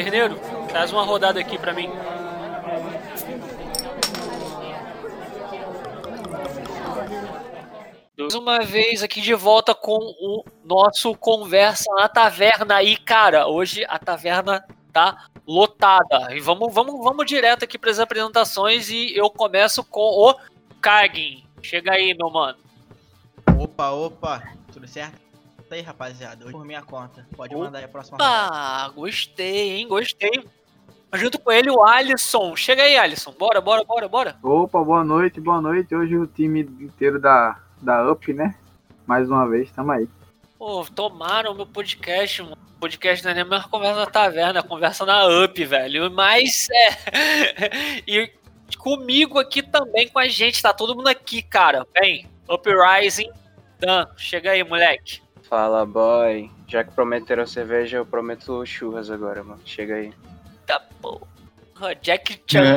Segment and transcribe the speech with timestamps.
[0.00, 1.90] Taverneiro, traz uma rodada aqui pra mim.
[8.16, 12.82] Mais uma vez aqui de volta com o nosso Conversa na Taverna.
[12.82, 16.34] E, cara, hoje a taverna tá lotada.
[16.34, 20.34] E vamos, vamos, vamos direto aqui para as apresentações e eu começo com o
[20.80, 21.44] Kagin.
[21.60, 22.56] Chega aí, meu mano.
[23.58, 24.42] Opa, opa,
[24.72, 25.29] tudo certo?
[25.70, 27.24] Tá aí, rapaziada, hoje por minha conta.
[27.36, 30.44] Pode mandar aí a próxima Ah, gostei, hein, gostei.
[31.14, 32.56] Junto com ele o Alisson.
[32.56, 33.30] Chega aí, Alisson.
[33.38, 34.36] Bora, bora, bora, bora.
[34.42, 35.94] Opa, boa noite, boa noite.
[35.94, 38.56] Hoje o time inteiro da, da UP, né?
[39.06, 40.08] Mais uma vez, tamo aí.
[40.58, 42.58] Pô, tomaram o meu podcast, mano.
[42.80, 46.10] Podcast não é nem uma conversa na taverna, é conversa na UP, velho.
[46.10, 48.02] Mas é.
[48.10, 48.32] e
[48.76, 51.86] comigo aqui também, com a gente, tá todo mundo aqui, cara.
[51.94, 53.30] Vem, Up Rising.
[53.78, 55.29] Dan, chega aí, moleque.
[55.50, 56.48] Fala, boy.
[56.68, 59.60] Já que prometeram cerveja, eu prometo churras agora, mano.
[59.66, 60.12] Chega aí.
[60.64, 61.26] Tá porra.
[62.00, 62.76] Jack Chan.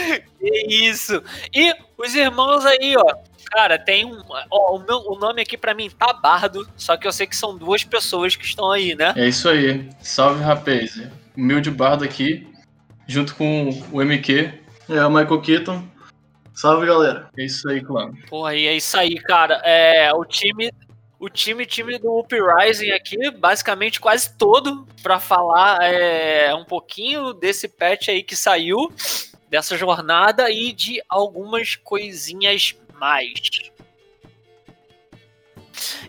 [0.40, 1.22] que isso.
[1.54, 3.14] E os irmãos aí, ó.
[3.52, 4.22] Cara, tem um.
[4.50, 7.36] Ó, o, meu, o nome aqui pra mim tá Bardo, só que eu sei que
[7.36, 9.12] são duas pessoas que estão aí, né?
[9.14, 9.86] É isso aí.
[10.00, 10.98] Salve, rapaz.
[11.36, 12.48] Humilde Bardo aqui,
[13.06, 14.54] junto com o MQ.
[14.88, 15.84] É, o Michael Keaton.
[16.54, 17.28] Salve, galera.
[17.38, 18.10] É isso aí, clã.
[18.30, 19.60] Porra, e é isso aí, cara.
[19.64, 20.70] É, o time.
[21.18, 27.68] O time, time do Uprising aqui, basicamente quase todo, para falar é, um pouquinho desse
[27.68, 28.92] patch aí que saiu,
[29.48, 33.32] dessa jornada e de algumas coisinhas mais.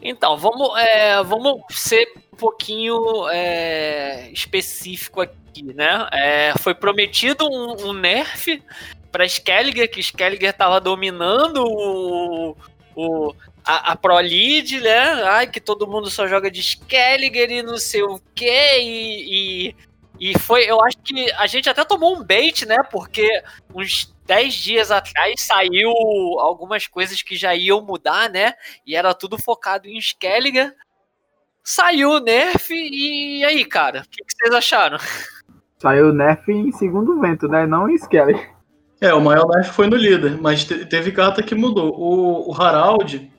[0.02, 6.08] Então, vamos, é, vamos ser um pouquinho é, específico aqui, né?
[6.12, 8.62] É, foi prometido um, um nerf
[9.12, 12.58] para Skelliger, que Skelliger estava dominando o,
[12.96, 13.34] o,
[13.68, 15.24] a, a Pro League, né?
[15.24, 19.74] Ai, que todo mundo só joga de Skelliger e não sei o quê, e,
[20.20, 22.78] e, e foi, eu acho que a gente até tomou um bait, né?
[22.90, 23.30] Porque
[23.76, 25.92] uns 10 dias atrás saiu
[26.40, 28.54] algumas coisas que já iam mudar, né?
[28.86, 30.74] E era tudo focado em Skelliger.
[31.62, 34.98] Saiu o Nerf e aí, cara, o que, que, vocês acharam?
[35.78, 37.68] Saiu o Nerf em segundo vento, né?
[37.68, 38.56] Não em Skelliger.
[39.02, 41.94] É, o maior Nerf foi no líder, mas te teve carta que mudou.
[41.94, 43.30] O, o Harald,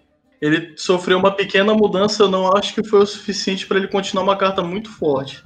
[0.41, 4.25] ele sofreu uma pequena mudança, eu não acho que foi o suficiente para ele continuar
[4.25, 5.45] uma carta muito forte.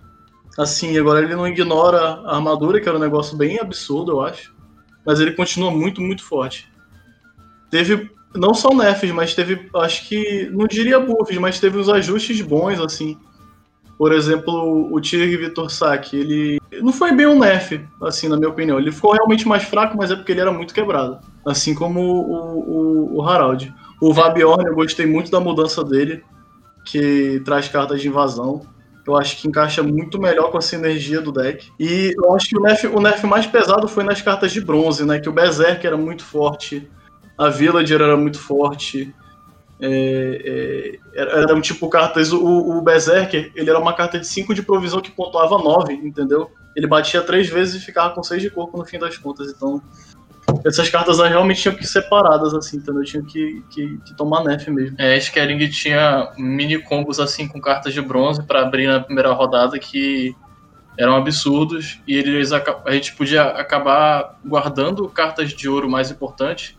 [0.59, 4.53] Assim, agora ele não ignora a armadura, que era um negócio bem absurdo, eu acho
[5.05, 6.71] mas ele continua muito, muito forte.
[7.71, 12.41] Teve não só nerfs, mas teve, acho que, não diria buffs, mas teve uns ajustes
[12.41, 13.19] bons, assim.
[13.99, 18.49] Por exemplo, o Tig Vitor Saki, ele não foi bem um nerf, assim, na minha
[18.49, 18.79] opinião.
[18.79, 21.21] Ele ficou realmente mais fraco, mas é porque ele era muito quebrado.
[21.47, 23.73] Assim como o, o, o Harald.
[24.03, 26.25] O Vabiorn, eu gostei muito da mudança dele,
[26.85, 28.67] que traz cartas de invasão.
[29.07, 31.71] Eu acho que encaixa muito melhor com a sinergia do deck.
[31.79, 35.07] E eu acho que o nerf, o nerf mais pesado foi nas cartas de bronze,
[35.07, 35.21] né?
[35.21, 36.91] Que o Berserker era muito forte,
[37.39, 39.15] a Villager era muito forte.
[39.81, 42.33] É, é, eram tipo cartas.
[42.33, 46.51] O, o Berserker, ele era uma carta de 5 de provisão que pontuava 9, entendeu?
[46.75, 49.49] Ele batia três vezes e ficava com 6 de corpo no fim das contas.
[49.49, 49.81] Então,
[50.65, 53.03] essas cartas realmente tinham que ser separadas, assim, entendeu?
[53.05, 54.97] Tinham que, que, que tomar nerf mesmo.
[54.99, 59.79] É, Skering tinha mini combos, assim, com cartas de bronze para abrir na primeira rodada
[59.79, 60.35] que
[60.99, 66.77] eram absurdos e eles a gente podia acabar guardando cartas de ouro mais importantes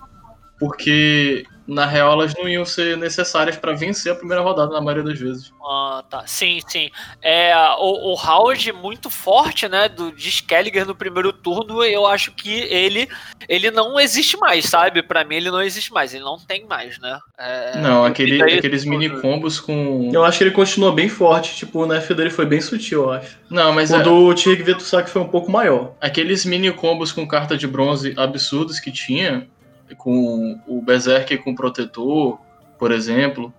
[0.59, 5.03] porque na real elas não iam ser necessárias para vencer a primeira rodada na maioria
[5.03, 5.51] das vezes.
[5.65, 6.23] Ah, tá.
[6.25, 6.89] Sim, sim.
[7.21, 12.31] É, o, o Howard muito forte, né, do de Skelliger no primeiro turno, eu acho
[12.31, 13.07] que ele
[13.47, 15.01] ele não existe mais, sabe?
[15.01, 17.19] Para mim ele não existe mais, ele não tem mais, né?
[17.37, 21.81] É, não, aquele, aqueles mini combos com Eu acho que ele continua bem forte, tipo,
[21.81, 23.37] o nerf dele foi bem sutil, eu acho.
[23.49, 24.03] Não, mas o é...
[24.03, 25.93] do Tig Vetusaki foi um pouco maior.
[26.01, 29.47] Aqueles mini combos com carta de bronze absurdos que tinha,
[29.95, 32.39] com o Berserker com o Protetor,
[32.77, 33.53] por exemplo,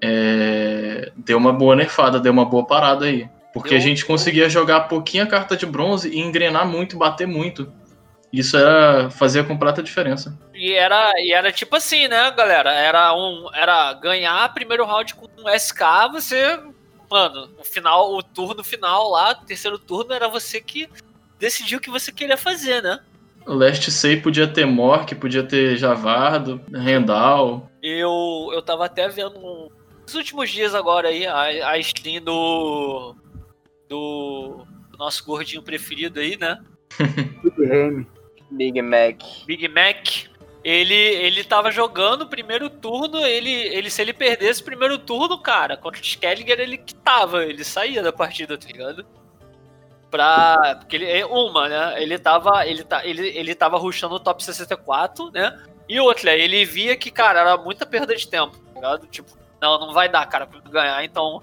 [0.00, 3.28] é, deu uma boa nerfada, deu uma boa parada aí.
[3.52, 3.78] Porque deu...
[3.78, 7.72] a gente conseguia jogar pouquinha carta de bronze e engrenar muito, bater muito.
[8.32, 10.36] Isso era fazia completa diferença.
[10.54, 12.72] E era, e era tipo assim, né, galera?
[12.72, 15.80] Era um era ganhar primeiro round com um SK,
[16.10, 16.58] você,
[17.10, 20.88] mano, o final, o turno final lá, o terceiro turno era você que
[21.38, 23.00] decidiu o que você queria fazer, né?
[23.46, 27.70] Last Say podia ter Mork, podia ter Javardo, Rendal.
[27.82, 29.70] Eu, eu tava até vendo
[30.02, 33.14] nos últimos dias agora aí a, a stream do,
[33.88, 36.58] do, do nosso gordinho preferido aí, né?
[38.50, 39.22] Big Mac.
[39.46, 40.32] Big Mac.
[40.64, 45.36] Ele, ele tava jogando o primeiro turno, ele, ele se ele perdesse o primeiro turno,
[45.36, 49.04] cara, contra o Skelliger ele quitava, ele saía da partida, tá ligado?
[50.12, 50.76] Pra.
[50.78, 52.02] Porque ele, uma, né?
[52.02, 52.66] Ele tava.
[52.66, 55.58] Ele, tá, ele, ele tava rushando o top 64, né?
[55.88, 59.06] E outra, ele via que, cara, era muita perda de tempo, tá ligado?
[59.08, 61.42] Tipo, não, não vai dar, cara, pra ganhar, então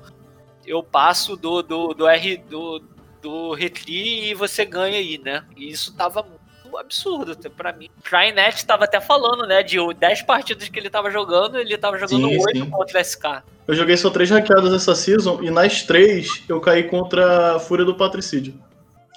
[0.65, 2.81] eu passo do, do, do R do,
[3.21, 5.45] do Retri e você ganha aí, né?
[5.57, 6.25] E isso tava
[6.69, 7.89] muito absurdo para mim.
[8.03, 12.29] Crynet tava até falando, né, de 10 partidas que ele tava jogando, ele tava jogando
[12.29, 12.69] sim, 8 sim.
[12.69, 13.23] contra o SK.
[13.67, 17.85] Eu joguei só 3 ranqueadas essa season e nas 3 eu caí contra a Fúria
[17.85, 18.53] do Patricídio.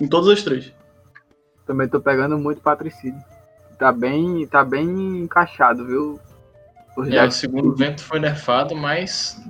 [0.00, 0.72] Em todas as 3.
[1.66, 3.22] Também tô pegando muito Patricídio.
[3.78, 4.86] Tá bem, tá bem
[5.20, 6.20] encaixado, viu?
[7.10, 9.40] É, o segundo vento foi nerfado, mas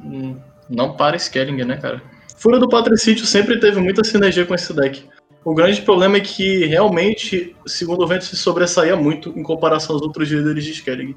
[0.68, 2.00] não para Skelling, né, cara?
[2.36, 5.08] Fúria do Patricídio sempre teve muita sinergia com esse deck.
[5.44, 10.02] O grande problema é que realmente, segundo o vento, se sobressaía muito em comparação aos
[10.02, 11.16] outros líderes de Skellig.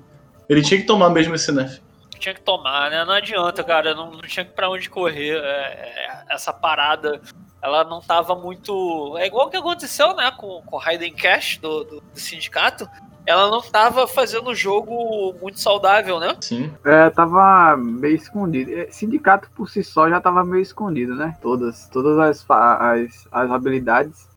[0.49, 1.79] Ele tinha que tomar mesmo esse nerf.
[2.17, 3.05] Tinha que tomar, né?
[3.05, 3.93] Não adianta, cara.
[3.93, 5.37] Não, não tinha pra onde correr.
[5.37, 7.21] É, é, essa parada,
[7.61, 9.15] ela não tava muito.
[9.17, 10.31] É igual o que aconteceu, né?
[10.31, 12.89] Com, com o Raiden Cash do, do, do sindicato
[13.25, 16.35] ela não estava fazendo o jogo muito saudável, né?
[16.41, 16.71] Sim.
[16.83, 18.71] É, tava meio escondido.
[18.71, 21.35] É, sindicato por si só já tava meio escondido, né?
[21.41, 24.27] Todas, todas as, as, as habilidades.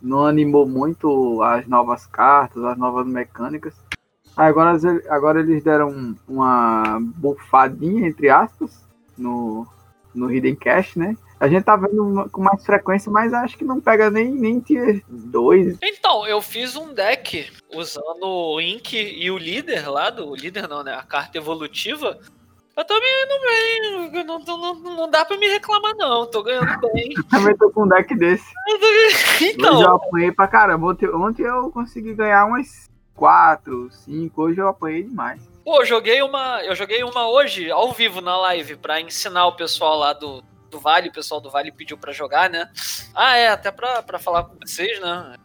[0.00, 3.74] Não animou muito as novas cartas, as novas mecânicas.
[4.34, 4.78] Agora,
[5.10, 8.88] agora eles deram uma bufadinha, entre aspas,
[9.18, 9.66] no,
[10.14, 11.14] no Hidden Cash, né?
[11.40, 15.02] A gente tá vendo com mais frequência, mas acho que não pega nem, nem tier
[15.08, 15.78] 2.
[15.82, 20.84] Então, eu fiz um deck usando o Ink e o líder lá, do líder não,
[20.84, 20.94] né?
[20.94, 22.18] A carta evolutiva.
[22.76, 26.78] Eu tô me indo bem, não, não, não dá pra me reclamar não, tô ganhando
[26.92, 27.14] bem.
[27.16, 28.44] eu também tô com um deck desse.
[29.40, 29.76] Então.
[29.76, 34.68] Eu já apanhei pra caramba, ontem, ontem eu consegui ganhar umas 4, 5, hoje eu
[34.68, 35.40] apanhei demais.
[35.64, 39.56] Pô, eu joguei uma, eu joguei uma hoje ao vivo na live para ensinar o
[39.56, 42.70] pessoal lá do, do Vale, o pessoal do Vale pediu para jogar, né?
[43.14, 45.36] Ah, é, até pra, falar com vocês, né?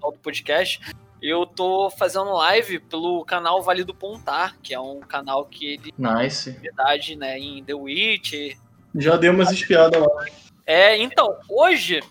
[0.00, 0.80] Do podcast.
[1.20, 5.94] Eu tô fazendo live pelo canal Vale do Pontar, que é um canal que ele.
[5.98, 6.50] Nice.
[6.50, 7.38] Verdade, né?
[7.38, 8.56] Em The Witch.
[8.94, 10.26] Já deu umas espiadas lá.
[10.66, 12.02] É, então, hoje,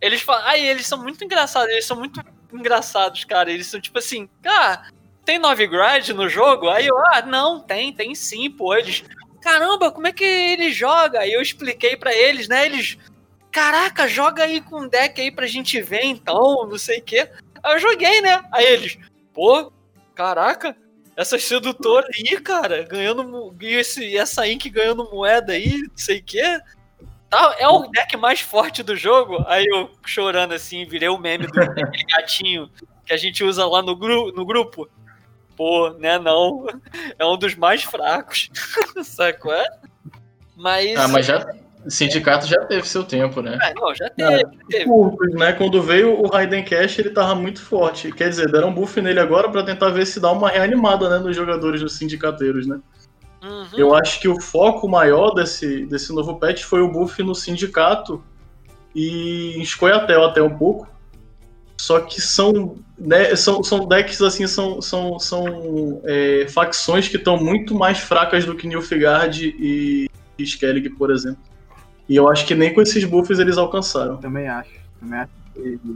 [0.00, 0.46] eles falam.
[0.46, 2.22] Aí, eles são muito engraçados, eles são muito
[2.52, 3.50] engraçados, cara.
[3.50, 4.86] Eles são tipo assim, cara,
[5.24, 6.68] tem Novigrad no jogo?
[6.68, 8.74] Aí eu, ah, não, tem, tem sim, pô.
[8.74, 9.04] Eles,
[9.42, 11.20] caramba, como é que ele joga?
[11.20, 12.64] Aí eu expliquei para eles, né?
[12.64, 12.96] Eles,
[13.50, 17.28] caraca, joga aí com um deck aí pra gente ver então, não sei o quê.
[17.62, 18.42] Aí eu joguei, né?
[18.52, 18.98] Aí eles,
[19.34, 19.72] pô,
[20.14, 20.76] caraca,
[21.16, 23.54] essa sedutora aí, cara, ganhando.
[23.60, 26.60] E esse, essa Ink ganhando moeda aí, não sei o quê.
[27.58, 29.42] É o deck mais forte do jogo.
[29.46, 31.52] Aí eu chorando assim, virei o meme do
[32.10, 32.70] gatinho
[33.06, 34.88] que a gente usa lá no, gru no grupo
[35.56, 36.66] pô, né, não.
[37.18, 38.50] É um dos mais fracos.
[39.04, 39.52] Sacou?
[39.52, 39.66] É?
[40.56, 40.96] Mas.
[40.96, 41.46] Ah, mas já.
[41.84, 43.58] O sindicato já teve seu tempo, né?
[43.60, 44.34] É, não, já teve.
[44.34, 44.84] É, teve.
[44.84, 45.52] Curtos, né?
[45.52, 48.12] Quando veio o Raiden Cash, ele tava muito forte.
[48.12, 51.18] Quer dizer, deram um buff nele agora para tentar ver se dá uma reanimada, né,
[51.18, 52.78] nos jogadores dos sindicateiros, né?
[53.42, 53.66] Uhum.
[53.76, 58.22] Eu acho que o foco maior desse, desse novo patch foi o buff no sindicato
[58.94, 60.86] e em Scoia'tael até um pouco.
[61.76, 67.36] Só que são, né, são, são decks assim, são, são, são é, facções que estão
[67.36, 71.42] muito mais fracas do que Nilfgaard e, e Skellig, por exemplo.
[72.08, 74.18] E eu acho que nem com esses buffs eles alcançaram.
[74.18, 74.70] Também acho.
[75.00, 75.41] Também acho.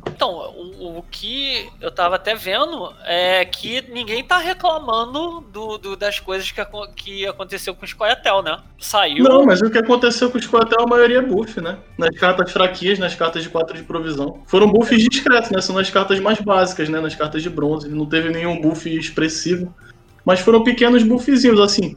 [0.06, 5.96] Então, o, o, que eu tava até vendo é que ninguém tá reclamando do, do
[5.96, 6.60] das coisas que,
[6.94, 8.58] que aconteceu com o Scoia'tael, né?
[8.78, 9.24] Saiu.
[9.24, 11.78] Não, mas o que aconteceu com o Scoia'tael, a maioria é buff, né?
[11.96, 14.42] Nas cartas fraquias, nas cartas de 4 de provisão.
[14.46, 15.60] Foram buffs discretos, né?
[15.62, 17.00] São nas cartas mais básicas, né?
[17.00, 17.88] Nas cartas de bronze.
[17.88, 19.74] Não teve nenhum buff expressivo.
[20.24, 21.96] Mas foram pequenos buffzinhos, assim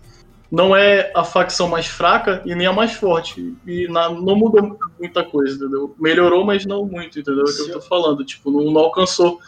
[0.52, 3.56] não é a facção mais fraca e nem a mais forte.
[3.68, 5.96] E na, não mudou muita coisa, entendeu?
[6.00, 7.46] Melhorou, mas não muito, entendeu?
[7.46, 8.26] É o que eu tô falando.
[8.26, 9.40] Tipo, não, não, alcançou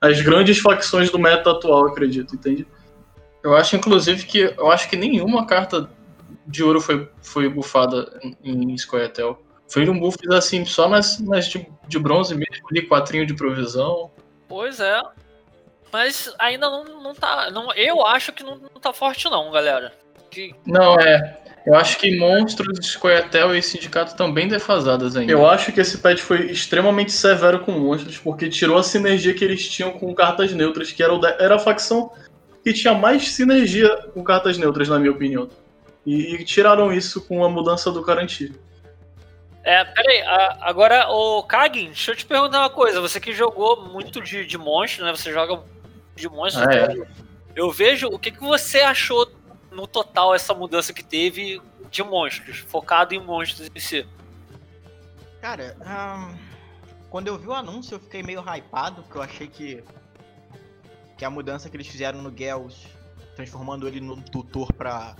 [0.00, 2.66] as grandes facções do meta atual, acredito, entende?
[3.42, 5.90] Eu acho, inclusive, que eu acho que nenhuma carta
[6.46, 9.38] de ouro foi, foi bufada em, em Scoia'tael.
[9.68, 14.10] Foi um buff assim, só nas, nas de, de bronze mesmo, ali, quatrinho de provisão.
[14.48, 15.02] Pois é.
[15.92, 17.50] Mas ainda não, não tá.
[17.50, 19.92] Não, eu acho que não, não tá forte, não, galera.
[20.66, 21.38] Não, é.
[21.66, 25.32] Eu acho que Monstros, Scoia'tael e Sindicato estão bem defasadas ainda.
[25.32, 29.44] Eu acho que esse patch foi extremamente severo com Monstros, porque tirou a sinergia que
[29.44, 32.12] eles tinham com cartas neutras, que era, o era a facção
[32.62, 35.48] que tinha mais sinergia com cartas neutras, na minha opinião.
[36.04, 38.52] E, e tiraram isso com a mudança do Garantir.
[39.64, 40.22] É, peraí,
[40.60, 43.00] agora, o Kagin, deixa eu te perguntar uma coisa.
[43.00, 45.10] Você que jogou muito de, de monstro, né?
[45.10, 45.60] Você joga
[46.14, 46.62] de monstro.
[46.68, 46.96] Ah, é.
[47.56, 49.28] Eu vejo, o que, que você achou
[49.76, 54.06] no total essa mudança que teve de monstros, focado em monstros em si?
[55.40, 55.76] Cara,
[57.10, 59.84] quando eu vi o anúncio, eu fiquei meio hypado, porque eu achei que.
[61.16, 62.74] Que a mudança que eles fizeram no Gels,
[63.36, 65.16] transformando ele num tutor pra,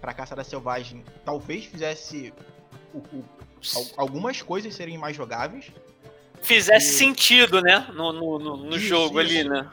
[0.00, 2.32] pra caçada selvagem, talvez fizesse
[2.92, 3.24] o- o-
[3.76, 5.70] al- algumas coisas serem mais jogáveis.
[6.42, 7.86] Fizesse E- sentido, né?
[7.94, 9.48] No, no, no- no Isso, jogo ali, isso.
[9.48, 9.70] né?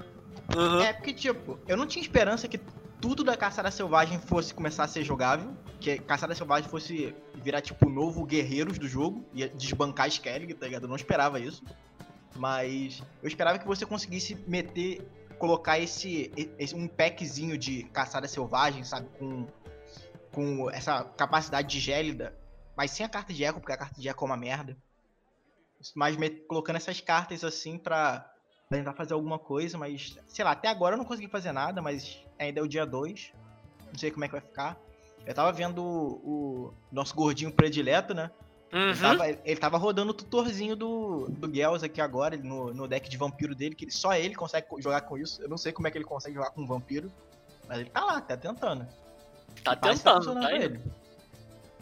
[0.55, 0.82] Uhum.
[0.82, 2.60] É, porque, tipo, eu não tinha esperança que
[3.05, 5.55] tudo da Caçada Selvagem fosse começar a ser jogável.
[5.79, 9.24] Que Caçada Selvagem fosse virar, tipo, o novo Guerreiros do jogo.
[9.31, 10.85] Ia desbancar Skellig, tá ligado?
[10.85, 11.63] Eu não esperava isso.
[12.35, 15.07] Mas eu esperava que você conseguisse meter,
[15.38, 19.07] colocar esse, esse um packzinho de Caçada Selvagem, sabe?
[19.19, 19.45] Com,
[20.31, 22.35] com essa capacidade de gélida.
[22.75, 24.75] Mas sem a carta de eco, porque a carta de eco é uma merda.
[25.93, 28.33] Mas colocando essas cartas assim pra
[28.69, 32.19] tentar fazer alguma coisa, mas sei lá, até agora eu não consegui fazer nada, mas
[32.39, 33.31] ainda é o dia 2.
[33.91, 34.77] Não sei como é que vai ficar.
[35.25, 38.29] Eu tava vendo o, o nosso gordinho predileto, né?
[38.72, 38.95] Ele, Uhum.
[38.95, 43.07] tava, ele tava rodando o tutorzinho do, do Gels aqui agora, ele no, no deck
[43.07, 45.41] de vampiro dele, que ele- só ele consegue co- jogar com isso.
[45.41, 47.10] Eu não sei como é que ele consegue jogar com um vampiro,
[47.69, 48.86] mas ele tá lá, tá tentando.
[49.63, 50.63] Tá Parece que tentando, tá indo.
[50.63, 50.79] ele.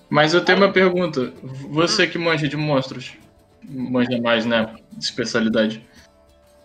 [0.10, 1.32] Mas eu tenho uma pergunta.
[1.72, 3.14] Você que manja de monstros,
[3.64, 4.76] manja mais, né?
[4.92, 5.84] De especialidade.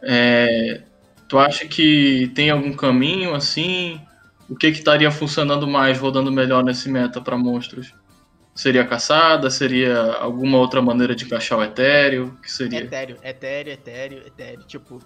[0.03, 0.83] É,
[1.29, 4.01] tu acha que tem algum caminho assim?
[4.49, 7.95] O que que estaria funcionando mais, rodando melhor nesse meta pra monstros?
[8.55, 9.51] Seria caçada?
[9.51, 12.37] Seria alguma outra maneira de encaixar o etéreo?
[12.43, 12.81] Que seria?
[12.81, 14.65] Etéreo, etéreo, etéreo, etéreo.
[14.67, 15.01] Tipo,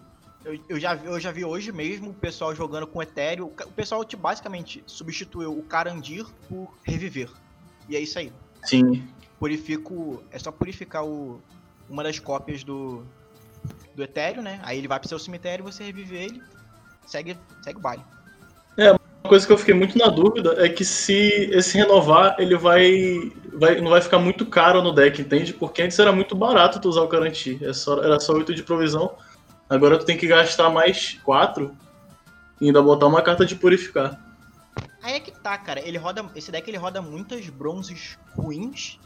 [0.44, 3.46] eu, eu, já, vi- eu já vi hoje mesmo o pessoal jogando com etéreo.
[3.46, 7.28] O pessoal, tipo, basicamente, substituiu o Carandir por reviver.
[7.88, 8.32] E é isso aí.
[8.64, 9.06] Sim.
[9.38, 10.22] Purifico.
[10.30, 11.42] É só purificar o,
[11.90, 13.04] uma das cópias do,
[13.94, 14.61] do etéreo, né?
[14.62, 16.42] Aí ele vai pro seu cemitério, você revive ele,
[17.06, 18.02] segue, segue o baile.
[18.76, 23.30] Uma coisa que eu fiquei muito na dúvida é que se esse renovar, ele vai,
[23.54, 25.54] vai não vai ficar muito caro no deck, entende?
[25.54, 27.58] Porque antes era muito barato tu usar o Garanti.
[27.64, 29.14] É só, era só 8 de provisão.
[29.70, 31.75] Agora tu tem que gastar mais 4
[32.61, 34.20] e ainda botar uma carta de purificar.
[35.02, 35.80] Aí é que tá, cara.
[35.87, 36.25] Ele roda.
[36.34, 38.99] Esse deck ele roda muitas bronzes ruins.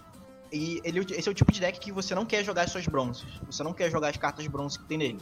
[0.52, 2.86] E ele, esse é o tipo de deck que você não quer jogar as suas
[2.86, 3.40] bronzes.
[3.46, 5.20] Você não quer jogar as cartas bronzes que tem nele.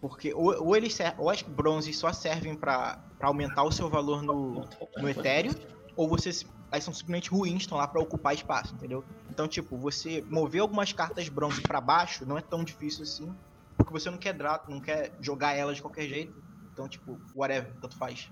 [0.00, 3.88] Porque ou, ou, ele ser- ou as bronzes só servem pra, pra aumentar o seu
[3.88, 5.54] valor no, no etéreo,
[5.96, 6.30] ou você
[6.70, 9.04] elas são simplesmente ruins, estão lá pra ocupar espaço, entendeu?
[9.30, 13.34] Então, tipo, você mover algumas cartas bronze pra baixo não é tão difícil assim,
[13.76, 16.34] porque você não quer dra não quer jogar elas de qualquer jeito.
[16.72, 18.30] Então, tipo, whatever, tanto faz.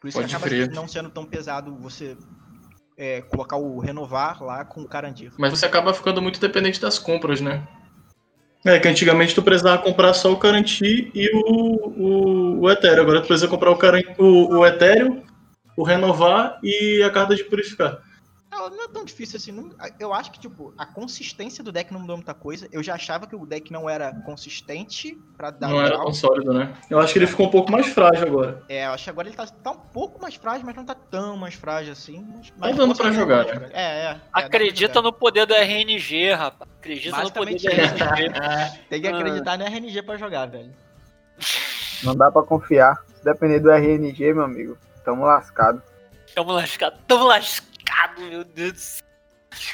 [0.00, 2.16] Por isso Pode que acaba não sendo tão pesado você
[2.96, 5.32] é, colocar o renovar lá com o Carandir.
[5.38, 7.66] Mas você acaba ficando muito dependente das compras, né?
[8.64, 13.02] É, que antigamente tu precisava comprar só o Garanti e o, o, o Etéreo.
[13.02, 15.22] Agora tu precisa comprar o, Caran- o, o Etéreo,
[15.76, 17.98] o Renovar e a carta de purificar.
[18.70, 19.52] Não, não é tão difícil assim.
[19.52, 22.68] não- eu acho que, tipo, a consistência do deck não mudou muita coisa.
[22.72, 26.52] Eu já achava que o deck não era consistente pra dar Não era tão sólido,
[26.52, 26.74] né?
[26.90, 28.62] Eu acho que ele ficou um pouco mais frágil agora.
[28.68, 30.94] É, eu acho que agora ele tá, tá um pouco mais frágil, mas não tá
[30.94, 32.24] tão mais frágil assim.
[32.34, 33.70] Mas, Tá mas dando pra jogar, né?
[33.72, 34.04] É, é.
[34.12, 34.20] é.
[34.32, 36.70] Acredita no poder do RNG, rapaz.
[36.78, 38.32] Acredita no poder do RNG.
[38.88, 39.16] Tem que Ah.
[39.16, 40.72] acreditar no RNG pra jogar, velho.
[42.02, 43.02] Não dá pra confiar.
[43.16, 45.82] Se depender do RNG, meu amigo, tamo lascado.
[46.34, 47.68] Tamo lascado, tamo lascado,
[48.18, 49.04] meu Deus do céu.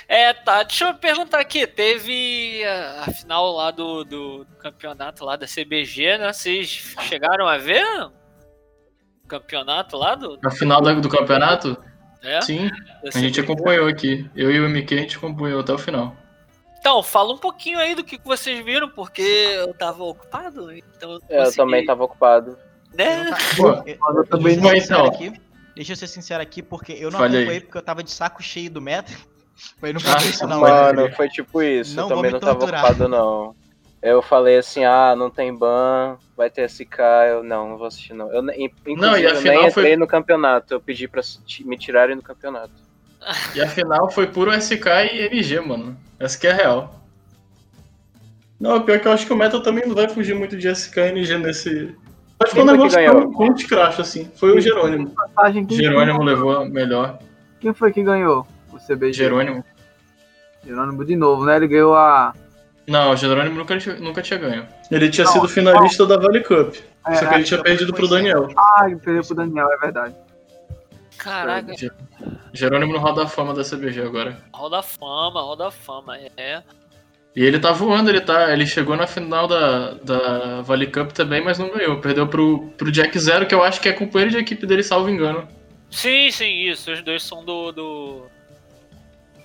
[0.06, 5.36] É, tá, deixa eu perguntar aqui, teve a, a final lá do, do campeonato lá
[5.36, 6.32] da CBG, né?
[6.32, 6.68] Vocês
[7.08, 7.82] chegaram a ver
[9.24, 10.38] o campeonato lá do...
[10.42, 11.76] Na final da- do campeonato?
[12.22, 12.68] É, Sim,
[13.14, 14.28] a gente acompanhou aqui.
[14.36, 16.14] Eu e o MK, a gente acompanhou até o final.
[16.78, 21.18] Então, fala um pouquinho aí do que vocês viram, porque eu tava ocupado, então...
[21.28, 22.58] É, eu consegui, também tava ocupado.
[22.92, 23.30] Eu Né?
[23.30, 24.74] tá- Pô, eu- eu também eu não.
[24.76, 25.06] então.
[25.06, 25.32] aqui.
[25.80, 27.42] Deixa eu ser sincero aqui, porque eu não Fale aí.
[27.42, 29.10] acompanhei porque eu tava de saco cheio do meta.
[29.80, 30.60] Foi no Ah, profissional.
[30.60, 31.96] Mano, foi tipo isso.
[31.96, 33.54] Não eu também não tava ocupado, não.
[34.02, 36.98] Eu falei assim, ah, não tem ban, vai ter SK,
[37.30, 38.30] eu não, não vou assistir não.
[38.30, 41.22] Eu, inclusive, Não, e a eu nem foi- entrei no campeonato, eu pedi pra
[41.64, 42.72] me tirarem do campeonato.
[43.56, 45.96] E a final foi puro SK e NG, mano.
[46.18, 47.00] Essa que é a real.
[48.60, 51.38] Não, pior que eu acho que o Meta também não vai fugir muito de SKNG
[51.38, 51.70] nesse.
[51.70, 52.09] Acho que
[52.44, 53.32] Quem foi um negócio ganhou?
[53.32, 54.30] com de crash, assim.
[54.34, 55.14] Foi o Jerônimo.
[55.68, 57.18] Jerônimo levou a melhor.
[57.60, 59.12] quem foi que ganhou o CBG?
[59.12, 59.64] Jerônimo.
[60.64, 61.56] Jerônimo de novo, né?
[61.56, 62.32] Ele ganhou a.
[62.86, 64.66] Não, o Jerônimo nunca, nunca tinha ganho.
[64.90, 66.74] Ele tinha sido finalista da Valley Cup.
[67.06, 68.48] É, só que ele tinha perdido pro Daniel.
[68.56, 70.14] Ah, ele perdeu pro Daniel, é verdade.
[71.18, 71.74] Caraca,
[72.52, 74.38] Jerônimo no Roda da Fama da CBG agora.
[74.54, 76.62] roda fama, roda fama, é.
[77.34, 78.52] E ele tá voando, ele tá.
[78.52, 82.00] Ele chegou na final da, da Valley Cup também, mas não ganhou.
[82.00, 85.08] Perdeu pro, pro Jack Zero, que eu acho que é companheiro de equipe dele, salvo
[85.08, 85.46] engano.
[85.90, 87.72] Sim, sim, isso, os dois são do...
[87.72, 88.26] do...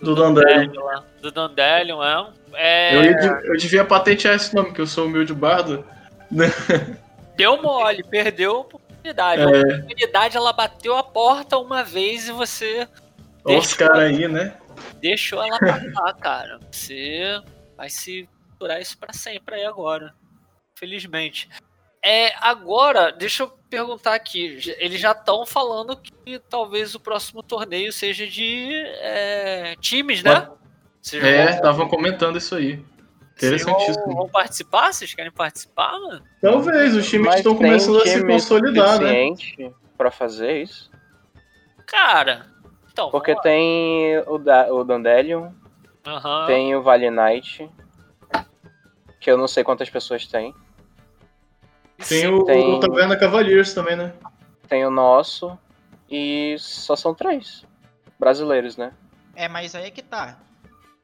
[0.02, 0.84] Do Dandelion.
[0.84, 1.04] lá.
[1.22, 2.28] Do Dandelion, é.
[2.54, 5.86] é Eu, eu devia patentear esse nome, que eu sou humilde bardo.
[7.36, 9.42] Deu mole, perdeu a oportunidade.
[9.42, 9.62] A É.
[9.62, 12.88] oportunidade, ela bateu a porta uma vez e você
[13.44, 14.54] Olha os caras aí, né?
[15.02, 16.60] deixou ela passar, cara.
[16.72, 17.42] Você
[17.78, 18.28] vai se
[18.60, 20.14] durar isso pra sempre aí agora.
[20.78, 21.50] Felizmente.
[22.04, 24.60] É, agora, deixa eu perguntar aqui.
[24.78, 28.70] Eles já estão falando que talvez o próximo torneio seja de
[29.02, 30.48] é, times, né?
[31.02, 32.84] Vocês É, estavam comentando isso aí.
[33.36, 34.16] vocês vão, Interessantíssimo.
[34.16, 34.94] vão participar?
[34.94, 36.24] Vocês querem participar, mano?
[36.42, 39.28] Talvez, os times Mas estão começando a se consolidar, né?
[39.30, 40.92] suficiente Pra fazer isso.
[41.88, 42.46] Cara,
[42.92, 43.10] então.
[43.10, 45.50] Porque tem o, da, o Dandelion,
[46.06, 46.46] Aham.
[46.46, 47.70] tem o Vale Knight,
[49.20, 50.54] que eu não sei quantas pessoas tem.
[52.08, 54.14] Tem o, Tem- o Taverna Cavaliers também, né?
[54.68, 55.58] Tem o nosso
[56.10, 57.66] e só são três
[58.20, 58.92] brasileiros, né?
[59.36, 60.38] É, mas aí é que tá.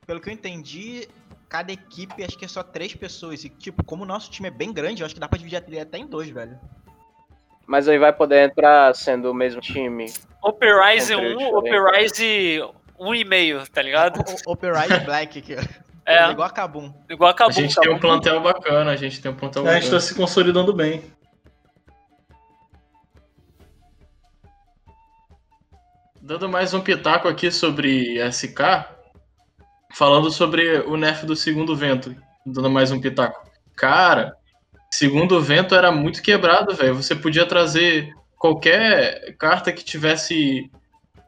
[0.06, 1.08] Pelo que eu entendi,
[1.50, 3.44] cada equipe acho que é só três pessoas.
[3.44, 5.58] E, tipo, como o nosso time é bem grande, eu acho que dá pra dividir
[5.58, 6.60] a trilha até em dois, velho.
[7.66, 10.12] Mas aí vai poder entrar sendo o mesmo time.
[10.44, 12.64] Operize Controle 1, Operize
[13.02, 14.20] 1,5, tá ligado?
[14.46, 14.56] O-
[15.06, 15.56] Black aqui.
[16.04, 16.92] É, Igual a Kabum.
[17.08, 17.54] igual A acabou.
[17.54, 20.00] gente tem um plantel bacana, a gente tem um plantel A gente bacana.
[20.02, 21.04] tá se consolidando bem.
[26.22, 28.86] Dando mais um pitaco aqui sobre SK,
[29.94, 32.16] falando sobre o nerf do segundo vento.
[32.46, 33.50] Dando mais um pitaco.
[33.76, 34.36] Cara,
[34.92, 36.96] segundo vento era muito quebrado, velho.
[36.96, 40.70] Você podia trazer qualquer carta que tivesse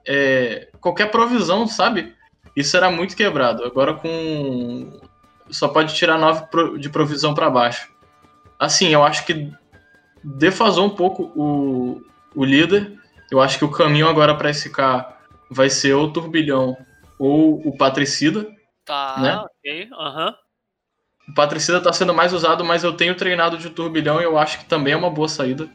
[0.06, 2.14] é, qualquer provisão, sabe?
[2.56, 3.64] Isso era muito quebrado.
[3.64, 5.00] Agora com.
[5.50, 7.90] Só pode tirar 9 pro- de provisão pra baixo.
[8.60, 9.52] Assim, eu acho que
[10.24, 12.02] defasou um pouco o,
[12.36, 12.94] o líder.
[13.32, 14.78] Eu acho que o caminho agora pra SK
[15.50, 16.78] vai ser ou o Turbilhão
[17.20, 18.48] ou o Patricida.
[18.86, 19.36] Tá, né?
[19.38, 19.90] ok.
[19.94, 20.36] Aham.
[21.30, 24.60] O Patricida tá sendo mais usado, mas eu tenho treinado de Turbilhão e eu acho
[24.60, 25.70] que também é uma boa saída.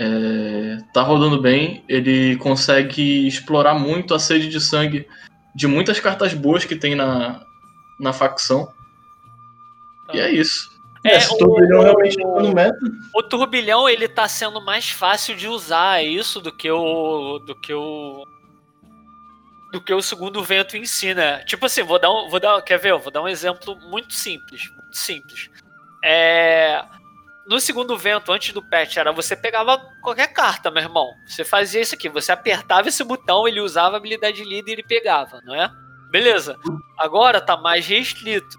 [0.00, 5.06] É, tá rodando bem, ele consegue explorar muito a sede de sangue
[5.54, 7.44] de muitas cartas boas que tem na,
[7.98, 8.72] na facção.
[10.14, 10.70] E é isso.
[11.04, 12.78] É, É, se o- turbilhão realmente tá no meta,
[13.14, 17.54] O turbilhão ele tá sendo mais fácil de usar, é isso do que o do
[17.54, 18.24] que o
[19.72, 21.38] do que o segundo vento em si, né?
[21.44, 22.92] Tipo assim, vou dar um, vou dar, quer ver?
[22.92, 25.50] Eu vou dar um exemplo muito simples, muito simples.
[26.04, 26.82] É,
[27.48, 31.14] no segundo vento, antes do patch, era você pegava qualquer carta, meu irmão.
[31.26, 34.82] Você fazia isso aqui, você apertava esse botão, ele usava a habilidade líder e ele
[34.82, 35.70] pegava, não é?
[36.10, 36.58] Beleza.
[36.96, 38.58] Agora tá mais restrito,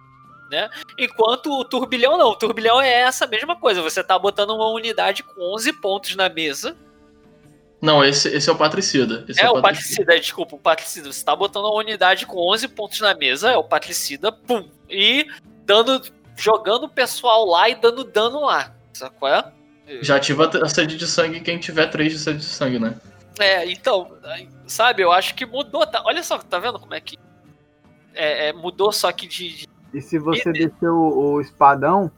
[0.49, 0.71] né?
[0.97, 3.79] Enquanto o turbilhão não, o turbilhão é essa mesma coisa.
[3.83, 6.75] Você tá botando uma unidade com 11 pontos na mesa.
[7.79, 9.23] Não, esse, esse é o Patricida.
[9.27, 11.13] Esse é, o patricida, desculpa, o patricida.
[11.13, 14.67] Você tá botando uma unidade com 11 pontos na mesa, é o patricida, pum.
[14.89, 15.27] E
[15.63, 16.01] dando,
[16.35, 18.78] jogando o pessoal lá e dando dano lá.
[18.99, 19.51] Sabe qual é?
[20.01, 22.95] Já ativa a sede de sangue quem tiver 3 de sede de sangue, né?
[23.39, 24.11] É, então,
[24.67, 25.87] sabe, eu acho que mudou.
[25.87, 27.17] Tá, olha só, tá vendo como é que.
[28.13, 32.11] É, é, mudou só que de, de- E se você descer o, o espadão,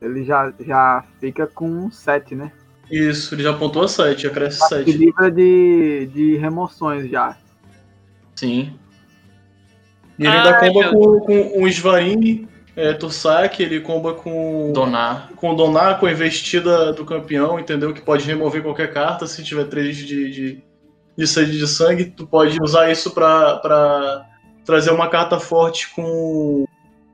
[0.00, 2.52] ele já, já fica com um 7, né?
[2.88, 4.92] isso, ele já apontou a 7, já cresce Se 7.
[4.92, 7.36] livra de, de remoções já.
[8.36, 8.78] Sim.
[10.16, 11.20] E ele ainda Ai, comba meu com,
[11.50, 15.30] com o Svarim, é, ele comba com, Donar.
[15.36, 17.92] com Donar, com a investida do campeão, entendeu?
[17.92, 20.62] Que pode remover qualquer carta se tiver 3 de, de,
[21.16, 22.06] de sede de sangue.
[22.06, 24.24] Tu pode usar isso pra, pra
[24.64, 26.64] trazer uma carta forte com,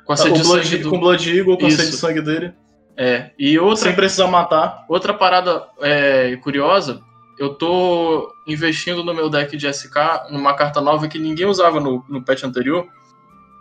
[0.05, 0.90] Com a sede de Blood, sangue do...
[0.90, 1.79] com Blood Eagle, com a Isso.
[1.79, 2.53] sede de sangue dele.
[2.96, 3.31] É.
[3.38, 4.85] E outra, Sem precisar matar.
[4.88, 7.00] outra parada é, curiosa,
[7.38, 9.96] eu tô investindo no meu deck de SK
[10.31, 12.87] numa carta nova que ninguém usava no, no patch anterior.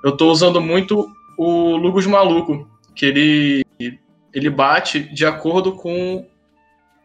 [0.03, 1.07] Eu tô usando muito
[1.43, 3.65] o Lugos Maluco, que ele,
[4.33, 6.25] ele bate de acordo com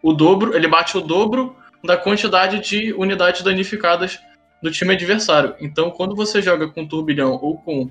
[0.02, 4.18] o dobro, ele bate o dobro da quantidade de unidades danificadas
[4.62, 5.54] do time adversário.
[5.60, 7.90] Então, quando você joga com Turbilhão ou com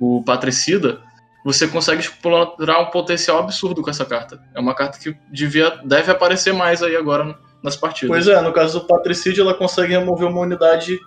[0.00, 1.00] o Patricida,
[1.44, 4.40] você consegue explorar um potencial absurdo com essa carta.
[4.54, 8.08] É uma carta que devia, deve aparecer mais aí agora nas partidas.
[8.08, 10.98] Pois é, no caso do Patricídio, ela consegue remover uma unidade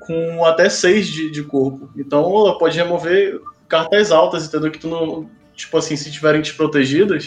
[0.00, 1.90] com até 6 de, de corpo.
[1.96, 4.70] Então ela pode remover cartas altas, entendeu?
[4.70, 5.30] Que tu não.
[5.54, 7.26] Tipo assim, se tiverem desprotegidas.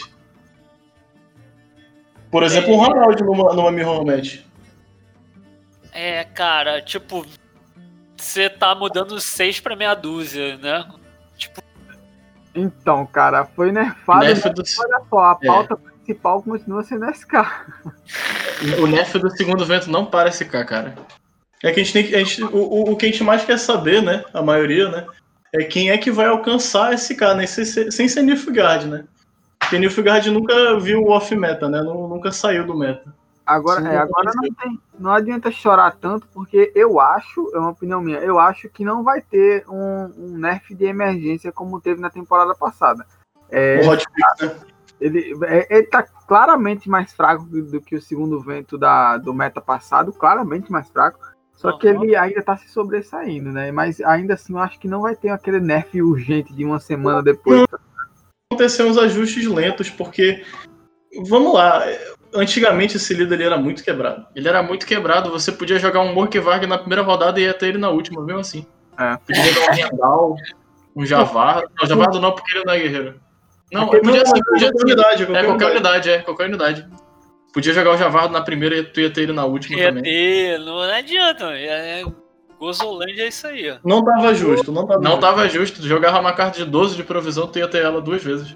[2.30, 4.40] Por exemplo, um Ronaldo numa, numa Mirror Match.
[5.92, 7.26] É, cara, tipo.
[8.16, 10.86] Você tá mudando 6 pra meia dúzia, né?
[12.54, 14.20] Então, cara, foi nerfado.
[14.20, 15.46] Nerf mas do- Olha só, a É.
[15.46, 17.32] pauta principal continua sendo SK.
[18.82, 20.94] O nerf do segundo vento não para SK, cara.
[21.62, 22.14] É que a gente tem que.
[22.14, 24.24] A gente, o, o, o que a gente mais quer saber, né?
[24.34, 25.06] A maioria, né?
[25.52, 27.46] É quem é que vai alcançar esse cara, né?
[27.46, 29.04] Sem, ser- sem ser Nilfgaard, né?
[29.58, 31.82] Porque Nilfgaard nunca viu o off-meta, né?
[31.82, 33.12] Nu- Nunca saiu do meta.
[33.44, 38.00] Agora, é, agora não, tem, não adianta chorar tanto, porque eu acho, é uma opinião
[38.00, 42.10] minha, eu acho que não vai ter um, um nerf de emergência como teve na
[42.10, 43.04] temporada passada.
[43.50, 44.56] É, O hotfix, né?
[45.00, 49.34] ele, é, ele tá claramente mais fraco do, do que o segundo vento da, do
[49.34, 51.18] meta passado, claramente mais fraco.
[51.60, 53.70] Só que ele ainda tá se sobressaindo, né?
[53.70, 57.22] Mas ainda assim, eu acho que não vai ter aquele nerf urgente de uma semana
[57.22, 57.66] depois.
[58.50, 60.42] Acontecer uns ajustes lentos, porque.
[61.28, 61.82] Vamos lá.
[62.34, 64.24] Antigamente esse líder ele era muito quebrado.
[64.34, 67.66] Ele era muito quebrado, você podia jogar um Morkvarg na primeira rodada e ia ter
[67.66, 68.64] ele na última, mesmo assim.
[68.98, 69.16] É.
[69.18, 70.36] Podia jogar um Rendal,
[70.96, 71.68] um Javardo.
[71.78, 73.20] Não, Javardo não, porque ele não é guerreiro.
[73.70, 74.84] Não, Aquele- podia ser, Não, podia qualquer ser.
[74.84, 76.88] unidade, É, qualquer unidade, é, qualquer unidade.
[77.52, 80.02] Podia jogar o Javardo na primeira e tu ia ter ele na última Ia também.
[80.04, 82.04] ter, não adianta, é,
[82.58, 83.78] Gozolândia é isso aí, ó.
[83.84, 85.20] Não tava justo, não tava Não justo.
[85.20, 88.22] tava justo, tu jogava uma carta de 12 de provisão, tu ia ter ela duas
[88.22, 88.54] vezes.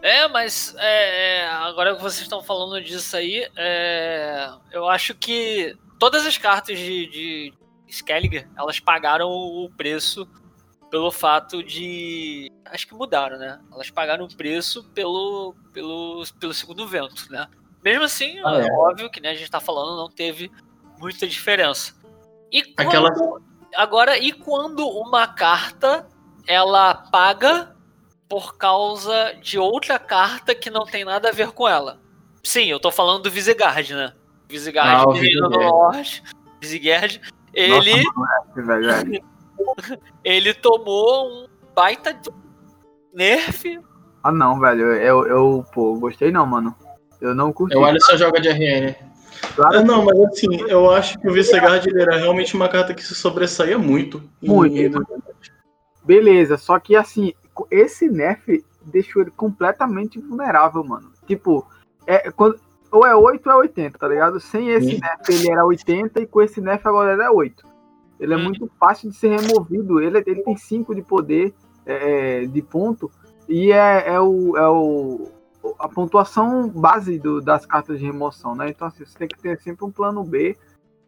[0.00, 5.76] É, mas é, é, agora que vocês estão falando disso aí, é, eu acho que
[5.98, 7.54] todas as cartas de, de
[7.88, 10.26] Skelliger, elas pagaram o preço
[10.90, 12.50] pelo fato de.
[12.64, 13.58] Acho que mudaram, né?
[13.72, 17.46] Elas pagaram o preço pelo, pelo, pelo segundo vento, né?
[17.84, 18.66] Mesmo assim, Ah, é.
[18.66, 18.72] é.
[18.72, 20.50] óbvio que né, a gente tá falando, não teve
[20.98, 21.94] muita diferença.
[22.50, 23.40] E quando, Aquela-
[23.76, 26.06] Agora, e quando uma carta
[26.46, 27.76] ela paga
[28.28, 32.00] por causa de outra carta que não tem nada a ver com ela?
[32.42, 34.12] Sim, eu tô falando do Vizigard, né?
[34.48, 35.58] Vizigard Ah, Reino do.
[35.60, 36.22] Norte.
[36.60, 37.20] Vizigard,
[37.52, 42.18] ele, Nossa, ele tomou um baita
[43.12, 43.78] nerf.
[44.22, 44.94] Ah, não, velho.
[44.94, 46.74] Eu, eu, pô, gostei não, mano.
[47.20, 47.76] Eu não curti.
[47.76, 48.94] O Alisson joga de RN.
[49.54, 52.94] Claro É, não, mas assim, eu acho que o Vicegard ele era realmente uma carta
[52.94, 54.22] que se sobressaía muito.
[54.42, 54.76] em- Muito.
[54.76, 54.92] em-
[56.04, 57.34] Beleza, só que assim,
[57.70, 61.12] esse nerf deixou ele completamente vulnerável, mano.
[61.26, 61.66] Tipo,
[62.06, 62.58] é, quando,
[62.90, 64.40] ou é 8 ou é 80, tá ligado?
[64.40, 65.00] Sem esse Sim.
[65.00, 67.66] nerf ele era 80 e com esse nerf agora ele é 8.
[68.18, 70.00] Ele é muito fácil de ser removido.
[70.00, 71.52] Ele, ele tem 5 de poder
[71.86, 73.10] é, de ponto
[73.48, 75.27] e é, é, o, é o,
[75.78, 78.68] a pontuação base do- das cartas de remoção, né?
[78.70, 80.56] Então assim, você tem que ter sempre um plano B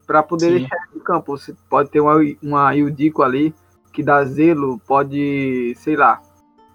[0.06, 0.58] para poder Sim.
[0.60, 1.36] deixar ele no campo.
[1.36, 3.54] Você pode ter uma, uma Yudico ali
[3.92, 6.20] que dá zelo, pode, sei lá.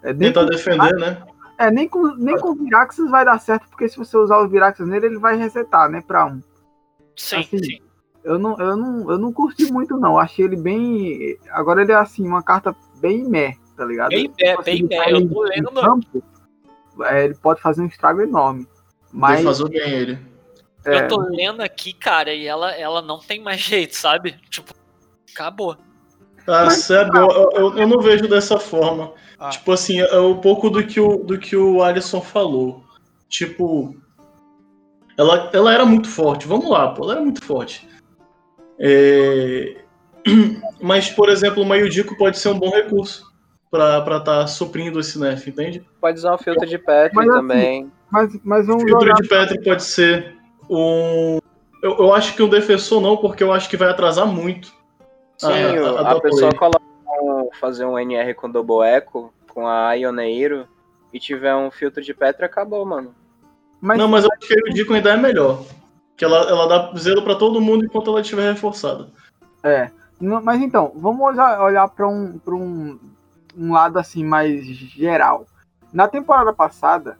[0.02, 1.22] É, Tentar com, defender, né?
[1.58, 4.86] é, nem com, nem com Viraxas vai dar certo, porque se você usar os Viraxas
[4.86, 6.02] nele, ele vai resetar, né?
[6.06, 6.40] Pra um.
[7.16, 7.78] Sim, Assim, sim.
[8.22, 10.18] Eu não, eu não, eu não curti muito, não.
[10.18, 11.38] Achei ele bem.
[11.50, 14.08] Agora ele é assim, uma carta bem meh, tá ligado?
[14.10, 14.96] Bem pé, Se bem ele pé.
[14.96, 15.70] tá Eu tô lendo.
[15.80, 16.20] é,
[17.12, 18.66] ele pode fazer um estrago enorme.
[19.12, 20.18] Mas Defasou bem ele.
[20.84, 24.36] é, Eu tô lendo aqui, cara, e ela, ela não tem mais jeito, sabe?
[24.50, 24.72] Tipo,
[25.32, 25.76] acabou.
[26.46, 29.12] Ah, sabe, eu, eu, eu não vejo dessa forma.
[29.38, 29.50] Ah.
[29.50, 32.84] Tipo assim, é um pouco do que o, do que o Alisson falou.
[33.28, 33.96] Tipo,
[35.18, 36.46] ela, ela era muito forte.
[36.46, 37.88] Vamos lá, pô, ela era muito forte.
[38.78, 39.76] É,
[40.80, 43.26] Mas, por exemplo, o Mayudico pode ser um bom recurso
[43.70, 45.84] pra estar tá suprindo esse nerf, entende?
[46.00, 47.92] Pode usar um filtro de Petri Mas assim, também.
[48.10, 49.20] mas, mas vamos Filtro jogar.
[49.22, 50.36] de Petri pode ser
[50.70, 51.38] um.
[51.82, 54.68] Eu, eu acho que um defensor não, porque eu acho que vai atrasar muito.
[55.38, 56.54] Sim, a- o- a a, double pessoa A.
[56.54, 56.82] coloca
[57.22, 60.66] um, fazer um NR com Double Echo, com a Ioneiro,
[61.12, 63.14] e tiver um filtro de Petri, acabou, mano.
[63.80, 65.62] Mas, Não, mas eu acho que a Yudico ainda é melhor.
[66.16, 69.08] Que ela, ela dá zelo pra todo mundo enquanto ela estiver reforçada.
[69.62, 69.90] É.
[70.18, 72.98] Não, mas então, vamos olhar, olhar para um, pra um,
[73.56, 75.46] um lado assim mais geral.
[75.92, 77.16] Na temporada passada,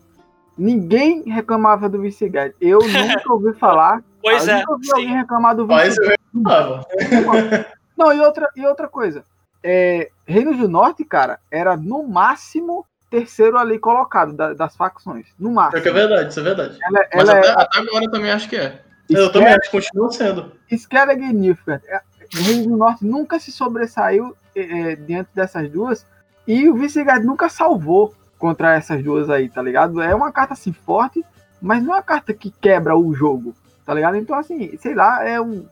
[0.56, 2.54] ninguém reclamava do Vice-Guide.
[2.60, 4.02] Eu nunca ouvi falar.
[4.22, 5.14] Pois é, nunca ouvi alguém sim.
[5.14, 6.14] reclamar do Mas Vice-Guide.
[6.34, 6.86] eu reclamava.
[7.96, 9.24] Não, e outra, e outra coisa.
[9.62, 15.26] É, Reinos do Norte, cara, era no máximo terceiro ali colocado da- das facções.
[15.38, 15.82] No É máximo.
[15.82, 16.78] que é verdade, isso é verdade.
[16.82, 18.82] Ela, Mas ela até, é até agora eu também acho que é.
[19.08, 20.52] Eu também acho que continua sendo.
[20.70, 21.82] Skellig e Nilfgaard.
[21.88, 22.00] É,
[22.34, 24.60] O Reino do Norte nunca se sobressaiu é,
[24.92, 26.04] é, diante dessas duas.
[26.46, 30.00] E o Vice-Guard nunca salvou contra essas duas aí, tá ligado?
[30.00, 31.24] É uma carta assim forte,
[31.60, 33.54] mas não é uma carta que quebra o jogo,
[33.84, 34.16] tá ligado?
[34.16, 35.66] Então, assim, sei lá, é um.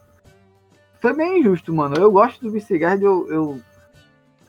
[1.01, 1.97] Foi bem injusto, mano.
[1.97, 3.61] Eu gosto do Vice-Guard, eu, eu,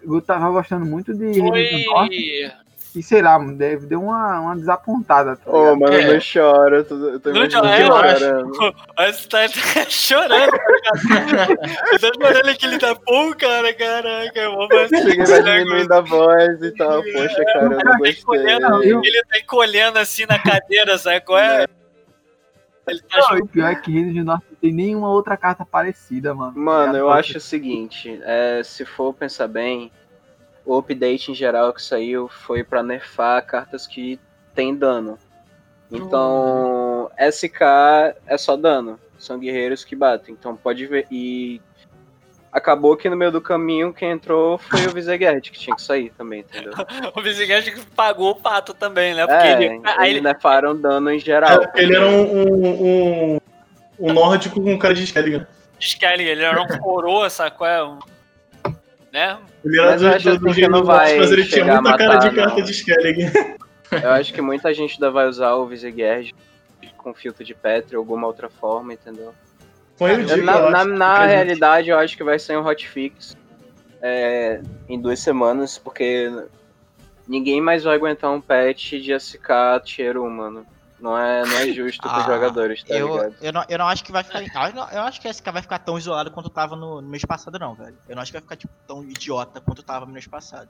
[0.04, 1.40] eu tava gostando muito de.
[1.40, 2.65] Foi.
[2.96, 5.36] E sei lá, deve deu uma, uma desapontada.
[5.36, 5.80] Tá Ô, ligado?
[5.80, 6.14] mano, É.
[6.14, 6.78] não chora.
[6.78, 9.20] Eu tô, eu tô Não chora, ele eu acho.
[9.20, 9.40] você tá
[9.90, 11.48] chorando, cara.
[11.92, 15.94] Eu tô chorando aqui, ele tá, pô, cara, caraca, eu vou Chega esse vai diminuindo
[15.94, 17.04] a voz e tal.
[17.04, 18.12] Poxa, cara, eu não Tá gostei.
[18.22, 21.66] encolhendo, eu- ele tá encolhendo assim na cadeira, sabe qual é?
[22.88, 25.66] Ele tá Não, o pior é que Reinos do Norte não tem nenhuma outra carta
[25.66, 26.54] parecida, mano.
[26.56, 29.92] Mano, eu Tá acho o seguinte, é, se for pensar bem,
[30.66, 34.20] o update em geral que saiu foi pra nerfar cartas que
[34.54, 35.18] tem dano.
[35.92, 37.62] Então, SK
[38.26, 40.36] é só dano, são guerreiros que batem.
[40.38, 41.06] Então pode ver.
[41.12, 41.62] E
[42.52, 46.12] acabou que no meio do caminho quem entrou foi o Vizegerd, que tinha que sair
[46.18, 46.74] também, entendeu?
[47.16, 49.28] O Vizigante pagou o pato também, né?
[49.28, 51.60] Porque É, ele, aí eles ele, nerfaram dano em É, geral.
[51.60, 53.40] porque ele era um, um, um,
[54.00, 55.46] um nórdico com cara de Skelligan.
[55.80, 57.68] Skelly, ele era um coroa, sacou?
[57.68, 58.00] É um,
[59.16, 59.40] né?
[59.64, 62.14] Ele era Mas eu acho assim que Gênio não vai mas ele tinha muita cara
[62.16, 62.66] matar, de carta não.
[62.66, 63.32] de Skelligan.
[64.04, 66.36] Eu acho que muita gente ainda vai usar o Vizegerd
[66.98, 69.34] com filtro de Petri ou alguma outra forma, entendeu?
[70.00, 73.38] O dica, na na, na realidade, eu acho que vai ser um hotfix
[74.02, 76.30] é, em duas semanas, porque
[77.28, 79.48] ninguém mais vai aguentar um patch de SK
[79.86, 80.66] tier 1, mano.
[81.00, 83.36] Não é, não é justo pros Ah, jogadores, tá eu, ligado?
[83.42, 84.70] eu, não, eu não acho que vai ficar.
[84.70, 87.08] Eu, não- eu acho que a SK vai ficar tão isolado quanto tava no, no
[87.10, 87.98] mês passado, não, velho.
[88.08, 90.70] Eu não acho que vai ficar tipo, tão idiota quanto tava no mês passado.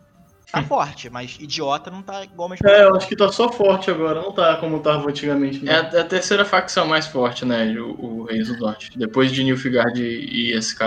[0.51, 3.51] Tá forte, mas idiota não tá igual ao mês É, eu acho que tá só
[3.51, 5.67] forte agora, não tá como tava antigamente.
[5.69, 5.89] É Não.
[5.89, 7.65] a, é a terceira facção mais forte, né?
[7.79, 8.97] O, o Reis do Norte.
[8.97, 10.81] Depois de Nilfgaard e, e SK.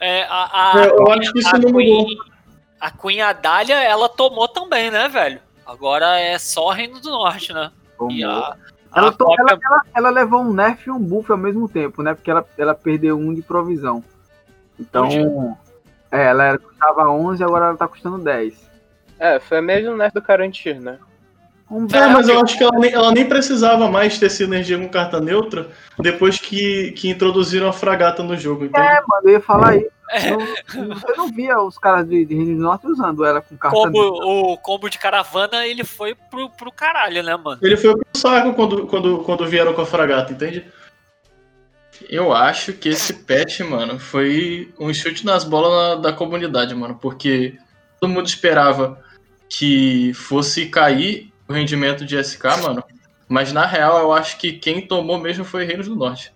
[0.00, 2.06] É, a, a, É, eu acho que isso a não mudou.
[2.80, 5.40] A Queen Adália, ela tomou também, né, velho?
[5.64, 7.70] Agora é só Reino do Norte, né?
[8.92, 11.38] A, Ela, a to- própria- ela, ela- ela levou um nerf e um buff ao
[11.38, 12.14] mesmo tempo, né?
[12.14, 14.02] Porque ela, ela perdeu um de provisão.
[14.78, 15.56] Então,
[16.10, 18.70] é, ela custava 11, agora ela tá custando 10.
[19.18, 20.98] É, foi mesmo nerf do Carantir, né?
[21.70, 24.88] Um É, mas eu acho que ela nem, ela nem precisava mais ter sinergia com
[24.88, 28.66] carta neutra depois que, que introduziram a fragata no jogo?
[28.66, 29.88] É, mano, eu ia falar isso.
[30.10, 30.30] É.
[30.30, 30.38] Não-
[30.94, 33.98] Você não via os caras de, de Reino do Norte usando ela com carta combo,
[34.02, 34.26] neutra.
[34.26, 37.58] o combo de caravana, ele foi pro, pro caralho, né, mano?
[37.62, 40.66] Ele foi pro saco quando, quando, quando vieram com a fragata, entende?
[42.10, 46.98] Eu acho que esse patch, mano, foi um chute nas bolas na- da comunidade, mano.
[47.00, 47.56] Porque
[47.98, 49.00] todo mundo esperava
[49.48, 52.84] que fosse cair o rendimento de SK, mano.
[53.28, 56.32] Mas na real, eu acho que quem tomou mesmo foi Reinos do Norte.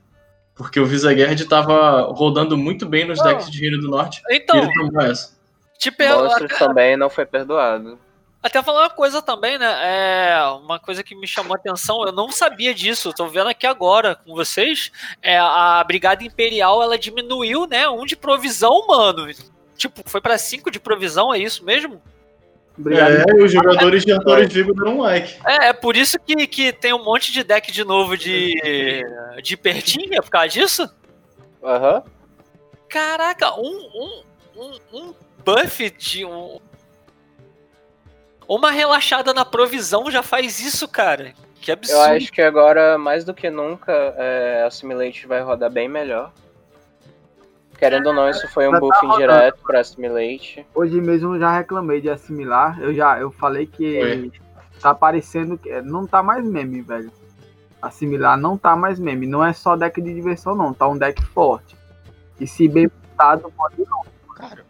[0.55, 3.27] Porque o Visagerd tava rodando muito bem nos Não.
[3.27, 4.21] decks de Reino do Norte.
[4.29, 5.37] e Então, ele tomou essa.
[5.79, 7.99] tipo, eu- Monstros também não foi perdoado.
[8.43, 9.67] Até falar uma coisa também, né?
[9.67, 13.49] É uma coisa que me chamou a atenção, eu não sabia disso, eu tô vendo
[13.49, 14.91] aqui agora com vocês.
[15.21, 17.89] É, a Brigada Imperial ela diminuiu, né?
[17.89, 19.27] Um de provisão, mano.
[19.77, 22.01] Tipo, foi pra cinco de provisão, é isso mesmo?
[22.79, 23.13] Obrigado.
[23.13, 25.37] É, e os jogadores de Artorias Vigo deram um like.
[25.45, 29.03] É, é por isso que, que tem um monte de deck de novo de,
[29.43, 30.89] de pertinha por causa disso?
[31.63, 32.03] Aham.
[32.89, 34.23] Caraca, um,
[34.57, 35.15] um, um, um
[35.45, 36.59] buff de um.
[38.47, 41.35] Uma relaxada na provisão já faz isso, cara.
[41.61, 42.01] Que Eu absurdo.
[42.01, 46.33] acho que agora, mais do que nunca, é, Assimilate vai rodar bem melhor.
[47.79, 50.67] Querendo ou não, isso foi um Já tá buff indireto pra Assimilate.
[50.75, 52.81] Hoje mesmo eu já reclamei de assimilar.
[52.81, 54.33] Eu já eu falei que Foi.
[54.81, 57.13] tá parecendo que não tá mais meme, velho.
[57.81, 59.29] Assimilar não tá mais meme.
[59.29, 60.75] Não é só deck de diversão, não.
[60.75, 61.77] Tá um deck forte.
[62.41, 64.05] E se bem montado, pode não.
[64.35, 64.65] Cara,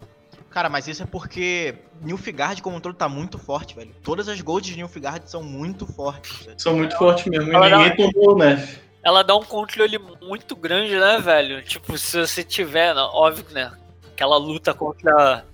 [0.50, 3.90] cara, mas isso é porque Nilfgaard como um todo tá muito forte, velho.
[4.02, 6.44] Todas as golds de Nilfgaard são muito fortes.
[6.44, 6.60] velho.
[6.60, 7.50] São muito fortes mesmo.
[7.50, 8.87] E ninguém tomou o nerf.
[9.08, 11.62] Ela dá um controle muito grande, né, velho?
[11.62, 13.72] Tipo, se você tiver, óbvio, né?
[14.12, 15.44] Aquela luta contra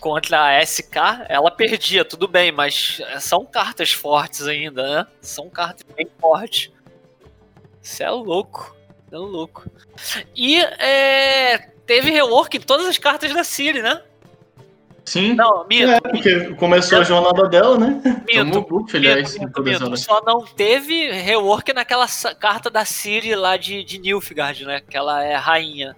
[0.00, 0.96] contra a SK,
[1.28, 5.06] ela perdia, tudo bem, mas são cartas fortes ainda, né?
[5.20, 6.70] São cartas bem fortes.
[7.82, 8.76] Isso é louco.
[9.06, 9.70] Isso é louco.
[10.34, 14.02] E é, teve rework em todas as cartas da Siri, né?
[15.06, 18.02] Sim, Não, minto, É, porque começou a jornada dela, né?
[18.34, 19.68] tomou buff, aliás, minto.
[19.68, 20.00] elas.
[20.00, 22.06] Só não teve rework naquela
[22.40, 24.80] carta da Ciri lá de, de Nilfgaard, né?
[24.80, 25.96] Que ela é rainha.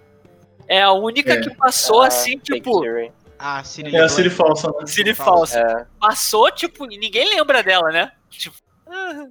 [0.67, 1.41] É a única É.
[1.41, 3.11] que passou Ah, assim, tipo, Siri.
[3.39, 4.85] Ah, Ciri É a Siri falsa, né?
[4.85, 5.59] Ciri falsa.
[5.59, 8.11] É, Passou, tipo, e ninguém lembra dela, né?
[8.29, 8.55] Tipo,
[8.87, 9.25] ah,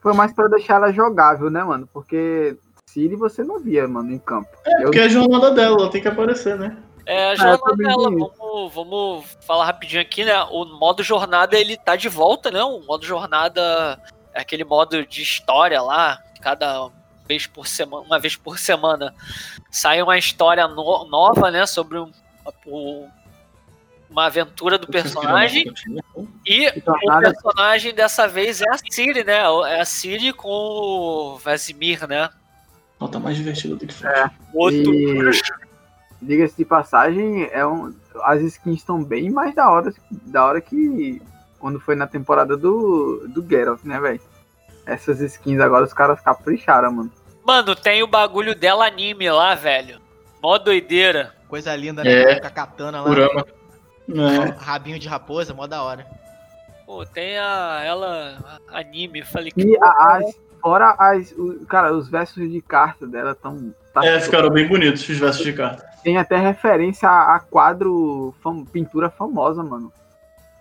[0.00, 1.88] Foi mais pra deixar ela jogável, né, mano?
[1.92, 2.56] Porque
[2.88, 4.48] Siri você não via, mano, em campo.
[4.64, 6.76] É, porque é a jornada dela, ela tem que aparecer, né?
[7.06, 7.94] É a eu jornada.
[7.94, 10.42] Vamos, vamos falar rapidinho aqui, né?
[10.50, 12.62] O modo jornada, ele tá de volta, né?
[12.62, 14.00] O modo jornada
[14.34, 16.90] é aquele modo de história lá, cada
[17.26, 19.14] vez por semana, uma vez por semana,
[19.70, 21.66] sai uma história no- nova, né?
[21.66, 22.10] Sobre um,
[22.66, 23.08] o-
[24.10, 25.72] uma aventura do personagem.
[26.46, 29.38] E o Jornada- personagem dessa vez é a Ciri, né?
[29.68, 32.28] É a Ciri com o Vasimir, né?
[33.00, 34.08] Ela tá mais divertida do que foi.
[34.10, 34.30] É.
[34.52, 34.94] O outro.
[34.94, 35.32] E
[36.22, 41.20] diga-se de passagem, é um, as skins estão bem mais da hora, da hora que
[41.58, 44.20] quando foi na temporada do, do Geralt, né, velho?
[44.86, 47.12] Essas skins agora os caras capricharam, mano.
[47.44, 50.00] Mano, tem o bagulho dela anime lá, velho.
[50.42, 51.34] Mó doideira.
[51.48, 52.12] Coisa linda, né?
[52.12, 52.40] É.
[52.40, 53.08] Com a katana lá.
[53.08, 53.46] Kurama.
[54.08, 54.50] É.
[54.58, 56.06] Rabinho de raposa, mó da hora.
[56.86, 57.80] Pô, tem a.
[57.84, 58.60] Ela.
[58.68, 59.20] Anime.
[59.20, 59.60] Eu falei que.
[59.62, 61.30] E a- as, fora as.
[61.32, 63.72] o- cara, os versos de carta dela tão.
[63.94, 65.84] tá- É, ficaram bem bonitos os versos de carta.
[66.02, 69.92] Tem até referência a, a quadro, fam- pintura famosa, mano.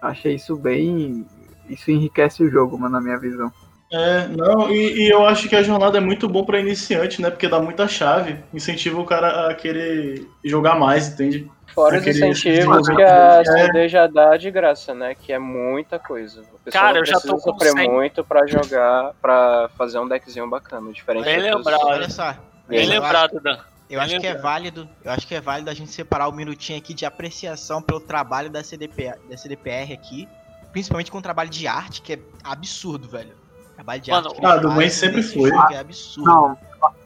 [0.02, 1.26] Eu Achei isso bem.
[1.70, 3.52] Isso enriquece o jogo, mano, na minha visão.
[3.94, 7.30] É, não, e, e eu acho que a jornada é muito bom pra iniciante, né?
[7.30, 11.50] Porque dá muita chave, incentiva o cara a querer jogar mais, entende?
[11.74, 13.46] Fora os incentivos que a É.
[13.46, 15.14] CD já dá de graça, né?
[15.16, 16.42] Que é muita coisa.
[16.54, 17.90] O pessoal Cara, eu já tô com sofrer 100.
[17.92, 21.82] muito pra jogar, pra fazer um deckzinho bacana, diferente Bem lembrado.
[21.84, 22.34] Olha só.
[22.68, 23.58] Bem lembrado, Dan.
[23.92, 26.80] Eu acho que é válido, eu acho que é válido a gente separar um minutinho
[26.80, 30.30] aqui de apreciação pelo trabalho da CDP, da CDPR aqui,
[30.72, 33.36] principalmente com o trabalho de arte, que é absurdo, velho.
[33.76, 34.40] Trabalho de Mano, arte.
[34.40, 35.52] que ah, do Mãe sempre foi.
[35.72, 36.26] É absurdo.
[36.26, 36.58] Não,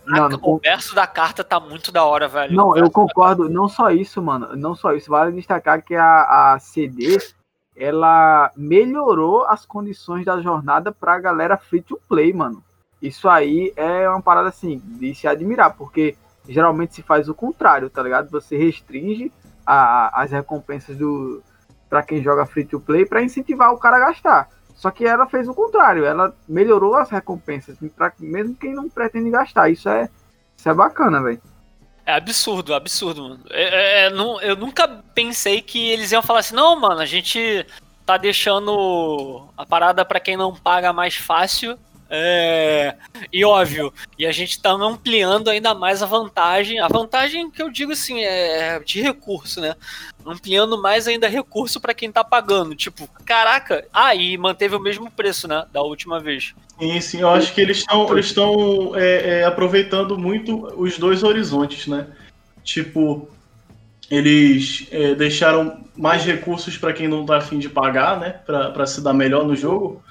[0.06, 2.56] não, não, o verso da carta tá muito da hora, velho.
[2.56, 3.50] Não, eu concordo.
[3.50, 4.56] Não só isso, mano.
[4.56, 5.10] Não só isso.
[5.10, 7.18] Vale destacar que a, a CD
[7.76, 12.64] ela melhorou as condições da jornada pra galera free to play, mano.
[13.02, 16.16] Isso aí é uma parada assim de se admirar, porque
[16.48, 18.30] geralmente se faz o contrário, tá ligado?
[18.30, 19.32] Você restringe
[19.66, 21.42] a- as recompensas do
[21.90, 24.50] para quem joga free to play pra incentivar o cara a gastar.
[24.76, 29.30] Só que ela fez o contrário, ela melhorou as recompensas, pra, mesmo quem não pretende
[29.30, 29.70] gastar.
[29.70, 30.10] Isso é,
[30.58, 31.42] isso é bacana, velho.
[32.06, 33.40] É absurdo, absurdo, mano.
[33.50, 37.06] É- é- é, não- eu nunca pensei que eles iam falar assim, não, mano, a
[37.06, 37.66] gente
[38.06, 41.80] tá deixando a parada pra quem não paga mais fácil.
[42.18, 42.96] É,
[43.32, 46.80] e óbvio, e a gente tá ampliando ainda mais a vantagem.
[46.80, 49.76] A vantagem que eu digo assim é de recurso, né?
[50.26, 52.74] Ampliando mais ainda recurso pra quem tá pagando.
[52.74, 55.66] Tipo, caraca, ah, e manteve o mesmo preço, né?
[55.74, 56.54] Da última vez.
[56.80, 57.86] Sim, sim, eu acho que eles
[58.20, 62.08] estão é, é, aproveitando muito os dois horizontes, né?
[62.64, 63.28] Tipo,
[64.10, 68.30] eles é, deixaram mais recursos para quem não tá afim de pagar, né?
[68.46, 70.02] Pra se dar melhor no jogo.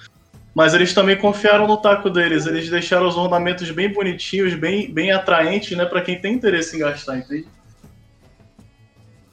[0.55, 2.47] Mas eles também confiaram no taco deles.
[2.47, 5.85] Eles deixaram os ornamentos bem bonitinhos, bem, bem atraentes, né?
[5.85, 7.47] Pra quem tem interesse em gastar, entende?
[7.47, 7.49] Eles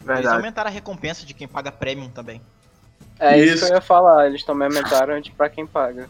[0.03, 0.35] Verdade.
[0.35, 2.41] aumentaram a recompensa de quem paga premium também.
[3.19, 3.53] É isso.
[3.55, 3.65] Isso.
[3.67, 6.09] que eu ia falar, eles também aumentaram de pra quem paga.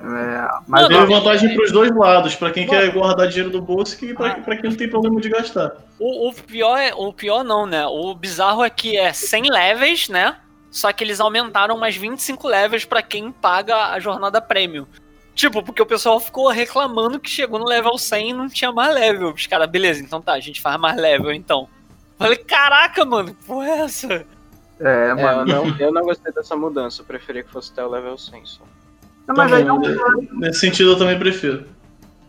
[0.00, 3.60] É, mas Mano, Deu eu- vantagem pros dois lados, pra quem quer guardar dinheiro do
[3.60, 5.72] bolso e pra, pra quem não tem problema de gastar.
[5.98, 6.94] O, o pior é.
[6.94, 7.84] O pior não, né?
[7.86, 10.36] O bizarro é que é 100 levels, né?
[10.70, 14.86] Só que eles aumentaram mais 25 levels pra quem paga a jornada premium.
[15.34, 18.92] Tipo, porque o pessoal ficou reclamando que chegou no level 100 e não tinha mais
[18.94, 19.32] level.
[19.32, 21.68] Os caras, beleza, então tá, a gente faz mais level então.
[22.18, 24.12] Falei, caraca, mano, que porra é essa?
[24.12, 24.26] é,
[24.80, 25.44] É, eu, mano.
[25.46, 28.64] não, eu não gostei dessa mudança, eu preferi que fosse até o level 100 só.
[29.28, 29.78] Não, mas aí não?
[30.32, 31.68] Nesse sentido eu também prefiro.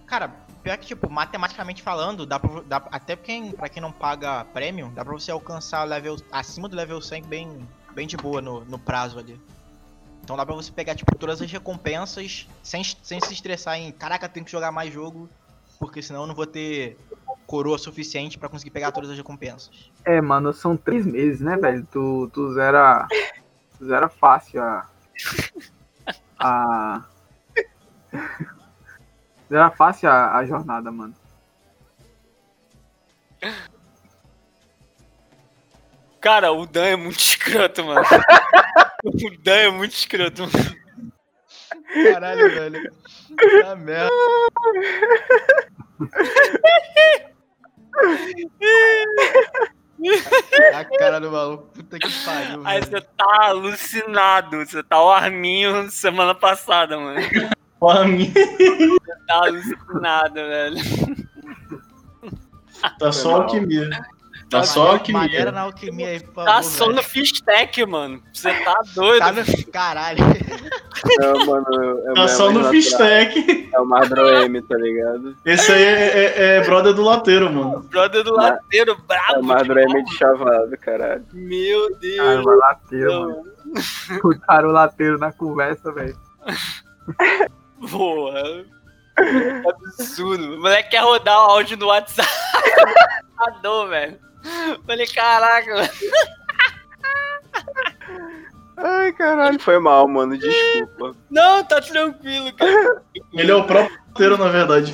[0.06, 0.30] Cara,
[0.62, 4.93] pior que, tipo, matematicamente falando, dá pra, dá, até quem, pra quem não paga premium,
[4.93, 8.80] dá pra você alcançar level acima do level 100 bem, bem de boa no, no
[8.80, 9.39] prazo ali.
[10.23, 14.30] Então dá pra você pegar, tipo, todas as recompensas sem, sem se estressar em, caraca,
[14.30, 15.28] tenho que jogar mais jogo,
[15.80, 16.97] porque senão eu não vou ter
[17.47, 19.91] coroa suficiente pra conseguir pegar todas as recompensas.
[20.06, 21.88] É, mano, são três meses, né, velho?
[21.91, 23.08] Tu, tu zera.
[23.78, 24.88] Tu zera fácil a.
[26.41, 27.04] A.
[29.49, 31.13] Zera fácil a, a jornada, mano.
[36.22, 38.02] Cara, o Dan é muito escroto, mano.
[39.04, 40.80] o Dan é muito escroto, mano.
[42.14, 42.94] Caralho, velho.
[43.40, 44.10] Que merda.
[50.74, 51.66] A cara do maluco.
[51.74, 52.92] Puta que pariu, Aí velho.
[52.92, 54.58] você tá alucinado.
[54.66, 57.20] Você tá o arminho semana passada, mano.
[57.80, 58.32] Pra mim,
[59.28, 60.78] Tá alucinado, velho.
[62.98, 63.42] tá só mal.
[63.42, 63.90] alquimia.
[64.50, 65.21] Tá só alquimia.
[65.21, 66.50] Maneira na alquimia aí, por favor.
[66.52, 66.95] Tá só velho.
[66.95, 68.23] no Fistec, mano.
[68.33, 69.19] Você tá doido.
[69.19, 69.43] Tá no...
[69.71, 70.19] Caralho.
[71.19, 72.67] Não, mano, é o Tá só no.
[72.69, 73.69] Fistec.
[73.71, 75.37] É o Mardroem, tá ligado?
[75.45, 77.81] Esse aí é, é- é brother do lateiro, mano.
[77.89, 79.39] Brother do lateiro, É brabo.
[79.39, 81.23] o Mardroem de chavado, caralho.
[81.31, 82.43] Meu Cara, Deus.
[82.45, 83.21] vai lateiro, Não.
[83.29, 83.43] mano.
[84.23, 86.17] Botaram o lateiro na conversa, velho.
[87.91, 88.65] Porra.
[89.67, 90.56] Absurdo.
[90.56, 92.27] O moleque quer rodar o áudio no WhatsApp.
[93.37, 94.17] Ador, velho.
[94.85, 95.90] Falei, caraca.
[98.81, 101.13] Ai, caralho, foi mal, mano, desculpa.
[101.29, 103.04] Não, tá tranquilo, cara.
[103.33, 104.94] Ele é o próprio lateiro, na verdade.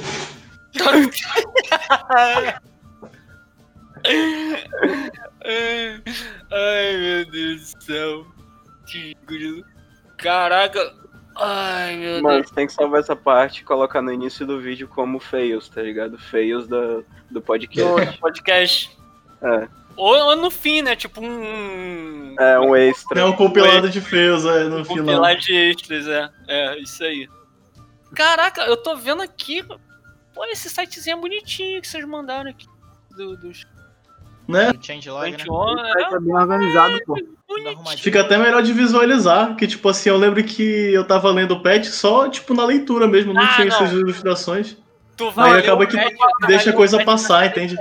[2.15, 2.55] Ai,
[6.51, 8.25] ai, meu Deus do céu.
[8.87, 9.63] Que grilo.
[10.17, 10.93] Caraca.
[11.37, 12.49] Ai, meu Mano, Deus.
[12.49, 15.81] você tem que salvar essa parte e colocar no início do vídeo como fails, tá
[15.81, 16.17] ligado?
[16.17, 18.13] Fails da, do podcast.
[18.13, 18.94] Do podcast.
[19.45, 19.67] É.
[19.95, 20.95] Ou, ou no fim, né?
[20.95, 22.35] Tipo um.
[22.37, 23.21] É um extra.
[23.21, 25.05] É um compilado de feios é, no Um final.
[25.05, 26.29] pilar de extras, é.
[26.47, 27.29] É, isso aí.
[28.13, 29.63] Caraca, eu tô vendo aqui.
[30.33, 32.65] Pô, esse sitezinho é bonitinho que vocês mandaram aqui.
[33.15, 33.65] Do, dos
[34.47, 34.73] Né?
[34.73, 35.37] Do changelog, né?
[35.37, 37.15] 21, É é, bem organizado, pô.
[37.97, 40.61] Fica até melhor de visualizar, que tipo assim, eu lembro que
[40.93, 43.75] eu tava lendo o patch só tipo na leitura mesmo, não Ah, tinha não.
[43.75, 44.75] essas ilustrações.
[45.17, 47.77] Tu Aí vai ler acaba o que patch- deixa a coisa passar, entende?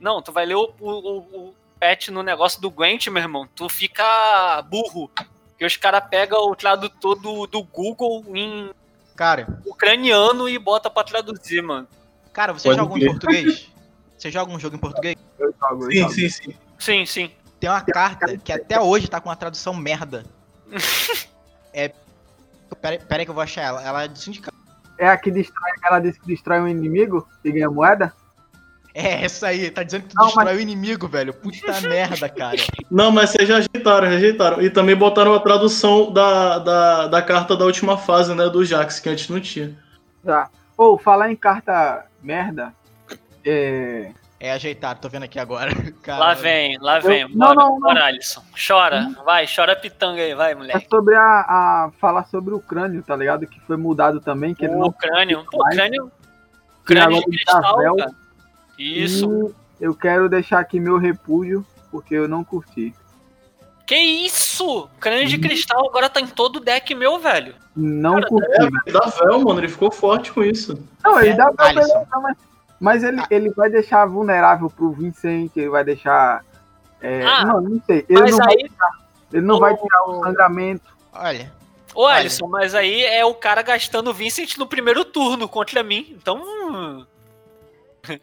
[0.00, 3.48] Não, tu vai ler o, o, o, o patch no negócio do Gwent, meu irmão.
[3.54, 5.10] Tu fica burro.
[5.50, 8.70] Porque os caras pegam o tradutor do, do Google em
[9.16, 11.86] Cara, ucraniano e bota pra traduzir, mano.
[12.32, 13.70] cara, você Pode joga um em português?
[14.18, 15.16] Você joga um jogo em português?
[15.38, 16.12] Eu jogo, eu Sim, jogo.
[16.12, 16.54] sim, sim.
[16.78, 17.30] Sim, sim.
[17.60, 20.24] Tem uma carta que até hoje tá com uma tradução merda.
[21.72, 21.92] É.
[22.80, 23.82] Pera, pera aí que eu vou achar ela.
[23.82, 24.53] Ela é do sindicato.
[24.98, 28.12] É a que destrói, ela diz que destrói um inimigo e ganha moeda?
[28.94, 29.70] É, essa aí.
[29.70, 31.34] Tá dizendo que tu Não, destrói o inimigo, velho.
[31.34, 32.56] Puta merda, cara.
[32.88, 34.62] Não, mas vocês já ajeitaram, já ajeitaram.
[34.62, 39.00] E também botaram a tradução da, da, da carta da última fase, né, do Jax,
[39.00, 39.76] que antes não tinha.
[40.24, 40.48] Tá.
[40.76, 42.72] Ou falar em carta merda.
[43.44, 44.12] É.
[44.44, 45.70] É ajeitado, tô vendo aqui agora.
[46.06, 47.22] Lá vem, lá vem.
[47.22, 48.42] Eu- bora, não, não, bora, Alisson.
[48.54, 50.86] Chora, vai, chora pitanga aí, vai, É moleque.
[50.90, 51.90] sobre a, a.
[51.98, 53.46] Falar sobre o crânio, tá ligado?
[53.46, 54.92] Que foi mudado também, que ele O não.
[54.92, 55.74] crânio, pô, mais.
[55.76, 56.12] crânio.
[56.84, 57.96] Crânio de ele tá cristal, véu.
[57.96, 58.10] cara.
[58.78, 59.54] Isso.
[59.80, 62.94] E eu quero deixar aqui meu repúdio, porque eu não curti.
[63.86, 64.90] Que isso?
[65.00, 67.54] Crânio de cristal agora tá em todo o deck meu, velho.
[67.74, 68.50] Não Cara, curti,
[68.88, 70.78] É, da Vel, mano, ele ficou forte com isso.
[71.02, 71.88] Não, ele É, dá mas,
[72.80, 76.44] mas ele, ele vai deixar vulnerável pro Vincent, ele vai deixar.
[77.00, 78.04] é, Ah, não, não sei.
[78.08, 78.70] Ele Mas não, vai, aí,
[79.32, 80.94] ele não o- vai tirar o sangramento.
[81.12, 81.52] Olha.
[81.94, 86.14] ô Alisson, mas aí é o cara gastando o Vincent no primeiro turno contra mim.
[86.20, 87.06] Então.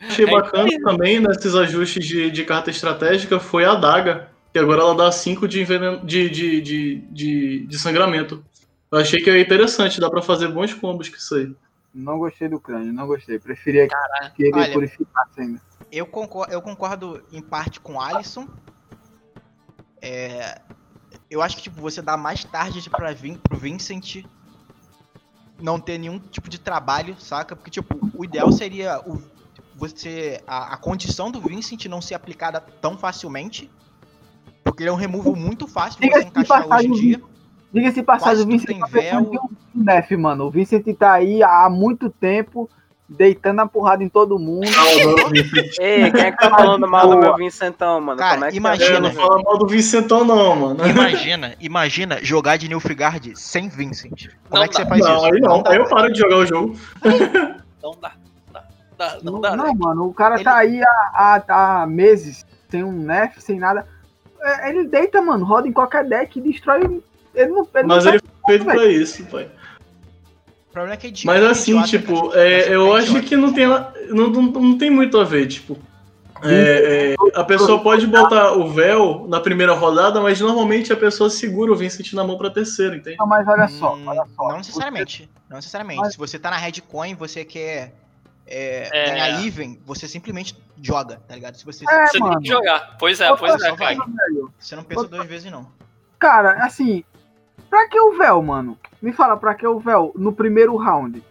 [0.10, 0.80] Achei É bacana aí.
[0.82, 5.48] também nesses ajustes de, de carta estratégica foi a Daga, que agora ela dá 5
[5.48, 8.44] de, envenen- de, de, de, de, de sangramento.
[8.92, 11.56] Eu achei que é interessante, dá pra fazer bons combos com isso aí.
[11.94, 13.38] Não gostei do crânio, não gostei.
[13.38, 13.88] Preferia
[14.36, 14.74] que ele Olha.
[14.74, 15.62] purificasse ainda.
[15.92, 18.48] Eu concordo, eu concordo em parte com o Alisson.
[20.02, 20.62] É,
[21.30, 24.24] eu acho que tipo, você dá mais tarde pra Vin, pro Vincent
[25.62, 27.56] não ter nenhum tipo de trabalho, saca?
[27.56, 29.22] Porque, tipo, o ideal seria o,
[29.76, 30.42] você.
[30.48, 33.70] A, a condição do Vincent não ser aplicada tão facilmente.
[34.64, 37.22] Porque ele é um removal muito fácil de você encaixar hoje em dia.
[37.74, 39.20] Diga-se passagem, o Vincent tá véu.
[39.76, 40.46] um def, mano.
[40.46, 42.70] O Vincent tá aí há muito tempo,
[43.08, 44.68] deitando a porrada em todo mundo.
[45.80, 48.18] Ei, quem é que tá falando mal do meu Vincentão, mano?
[48.20, 48.98] Cara, Como é que imagina.
[48.98, 50.86] É, não fala mal do Vicentão não, mano.
[50.88, 54.28] Imagina, imagina jogar de Nilfgaard sem Vincent.
[54.50, 54.90] Como Não é que você dá.
[54.90, 55.26] faz Não, isso?
[55.26, 56.76] aí não, dá, aí eu paro de jogar o jogo.
[57.82, 58.12] Não dá.
[58.54, 58.62] Não
[58.98, 59.18] dá.
[59.24, 59.56] Não, Não dá.
[59.56, 59.72] não, né?
[59.78, 63.88] mano, o cara Ele- tá aí há, há, há meses, sem um nerf, sem nada.
[64.42, 67.02] É, Ele deita, mano, roda em qualquer deck e destrói.
[67.34, 69.50] Ele não, ele Mas não ele foi feito pra isso, pai.
[70.70, 73.28] O problema é que é idiota, Mas assim, idiota, tipo, é, eu é acho idiota.
[73.28, 75.78] que não tem, não, não, não tem muito a ver, tipo.
[76.44, 81.30] é, é, a pessoa pode botar o véu na primeira rodada, mas normalmente a pessoa
[81.30, 83.18] segura o Vincent na mão pra terceira, entende?
[83.20, 84.48] Não, mas olha só, Hum, olha só.
[84.50, 85.30] Não necessariamente.
[85.50, 86.00] Não necessariamente.
[86.00, 87.94] Mas- Se você tá na Red Coin, você quer
[88.48, 89.10] é, É.
[89.12, 91.56] ganhar even, você simplesmente joga, tá ligado?
[91.58, 92.34] Se você, É, Você mano.
[92.34, 92.96] tem que jogar.
[92.98, 93.96] Pois é, pois é, vai.
[93.96, 94.10] cara.
[94.58, 95.68] você não pensa duas vezes, não.
[96.18, 97.04] Cara, assim,
[97.72, 98.78] pra que o véu, mano?
[99.02, 101.24] Me fala, pra que o véu no primeiro round?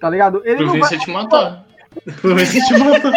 [0.00, 0.40] Tá ligado?
[0.46, 0.90] Ele Pro não vai.
[0.90, 1.66] Vincent matar.
[2.22, 3.12] Pro Vincent matar.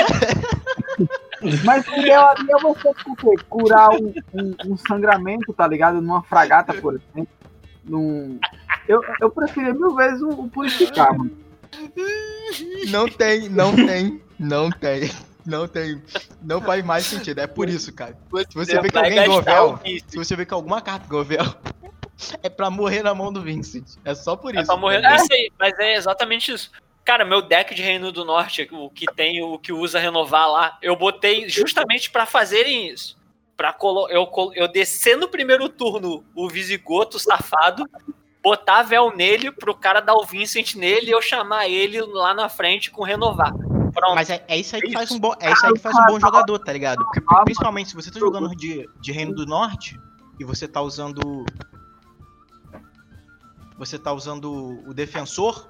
[1.64, 3.44] Mas o ideal ali é você o quê?
[3.50, 6.02] curar um, um- um sangramento, tá ligado?
[6.02, 7.28] Numa fragata, por exemplo.
[7.84, 8.40] Num...
[8.88, 11.32] Eu, eu preferia mil vezes o, o purificar, mano.
[12.90, 15.12] Não tem, não tem, não tem.
[15.46, 16.02] Não tem.
[16.42, 17.40] Não faz mais sentido.
[17.40, 18.18] É por isso, cara.
[18.50, 20.10] Se você vê que alguém ganhou gastar o véu, Vincent.
[20.10, 21.46] se você vê que alguma carta ganhou véu,
[22.42, 23.98] é pra morrer na mão do Vincent.
[24.04, 24.64] É só por isso.
[24.64, 25.04] É pra morrer.
[25.04, 26.72] É isso aí, mas é exatamente isso.
[27.04, 30.78] Cara, meu deck de Reino do Norte, o que tem, o que usa renovar lá,
[30.82, 33.16] eu botei justamente pra fazerem isso.
[33.56, 37.88] Pra colo eu, eu descer no primeiro turno o Visigoto safado,
[38.42, 42.50] botar véu nele pro cara dar o Vincent nele e eu chamar ele lá na
[42.50, 43.54] frente com renovar.
[43.94, 44.16] Pronto.
[44.16, 45.96] Mas é, é isso aí que É faz um bom, é isso aí que faz
[45.96, 47.04] um bom jogador, tá ligado?
[47.06, 49.98] Porque principalmente se você tá jogando de, de Reino do Norte
[50.40, 51.46] e você tá usando
[53.78, 55.68] você tá usando o defensor,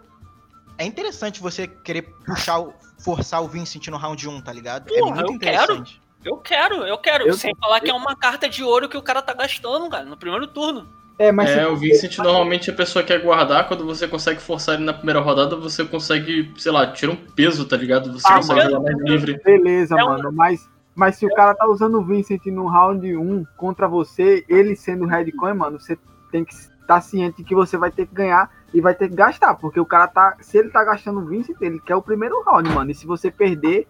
[0.77, 4.91] é interessante você querer puxar, o- forçar o Vincent no round 1, tá ligado?
[4.93, 5.63] é Porra, muito eu quero.
[5.63, 6.01] interessante.
[6.23, 7.27] Eu quero, eu quero.
[7.27, 10.05] Eu- Sem falar que é uma carta de ouro que o cara tá gastando, cara,
[10.05, 10.87] no primeiro turno.
[11.17, 14.75] É, mas é, se- o Vincent normalmente a pessoa quer guardar, quando você consegue forçar
[14.75, 18.11] ele na primeira rodada, você consegue, sei lá, tira um peso, tá ligado?
[18.11, 19.39] Você Ah, consegue mas- jogar mais livre.
[19.43, 20.31] beleza, É um- mano.
[20.33, 24.75] Mas, mas se o cara tá usando o Vincent no round 1 contra você, ele
[24.75, 25.97] sendo Red Coin, mano, você
[26.31, 26.53] tem que
[26.85, 29.55] estar ciente que você vai ter que ganhar e vai ter que gastar.
[29.55, 30.37] Porque o cara tá.
[30.39, 32.91] Se ele tá gastando o Vincent, ele quer o primeiro round, mano.
[32.91, 33.87] E se você perder,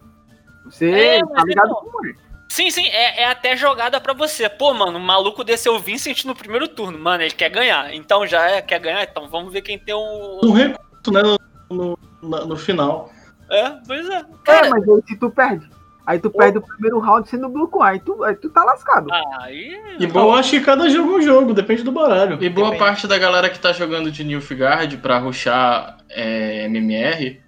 [0.64, 2.14] você É, tá ligado então- como é.
[2.48, 4.48] Sim, sim, é, é até jogada pra você.
[4.48, 6.98] Pô, mano, o maluco desceu o Vincent no primeiro turno.
[6.98, 7.92] Mano, ele quer ganhar.
[7.92, 10.40] Então já é, quer ganhar, então vamos ver quem tem um.
[10.42, 11.22] Um recurso, né,
[11.68, 13.10] no, no, no final.
[13.50, 14.16] É, pois é.
[14.18, 15.68] É, Cara, mas aí se tu perde.
[16.06, 19.12] Aí tu perde o primeiro round sendo Blue Coin, aí tu, aí tu tá lascado.
[19.12, 19.76] ah, aí.
[19.98, 22.38] E bom, eu acho que cada jogo é um jogo, depende do baralho.
[22.40, 22.78] E boa Depende.
[22.78, 27.44] parte da galera que tá jogando de Nilfgaard pra ruxar é, MMR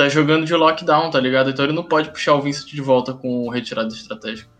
[0.00, 1.50] tá jogando de lockdown, tá ligado?
[1.50, 4.50] Então ele não pode puxar o Vincent de volta com retirada estratégica.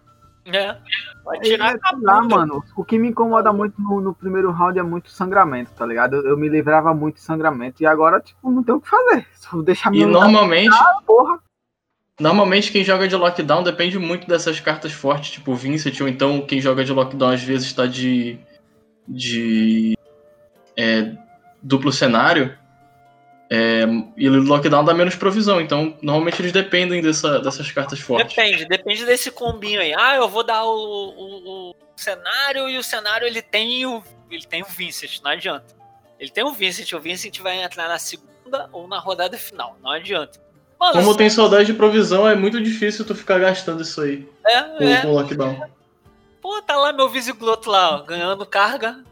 [0.45, 0.77] É.
[1.25, 2.63] Vai Aí, tirar a lá, mano.
[2.77, 6.17] O que me incomoda muito no, no primeiro round é muito sangramento, tá ligado?
[6.17, 9.27] Eu, eu me livrava muito de sangramento e agora, tipo, não tem o que fazer.
[9.35, 10.77] Só deixar E normalmente,
[11.07, 11.39] porra.
[12.21, 16.61] Normalmente quem joga de lockdown depende muito dessas cartas fortes, tipo Vincent, ou então quem
[16.61, 18.39] joga de lockdown às vezes tá de.
[19.09, 19.97] de.
[20.77, 21.13] é,
[21.63, 22.57] duplo cenário.
[23.53, 23.83] É,
[24.17, 28.37] e o lockdown dá menos provisão, então normalmente eles dependem dessa- dessas cartas fortes.
[28.37, 29.93] Depende, depende desse combinho aí.
[29.93, 34.45] Ah, eu vou dar o, o- o cenário e o cenário ele tem o, ele
[34.47, 35.75] tem o Vincent, não adianta.
[36.21, 39.91] Ele tem o Vincent, o Vincent vai entrar na segunda ou na rodada final, não
[39.91, 40.39] adianta.
[40.81, 44.27] Mano, Como assim, tem saudade de provisão, é muito difícil tu ficar gastando isso aí
[44.47, 45.03] é, com, é.
[45.03, 45.63] com lockdown.
[46.41, 49.05] Pô, tá lá meu Visigloto lá, ó, ganhando carga.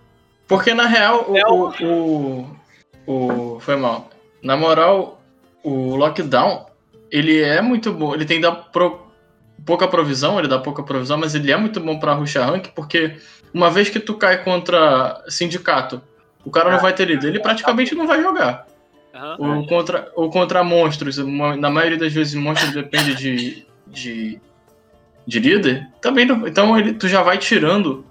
[0.47, 2.57] Porque na real, o, É o, o,
[3.57, 4.09] o- Foi mal.
[4.43, 5.21] Na moral,
[5.63, 6.67] o lockdown,
[7.11, 8.15] ele é muito bom.
[8.15, 9.07] Ele tem da pro-
[9.67, 13.19] pouca provisão, ele dá pouca provisão, mas ele é muito bom pra rushar rank, porque
[13.53, 16.01] uma vez que tu cai contra sindicato,
[16.47, 18.67] o cara não vai ter líder, ele praticamente não vai jogar.
[19.19, 19.37] Aham.
[19.39, 24.41] Ou contra, ou contra monstros, na maioria das vezes monstro depende de, de,
[25.27, 28.07] de líder, também não, então ele, tu já vai tirando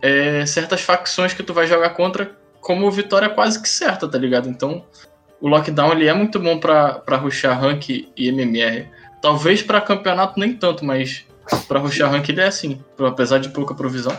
[0.00, 4.48] é, certas facções que tu vai jogar contra como vitória quase que certa, tá ligado?
[4.48, 4.84] Então
[5.40, 8.88] o lockdown ele é muito bom pra, pra rushar rank e MMR.
[9.20, 11.26] Talvez pra campeonato nem tanto, mas
[11.66, 14.16] pra rushar rank ele é assim, apesar de pouca provisão.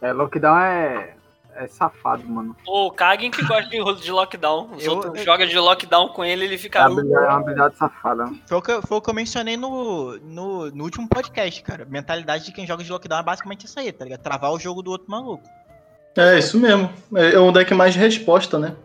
[0.00, 1.13] É, lockdown é,
[1.56, 2.56] é safado, mano.
[2.66, 4.70] O Kagen que gosta de, de lockdown.
[4.76, 6.80] Os Eu- outros eu- jogam de lockdown com ele, ele É fica.
[6.80, 8.30] é uma habilidade safada.
[8.46, 11.84] Foi o que, eu- foi o que eu mencionei no, no, no último podcast, cara.
[11.84, 14.20] Mentalidade de quem joga de lockdown é basicamente isso aí, tá ligado?
[14.22, 15.44] Travar o jogo do outro maluco.
[16.16, 16.88] É, isso mesmo.
[17.16, 18.76] É é um deck mais de resposta, né?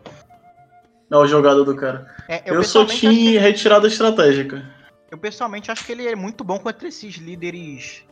[1.12, 2.08] É o jogada do cara.
[2.28, 4.64] É, Eu, sou pessoalmente acho time que- retirada estratégica.
[5.12, 8.04] eu pessoalmente acho que ele é muito bom contra esses líderes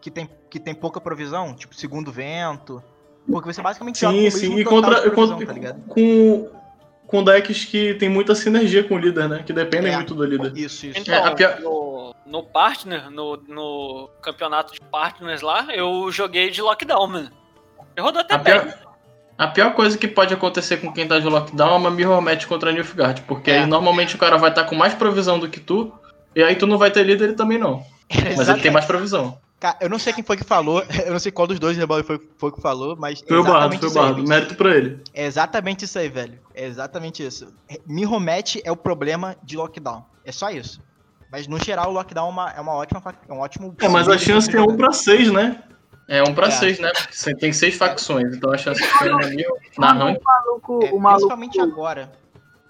[0.00, 2.82] que tem, que tem pouca provisão, tipo segundo vento.
[3.30, 4.46] Porque você basicamente joga com Sim, o sim.
[4.48, 5.80] mesmo E contra, de provisão, contra- tá ligado?
[5.88, 6.48] com,
[7.06, 9.42] com decks que tem muita sinergia com o líder, né?
[9.44, 9.96] Que dependem É.
[9.96, 10.56] muito do líder.
[10.56, 10.98] Isso, isso.
[10.98, 16.50] Então, É, a pior- no, no partner, no, no campeonato de partners lá, eu joguei
[16.50, 17.30] de lockdown, mano.
[17.96, 18.60] Eu rodou até A bem.
[18.60, 18.74] pior,
[19.38, 22.46] a pior coisa que pode acontecer com quem tá de lockdown é uma mirror match
[22.46, 23.60] contra a Nilfgaard, porque É.
[23.60, 25.92] aí normalmente o cara vai estar com mais provisão do que tu,
[26.34, 27.82] e aí tu não vai ter líder ele também não.
[28.36, 29.38] Mas ele tem mais provisão.
[29.58, 32.06] Cara, eu não sei quem foi que falou, eu não sei qual dos dois rebelde
[32.06, 33.20] foi, foi que falou, mas.
[33.26, 34.28] Foi o Bardo, foi o aí, Bardo.
[34.28, 35.02] Mérito pra ele.
[35.14, 36.38] É exatamente isso aí, velho.
[36.54, 37.52] É exatamente isso.
[37.86, 40.04] Mirromatch é o problema de lockdown.
[40.24, 40.80] É só isso.
[41.30, 43.02] Mas no geral, o lockdown é uma, é uma ótima.
[43.28, 43.74] É um ótimo.
[43.80, 45.62] É, mas a chance é 1 pra 6, né?
[46.08, 46.50] É um pra É.
[46.52, 46.92] seis, né?
[46.92, 50.20] Porque você tem seis facções, então a chance de mirror, na rank.
[50.20, 52.12] O maluco, É, o maluco principalmente agora.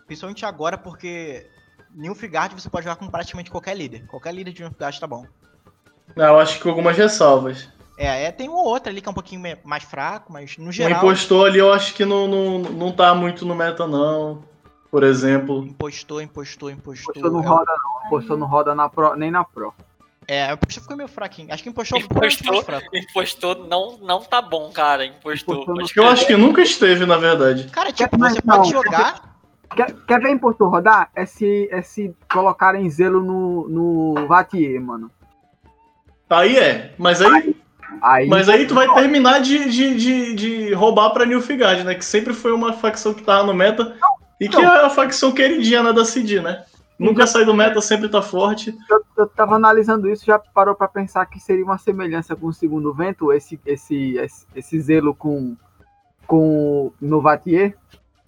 [0.06, 1.46] Principalmente agora, porque
[1.94, 4.06] Nilfgaard você pode jogar com praticamente qualquer líder.
[4.06, 5.26] Qualquer líder de Nilfgaard tá bom.
[6.16, 7.68] Não, eu acho que com algumas ressalvas.
[7.98, 10.70] É, é, tem um ou outro ali que é um pouquinho mais fraco, mas no
[10.70, 10.98] O geral.
[10.98, 14.42] impostor ali eu acho que não, não, não tá muito no meta, não.
[14.90, 15.64] Por exemplo.
[15.64, 17.16] Impostor, impostor, impostor.
[17.16, 18.06] impostor não é, roda, não.
[18.06, 19.74] Impostor não roda na pro, nem na pro.
[20.28, 21.52] É, o impostor ficou meio fraquinho.
[21.52, 22.52] Acho que impostor ficou Impostor.
[22.52, 22.96] mais fraco.
[22.96, 25.04] Impostor não, não tá bom, cara.
[25.04, 25.62] Impostor.
[25.62, 27.68] Impostor Eu acho que nunca esteve, na verdade.
[27.68, 29.36] Cara, tipo, você não, pode jogar.
[29.74, 31.10] Quer, quer ver impostor rodar?
[31.14, 35.10] É se, é se colocarem zelo no, no Vatier, mano.
[36.28, 36.94] Aí é.
[36.98, 37.54] Mas aí,
[38.02, 41.94] Aí, mas aí tu vai terminar de, de, de, de roubar pra Nilfgaard, né?
[41.94, 43.96] Que sempre foi uma facção que tava no meta.
[44.40, 46.64] E que é a facção queridinha né, da CD, né?
[46.98, 48.74] Nunca sai do meta, sempre tá forte.
[48.90, 52.52] eu, eu tava analisando isso, já parou pra pensar que seria uma semelhança com o
[52.52, 55.56] segundo vento, esse, esse, esse, esse zelo com,
[56.26, 57.76] com no Vatier,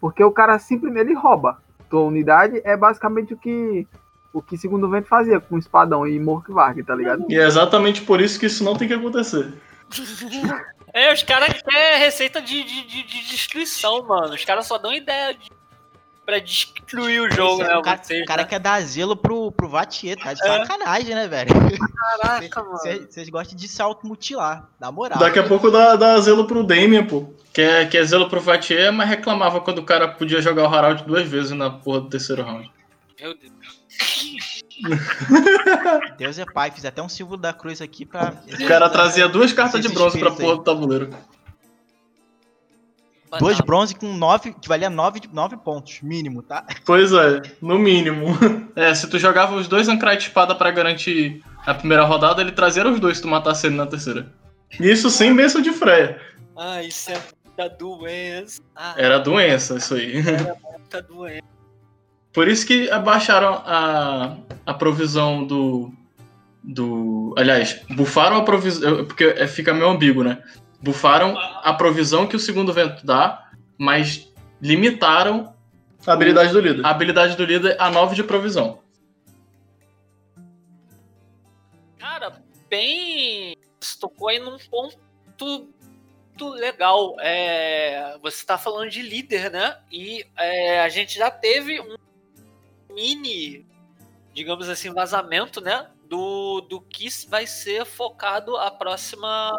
[0.00, 1.58] porque o cara simplesmente ele rouba.
[1.88, 3.86] Tua unidade é basicamente o que
[4.32, 7.24] o que segundo vento fazia com espadão e Morkvarg, tá ligado?
[7.28, 9.52] E é exatamente por isso que isso não tem que acontecer.
[10.94, 14.34] É, os caras querem receita de, de, de, de destruição, mano.
[14.34, 15.50] Os caras só dão ideia de,
[16.24, 17.76] pra destruir o jogo, é né?
[17.76, 18.48] o cara, vocês, o cara né?
[18.48, 20.46] quer dar zelo pro, pro Vatier, tá de É.
[20.46, 21.50] sacanagem, né, velho?
[22.20, 22.78] Caraca, mano.
[23.08, 25.18] Vocês gostam de se automutilar, na moral.
[25.18, 27.32] Daqui a pouco dá, dá zelo pro Damien, pô.
[27.52, 30.74] Que é, que é zelo pro Fatier, mas reclamava quando o cara podia jogar o
[30.74, 32.70] Harald duas vezes na porra do terceiro round.
[33.20, 33.77] Meu Deus.
[36.18, 38.34] Deus é pai, fiz até um símbolo da cruz aqui pra.
[38.60, 41.10] O cara trazia duas cartas de bronze pra porra do tabuleiro.
[43.38, 46.64] Dois bronze com nove, que valia nove, nove pontos, mínimo, tá?
[46.86, 48.26] Pois é, no mínimo.
[48.74, 52.88] É, se tu jogava os dois Ancrite Espada pra garantir a primeira rodada, ele trazia
[52.88, 54.32] os dois se tu matasse ele na terceira.
[54.80, 56.20] Isso sem bênção de freia.
[56.56, 58.62] Ah, isso é muita doença.
[58.74, 60.22] Ah, Era doença isso aí.
[60.78, 61.42] muita doença.
[62.38, 65.92] Por isso que abaixaram a, a provisão do.
[66.62, 67.34] do.
[67.36, 69.04] Aliás, bufaram a provisão.
[69.06, 70.40] Porque é- fica meio ambíguo, né?
[70.80, 74.32] Bufaram a provisão que o segundo vento dá, mas
[74.62, 75.52] limitaram
[76.06, 76.86] A habilidade do líder.
[76.86, 78.78] a habilidade do líder a 9 de provisão.
[81.98, 83.56] Cara, bem.
[83.80, 84.96] Você tocou aí num ponto
[85.44, 87.16] muito legal.
[87.18, 89.76] É, você tá falando de líder, né?
[89.90, 91.96] E é, a gente já teve um
[92.98, 93.66] mini,
[94.34, 95.88] digamos assim, vazamento, né?
[96.08, 99.52] Do, do que vai ser focado a próxima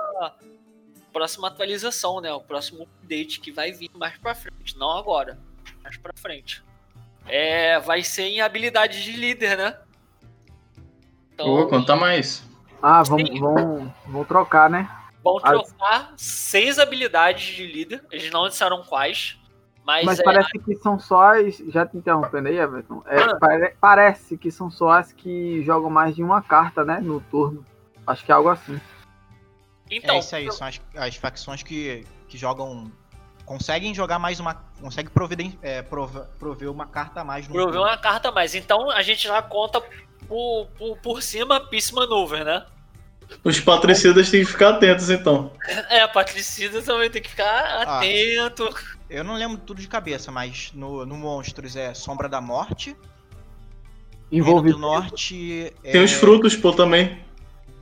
[1.13, 2.31] próxima atualização, né?
[2.33, 5.39] O próximo update que vai vir mais pra frente, não agora,
[5.81, 6.63] mais pra frente.
[7.27, 9.77] É, vai ser em habilidade de líder, né?
[11.33, 12.43] Então, Pô, conta mais.
[12.81, 13.39] Ah, vamos, Sim.
[13.39, 14.89] vamos, vamos trocar, né?
[15.23, 18.03] Vão Ah, trocar seis habilidades de líder.
[18.11, 19.37] Eles não disseram quais.
[19.89, 21.57] Mas, Mas é, parece que são só as.
[21.57, 23.01] Já te interrompendo aí, Everton.
[23.07, 23.35] É, Ah.
[23.39, 26.99] pare- parece que são só as que jogam mais de uma carta, né?
[27.01, 27.65] No turno.
[28.05, 28.79] Acho que é algo assim.
[29.89, 32.91] então, é isso aí, são as, as facções que, que jogam.
[33.45, 34.53] Conseguem jogar mais uma.
[34.79, 37.87] Consegue providen, é, prove- prover uma carta a mais no proveu turno.
[37.87, 38.53] uma carta a mais.
[38.53, 39.81] Então a gente já conta
[40.27, 42.63] por, por, por cima Peace Maneuver, né?
[43.43, 45.51] Os patricidas têm que ficar atentos, então.
[45.89, 47.99] É, Patricida também tem que ficar Ah.
[49.09, 52.95] Eu não lembro tudo de cabeça, mas no, no Monstros é Sombra da Morte.
[54.31, 54.75] Reino Envolvido.
[54.75, 55.73] do Norte.
[55.81, 57.19] Tem é- os frutos, pô, também.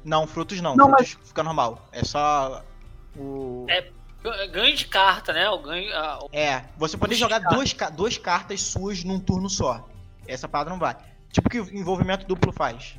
[0.06, 0.76] Não, frutos não.
[0.76, 1.86] Não, frutos fica normal.
[1.92, 2.64] É só.
[3.18, 3.66] O...
[3.70, 3.92] É.
[4.52, 5.50] Ganho de carta, né?
[5.50, 5.90] O ganho,
[6.24, 9.88] o- É, você poder Puxa, jogar duas, duas cartas suas num turno só.
[10.26, 10.96] Essa parada não vai.
[11.32, 12.98] Tipo que o envolvimento duplo faz.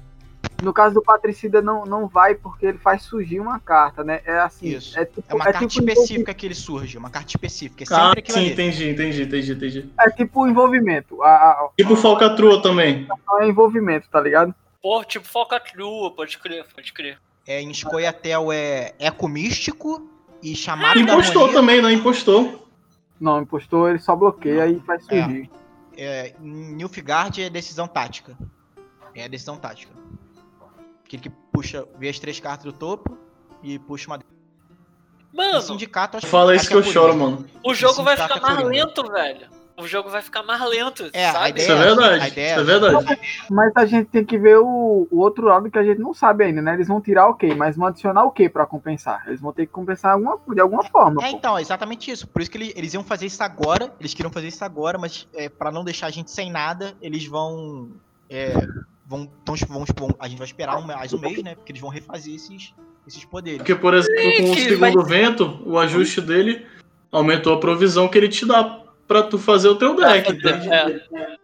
[0.62, 4.20] No caso do Patricida não, não vai porque ele faz surgir uma carta, né?
[4.24, 4.68] É assim.
[4.68, 4.98] Isso.
[4.98, 7.84] É, tipo, É uma é carta tipo específica que ele surge, uma carta específica.
[7.84, 8.52] É sempre Ah, sim, ali.
[8.52, 9.90] entendi, entendi, entendi, entendi.
[10.00, 11.22] É tipo envolvimento.
[11.22, 13.06] A, a, Tipo falcatrua também.
[13.40, 14.52] é envolvimento, tá ligado?
[14.82, 17.18] Pô, tipo Falcatrua, pode crer, pode crer.
[17.46, 20.08] É, em Escoiatel é Eco Místico
[20.42, 21.92] e Chamado Impostou também, né?
[21.92, 22.68] Impostou.
[23.20, 25.22] Não, impostor, ele só bloqueia e faz É.
[25.22, 25.50] surgir.
[25.96, 28.36] É, em Nilfgaard é decisão tática.
[29.14, 29.92] É decisão tática.
[31.08, 33.16] Aquele que puxa, vê as três cartas do topo
[33.62, 34.18] e puxa uma.
[35.32, 37.30] Mano, sindicato, acho Fala isso que eu acho é choro, Coringa.
[37.30, 37.46] mano.
[37.64, 39.46] o jogo vai sindicato ficar é mais lento, velho.
[39.78, 41.50] O jogo vai ficar mais lento, É, sabe?
[41.50, 42.28] ideia Isso é verdade.
[42.28, 42.64] ideia Isso é essa.
[42.64, 43.20] verdade.
[43.48, 46.44] Mas a gente tem que ver o, o outro lado que a gente não sabe
[46.44, 46.74] ainda, né?
[46.74, 47.54] Eles vão tirar o quê?
[47.54, 49.22] Mas vão adicionar o quê pra compensar?
[49.28, 51.22] Eles vão ter que compensar alguma, de alguma forma.
[51.24, 51.36] É, pô.
[51.36, 52.26] então, é exatamente isso.
[52.26, 53.94] Por isso que eles, eles iam fazer isso agora.
[54.00, 57.24] Eles queriam fazer isso agora, mas é, para não deixar a gente sem nada, eles
[57.26, 57.92] vão.
[59.08, 61.54] Vão, tão, vão, vão- A gente vai esperar um, mais um mês, né?
[61.54, 62.74] Porque eles vão refazer esses,
[63.06, 63.56] esses poderes.
[63.58, 66.66] Porque, por exemplo, com o segundo vento, o ajuste dele
[67.10, 70.30] aumentou a provisão que ele te dá pra tu fazer o teu deck.
[70.30, 70.68] entende?
[70.70, 71.36] É.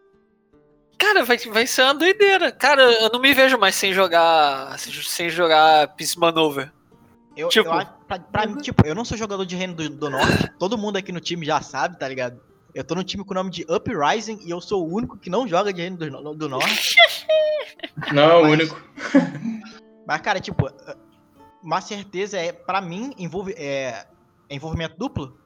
[0.98, 2.52] Cara, vai, vai ser uma doideira.
[2.52, 4.78] Cara, eu não me vejo mais sem jogar.
[4.78, 6.70] Sem jogar Peace Maneuver.
[7.36, 9.88] Eu, Tipo- eu acho- pra, pra mim, tipo, eu não sou jogador de Reino do,
[9.88, 10.50] do Norte.
[10.58, 12.40] todo mundo aqui no time já sabe, tá ligado?
[12.74, 15.30] Eu tô no time com o nome de Uprising e eu sou o único que
[15.30, 16.96] não joga de Reino do, do Norte.
[18.12, 18.82] Não é o único.
[20.06, 20.68] Mas, cara, tipo,
[21.62, 24.06] uma certeza é, pra mim, envolve, é,
[24.48, 25.38] é envolvimento duplo.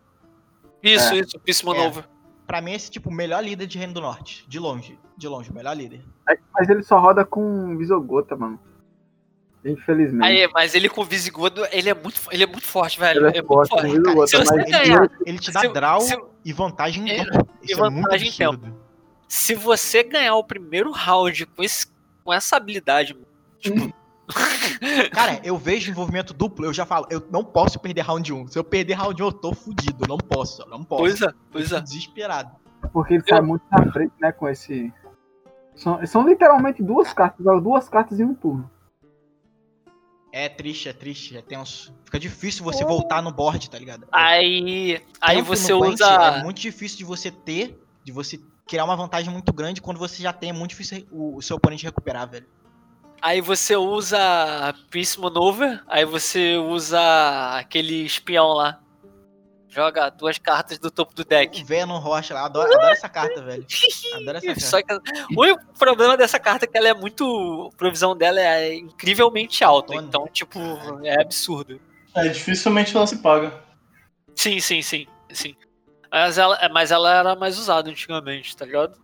[0.83, 2.09] Isso, isso, Peace Maneuver.
[2.47, 4.49] Pra mim, esse tipo, o melhor líder de Reino do Norte.
[4.49, 4.99] De longe.
[5.17, 6.03] De longe, o melhor líder.
[6.55, 8.59] Mas ele só roda com visogota, mano.
[9.73, 10.25] Infelizmente.
[10.25, 13.27] Aí, mas ele com Visigodo, ele é muito, ele é muito forte, velho.
[13.27, 13.87] ele é muito forte forte.
[13.89, 17.25] visogota, Se você mas ganhar, Ele te dá Se- draw se- e vantagem em É,
[17.25, 17.49] tempo.
[17.63, 18.77] e Isso é muito vantagem em tempo.
[19.29, 21.87] Se você ganhar o primeiro round com, esse,
[22.25, 23.27] com essa habilidade, mano,
[23.61, 23.93] tipo,
[25.13, 28.49] Cara, eu vejo envolvimento duplo, eu já falo, eu não posso perder round 1.
[28.49, 30.05] Se eu perder round 1, eu tô fudido.
[30.05, 31.01] Eu não posso, eu não posso.
[31.03, 31.81] pois é, Eu pois é.
[31.81, 32.51] desesperado.
[32.93, 34.31] Porque ele sai muito na frente, né?
[34.33, 34.93] Com esse.
[35.75, 38.71] São, são literalmente duas cartas, duas cartas em um turno.
[40.33, 41.95] É triste, é triste, é tenso.
[42.05, 44.07] Fica difícil você voltar no board, tá ligado?
[44.13, 46.07] Aí, aí você usa.
[46.07, 50.23] É muito difícil de você ter, de você criar uma vantagem muito grande quando você
[50.23, 50.51] já tem.
[50.51, 52.47] É muito difícil o, o seu oponente recuperar, velho.
[53.21, 57.01] Aí você usa Peace Maneuver, aí você usa
[57.59, 58.81] aquele espião lá.
[59.69, 61.63] Joga duas cartas do topo do deck.
[61.63, 63.67] O Venom Rocha lá, adoro, adoro essa carta, velho.
[64.15, 64.61] Adoro essa carta.
[64.61, 64.95] Só que
[65.37, 67.71] o único problema dessa carta é que ela é muito.
[67.73, 69.93] A provisão dela é incrivelmente alta.
[69.93, 70.07] Tona.
[70.07, 70.59] Então, tipo,
[71.05, 71.79] é absurdo.
[72.17, 73.53] É, dificilmente ela se paga.
[74.35, 75.55] Sim, sim, sim, sim.
[76.11, 78.99] Mas ela, é, mas ela era mais usada antigamente, tá ligado?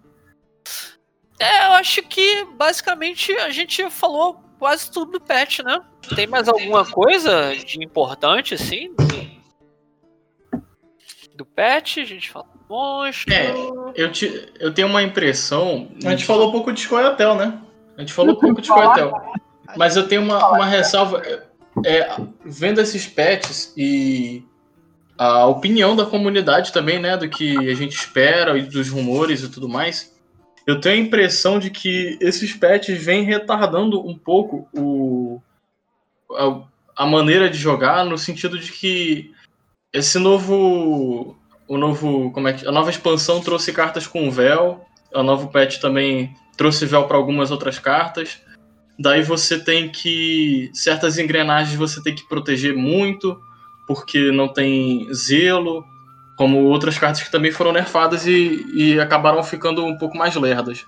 [1.39, 5.81] É, eu acho que basicamente a gente falou quase tudo do patch, né?
[6.15, 8.95] Tem mais alguma coisa de importante, assim?
[8.95, 9.24] Do,
[11.35, 11.99] do patch?
[11.99, 13.33] A gente fala do monstro.
[13.33, 13.53] É.
[13.95, 15.89] Eu, te, eu tenho uma impressão.
[16.05, 17.61] A gente falou um pouco de Scoia'tael, né?
[17.97, 19.13] A gente falou pouco de Scoia'tael.
[19.77, 21.23] Mas eu tenho uma, uma ressalva.
[21.85, 24.45] É, vendo esses patches e
[25.19, 27.17] a opinião da comunidade também, né?
[27.17, 30.15] Do que a gente espera e dos rumores e tudo mais.
[30.67, 35.41] Eu tenho a impressão de que esses patches vêm retardando um pouco o,
[36.33, 39.34] a, a maneira de jogar, no sentido de que
[39.95, 41.37] esse novo.
[41.69, 42.33] O novo.
[42.33, 42.67] Como é que.
[42.67, 44.85] A nova expansão trouxe cartas com véu.
[45.15, 48.41] A novo patch também trouxe véu para algumas outras cartas.
[48.99, 50.69] Daí você tem que.
[50.75, 53.41] Certas engrenagens você tem que proteger muito,
[53.87, 55.85] porque não tem zelo,
[56.37, 60.85] como outras cartas que também foram nerfadas e, e acabaram ficando um pouco mais lerdas.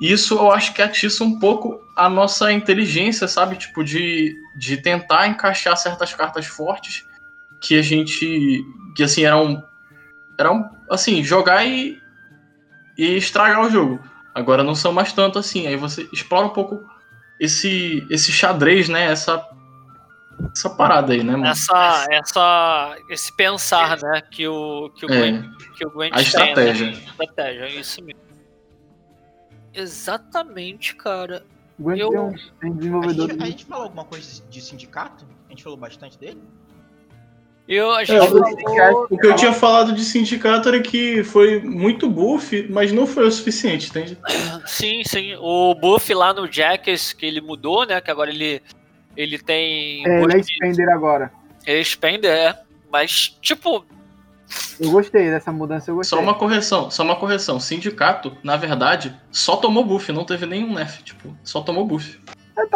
[0.00, 3.56] Isso eu acho que atiça um pouco a nossa inteligência, sabe?
[3.56, 7.07] Tipo, de, de tentar encaixar certas cartas fortes
[7.60, 8.64] que a gente.
[8.94, 9.62] que assim, eram.
[10.38, 12.00] eram assim, jogar e,
[12.96, 14.00] e estragar o jogo.
[14.34, 15.66] Agora não são mais tanto assim.
[15.66, 16.80] Aí você explora um pouco
[17.40, 19.10] esse, esse xadrez, né?
[19.10, 19.44] Essa,
[20.54, 21.46] essa parada aí, né, mano?
[21.46, 24.22] Essa, essa, esse pensar, né?
[24.30, 25.32] Que o, que o, É.
[25.32, 26.86] Gwent, que o Gwent A tem, estratégia.
[26.86, 26.92] Né?
[26.92, 28.20] Estratégia, é isso mesmo.
[29.74, 31.44] Exatamente, cara.
[31.78, 33.30] Gwent Eu- tem, um, tem A desenvolvedor.
[33.30, 35.26] gente, a gente falou alguma coisa de sindicato?
[35.46, 36.42] A gente falou bastante dele?
[37.68, 39.06] Eu, a É, gente falou...
[39.10, 43.26] O que eu tinha falado de sindicato era que foi muito buff, mas não foi
[43.26, 44.16] o suficiente, entende?
[44.66, 45.34] Sim, sim.
[45.38, 48.00] O buff lá no Jackers que ele mudou, né?
[48.00, 48.62] Que agora ele,
[49.14, 50.02] ele tem.
[50.08, 51.30] É, ele é Spender agora.
[51.66, 52.58] ele expender, é.
[52.90, 53.84] Mas, tipo,
[54.80, 56.16] Eu gostei dessa mudança, eu gostei.
[56.16, 57.60] Só uma correção, só uma correção.
[57.60, 62.18] Sindicato, na verdade, só tomou buff, não teve nenhum nerf, tipo, só tomou buff.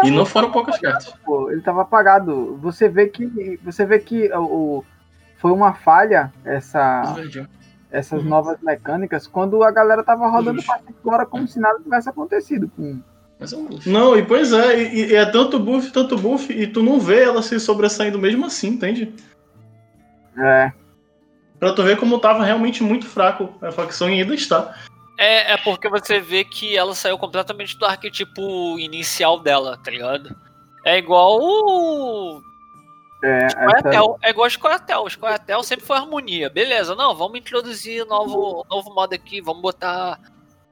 [0.04, 1.12] E não foram poucas cartas.
[1.24, 2.56] pô, ele tava apagado.
[2.62, 4.42] Você vê que você vê que o,
[4.78, 4.84] o-
[5.38, 7.14] foi uma falha essa
[7.90, 8.28] essas Uhum.
[8.28, 10.62] novas mecânicas quando a galera tava rodando
[11.04, 13.00] agora como se nada tivesse acontecido com
[13.38, 13.86] Mas é um buff.
[13.88, 17.22] Não, e pois é, e, e é tanto buff, tanto buff, e tu não vê
[17.24, 19.12] ela se sobressaindo mesmo assim, entende?
[20.38, 20.72] é,
[21.58, 24.74] Pra tu ver como tava realmente muito fraco a facção e ainda está.
[25.22, 30.34] É, é porque você vê que ela saiu completamente do arquetipo inicial dela, tá ligado?
[30.84, 32.40] É igual o.
[33.22, 34.18] é, essa, Scoia'tael.
[34.22, 36.50] É igual Scoia'tael sempre foi harmonia.
[36.50, 40.18] Beleza, não, vamos introduzir novo, novo modo aqui, vamos botar.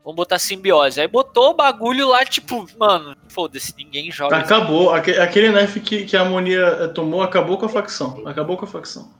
[0.02, 0.98] Vamos botar simbiose.
[0.98, 4.38] Aí botou o bagulho lá, tipo, mano, foda-se, ninguém joga.
[4.38, 8.22] Acabou, aque- aquele nerf que, que a harmonia tomou acabou com a facção.
[8.26, 9.10] Acabou com a facção.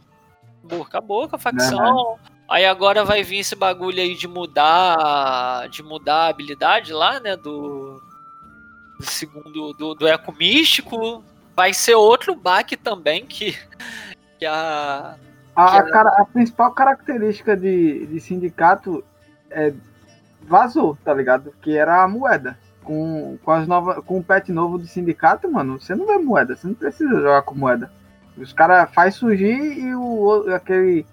[0.65, 2.19] Acabou, acabou com a facção.
[2.51, 5.69] Aí agora vai vir esse bagulho aí de mudar.
[5.69, 7.37] De mudar a habilidade lá, né?
[7.37, 8.03] Do.
[8.99, 9.73] Do segundo.
[9.73, 11.25] Do, do Eco Místico.
[11.55, 13.57] Vai ser outro baque também que.
[14.39, 15.17] Que a.
[15.55, 19.05] a, a cara- a principal característica de, de sindicato
[19.51, 19.73] é
[20.43, 21.55] vazou, tá ligado?
[21.63, 22.59] Que era a moeda.
[22.83, 26.57] Com, com as novas com o pet novo de sindicato, mano, você não vê moeda,
[26.57, 27.93] você não precisa jogar com moeda.
[28.37, 31.05] Os caras faz surgir e o o- aquele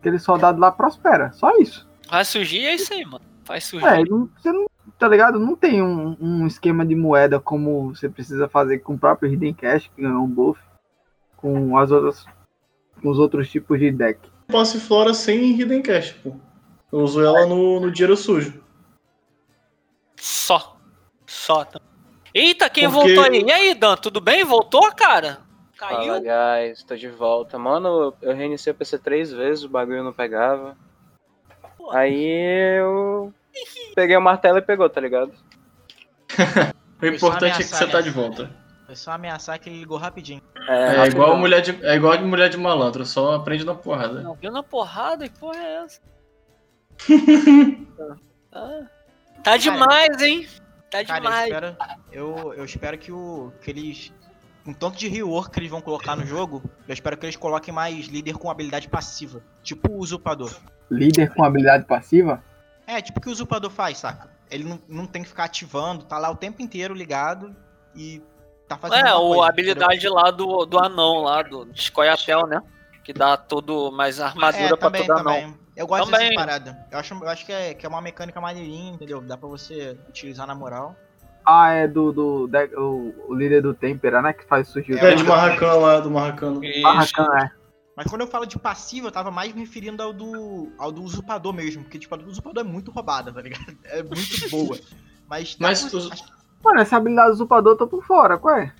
[0.00, 1.88] aquele soldado lá prospera, só isso.
[2.10, 3.24] Vai surgir é isso aí, mano.
[3.44, 3.86] Vai surgir.
[3.86, 4.66] É, não, você não,
[4.98, 5.38] tá ligado?
[5.38, 9.54] Não tem um, um esquema de moeda como você precisa fazer com o próprio Hidden
[9.54, 10.60] Cash, que ganhou um buff,
[11.36, 12.24] com as outras,
[13.00, 14.18] com os outros tipos de deck.
[14.48, 16.34] Posse Flora sem Hidden Cash, pô.
[16.92, 18.60] Eu uso ela no, no dinheiro sujo.
[20.16, 20.76] Só.
[21.26, 21.64] Só.
[22.34, 23.42] Eita, quem Porque- voltou aí?
[23.42, 24.44] E aí, Dan, tudo bem?
[24.44, 25.38] Voltou, cara?
[25.80, 26.12] Caiu?
[26.12, 27.58] Fala, guys, tô de volta.
[27.58, 30.76] Mano, eu reiniciei o PC três vezes, o bagulho não pegava.
[31.78, 31.90] Pô.
[31.90, 33.32] Aí eu
[33.94, 35.32] peguei o martelo e pegou, tá ligado?
[37.02, 38.50] O importante é que você tá de volta.
[38.84, 40.42] Foi só ameaçar que ele ligou rapidinho.
[40.68, 44.20] É, É igual mulher de, é igual mulher de malandro, só aprende na porrada.
[44.20, 45.26] Não, viu na porrada?
[45.26, 46.00] Que porra é essa?
[48.52, 48.82] Ah,
[49.42, 50.46] tá demais, hein?
[50.90, 51.44] Tá Cara, eu demais.
[51.46, 51.76] espero,
[52.12, 54.12] eu, eu espero que, o, que eles
[54.66, 57.72] um tanto de rework que eles vão colocar no jogo, eu espero que eles coloquem
[57.72, 59.42] mais líder com habilidade passiva.
[59.62, 60.54] Tipo o usurpador.
[60.90, 62.42] Líder com habilidade passiva?
[62.86, 64.30] É, tipo o que o usurpador faz, saca?
[64.50, 67.54] Ele não, não tem que ficar ativando, tá lá o tempo inteiro ligado
[67.94, 68.20] e
[68.68, 69.06] tá fazendo.
[69.06, 70.14] É, coisa, a habilidade entendeu?
[70.14, 72.60] lá do, do anão lá, do Scoia'tael, né?
[73.04, 75.54] Que dá todo mais armadura É, pra também, todo anão.
[75.80, 76.28] Eu gosto Também.
[76.28, 76.76] dessas paradas.
[76.90, 79.20] Eu acho, eu acho que, é, que é uma mecânica maneirinha, entendeu?
[79.22, 80.94] Dá pra você utilizar na moral.
[81.44, 84.32] Ah, é do, do o, o líder do Tempera, né?
[84.32, 86.62] Que faz surgir É, É, de Marracan lá, do Marracano.
[86.64, 86.82] Isso.
[86.82, 87.50] Barracan, é.
[87.96, 91.02] Mas quando eu falo de passivo, eu tava mais me referindo ao do, ao do
[91.02, 91.82] usurpador mesmo.
[91.82, 93.76] Porque, tipo, a do usurpador é muito roubada, tá ligado?
[93.84, 94.78] É muito boa.
[95.28, 96.24] Mas, dá Mas pra- os-
[96.62, 98.72] Mano, essa habilidade do usurpador eu tô por fora, qual é?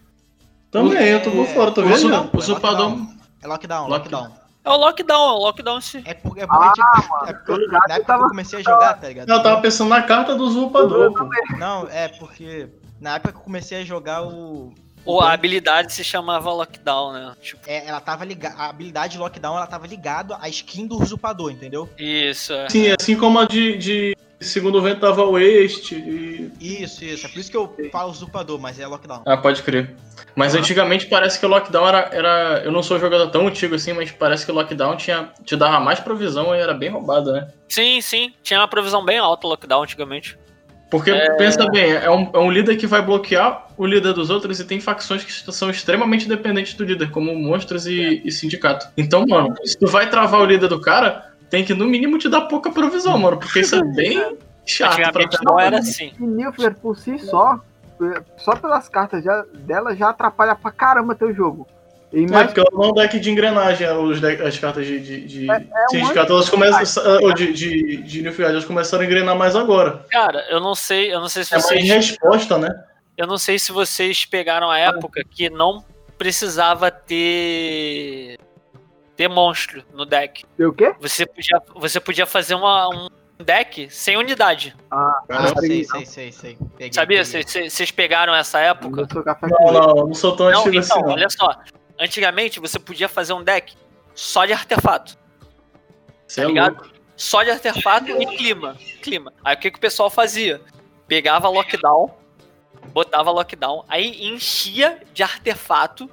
[0.70, 2.06] Também, eu tô por fora, tô O vendo?
[2.08, 2.90] o é usurpador.
[2.90, 3.16] lockdown.
[3.42, 4.39] é lockdown, Lock- lockdown.
[4.64, 6.02] É o lockdown, é o lockdown sim.
[6.04, 8.62] É porque, é porque, Ah, tipo, é porque na época que tava- eu comecei a
[8.62, 9.28] jogar, tá ligado?
[9.28, 11.28] Não, eu tava pensando na carta do usurpador, pô.
[11.56, 12.68] Não, é porque
[13.00, 14.74] na época que eu comecei a jogar o.
[15.02, 17.32] Ou a habilidade se chamava lockdown, né?
[17.40, 18.54] Tipo, É, ela tava ligada.
[18.58, 21.88] A habilidade lockdown ela tava ligada à skin do usurpador, entendeu?
[21.98, 22.68] isso, é.
[22.68, 26.50] Sim, assim como a de, de Segundo Vento tava Waste e...
[26.60, 27.26] Isso, isso.
[27.26, 29.22] É por isso que eu falo usurpador, mas é lockdown.
[29.26, 29.94] Ah, pode crer.
[30.34, 32.62] Mas antigamente parece que o lockdown era, era.
[32.64, 35.78] Eu não sou jogador tão antigo assim, mas parece que o lockdown tinha, te dava
[35.80, 37.48] mais provisão e era bem roubado, né?
[37.68, 38.32] Sim, sim.
[38.42, 40.38] Tinha uma provisão bem alta o lockdown antigamente.
[40.90, 44.58] Porque, pensa bem, é um, é um líder que vai bloquear o líder dos outros
[44.58, 48.88] e tem facções que são extremamente dependentes do líder, como monstros e, e sindicato.
[48.96, 52.28] Então, mano, se tu vai travar o líder do cara, tem que no mínimo te
[52.28, 56.12] dar pouca provisão, mano, porque isso é bem chato pra não era assim.
[56.18, 57.58] E Nilfer por si só,
[58.38, 61.66] só pelas cartas já- dela já atrapalha pra caramba teu jogo.
[62.12, 64.84] E É, mais porque ela não é um deck de engrenagem, os deck- as cartas
[64.84, 67.04] de, de, de É- é um sindicato, elas começam.
[67.22, 70.04] Ou de, de, de Nilfgaard, elas começaram a engrenar mais agora.
[70.10, 71.88] Cara, eu não sei, eu não sei se É vocês.
[71.88, 72.68] resposta, né?
[73.16, 75.84] Eu não sei se vocês pegaram a época que não
[76.18, 78.38] precisava ter.
[79.20, 80.46] Ter monstro no deck.
[80.58, 80.94] o quê?
[80.98, 83.08] Você podia, você podia fazer uma, um
[83.44, 84.74] deck sem unidade.
[84.90, 86.58] Ah, Ah, não, sei, sei, sei, sei.
[86.78, 87.22] Peguei, Sabia?
[87.22, 89.06] Vocês- pegaram essa época?
[89.42, 91.10] Não, não, não sou tão Não, então, assim, não.
[91.10, 91.54] olha só.
[91.98, 93.76] Antigamente você podia fazer um deck
[94.14, 95.18] só de artefato.
[96.26, 96.76] Você é ligado?
[96.76, 96.90] louco.
[97.14, 98.74] Só de artefato e clima.
[99.02, 99.34] Clima.
[99.44, 100.62] Aí o que, que o pessoal fazia?
[101.06, 102.14] Pegava lockdown,
[102.94, 106.10] botava lockdown, aí enchia de artefato.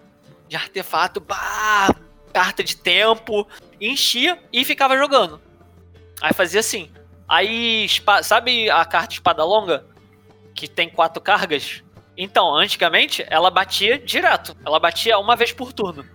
[0.49, 1.93] De artefato, bah,
[2.37, 3.47] carta de tempo,
[3.81, 5.41] enchia e ficava jogando.
[6.21, 6.91] Aí fazia assim.
[7.27, 7.87] Aí,
[8.21, 9.83] sabe a carta espada longa?
[10.53, 11.83] Que tem quatro cargas?
[12.15, 14.55] Então, antigamente, ela batia direto.
[14.63, 16.05] Ela batia uma vez por turno.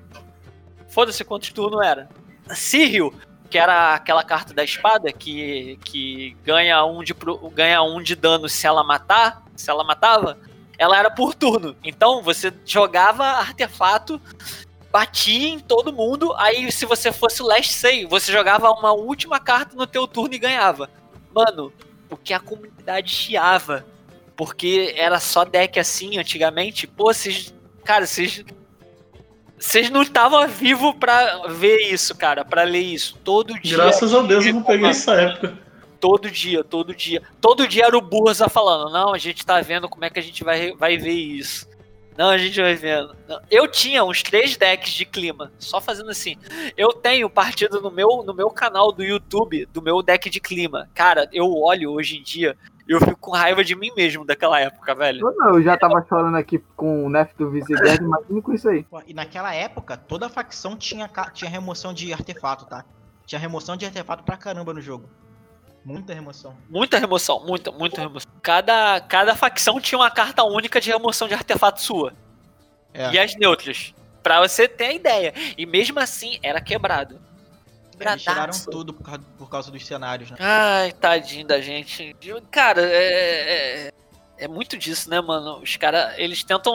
[0.91, 2.09] Foda-se quantos turnos era.
[2.55, 3.13] Cyril,
[3.51, 7.17] que era aquela carta da espada que, que ganha, um de,
[7.53, 10.39] ganha um de dano se ela matar, se ela matava,
[10.79, 11.77] ela era por turno.
[11.83, 14.23] Então você jogava artefato,
[14.93, 19.75] batia em todo mundo, aí se você fosse last say, você jogava uma última carta
[19.75, 20.91] no teu turno e ganhava.
[21.35, 21.73] Mano,
[22.11, 23.87] o que a comunidade chiava.
[24.37, 26.87] Porque era só deck assim antigamente.
[26.87, 27.55] Pô, vocês.
[27.85, 28.45] Cara, vocês.
[29.59, 33.17] Vocês não estavam vivos pra ver isso, cara, pra ler isso.
[33.23, 33.77] Todo dia.
[33.77, 35.57] Graças a Deus eu não peguei essa época.
[36.01, 37.23] Todo dia, todo dia.
[37.41, 40.23] Todo dia era o Burza falando: Não, a gente tá vendo como é que a
[40.23, 41.69] gente vai, vai ver isso.
[42.17, 43.17] Não, a gente vai vendo.
[43.51, 46.37] Eu tinha uns três decks de clima, só fazendo assim.
[46.77, 50.89] Eu tenho partido no meu, no meu canal do YouTube do meu deck de clima.
[50.95, 52.57] Cara, eu olho hoje em dia,
[52.87, 55.27] eu fico com raiva de mim mesmo daquela época, velho.
[55.27, 58.69] Eu não, eu já tava chorando aqui com o Nef do Visited, imagina com isso
[58.69, 58.87] aí.
[59.07, 62.85] E naquela época, toda facção tinha, tinha remoção de artefato, tá?
[63.25, 65.09] Tinha remoção de artefato pra caramba no jogo.
[65.85, 66.57] Muita remoção.
[66.69, 68.31] Muita remoção, muita, muita remoção.
[68.41, 72.13] Cada, cada facção tinha uma carta única de remoção de artefato sua.
[72.95, 73.13] É.
[73.13, 73.95] E as neutras.
[74.23, 75.35] Pra você ter a ideia.
[75.59, 77.21] E mesmo assim, era quebrado.
[77.99, 80.37] Eles tiraram tudo por causa, por causa dos cenários, né?
[80.41, 82.17] Ai, tadinho da gente.
[82.51, 83.93] Cara, é, é,
[84.39, 85.59] é muito disso, né, mano?
[85.59, 86.75] Os caras, eles tentam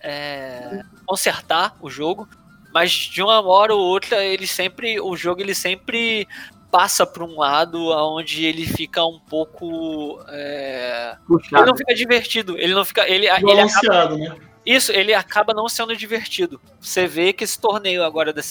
[0.00, 2.28] é, consertar o jogo,
[2.72, 6.26] mas de uma hora ou outra, ele sempre, o jogo ele sempre
[6.74, 11.16] passa para um lado onde ele fica um pouco, é,
[11.52, 14.36] ele não fica divertido, ele não fica, ele, ele acaba né?
[14.66, 16.60] isso, ele acaba não sendo divertido.
[16.80, 18.42] Você vê que esse torneio agora da,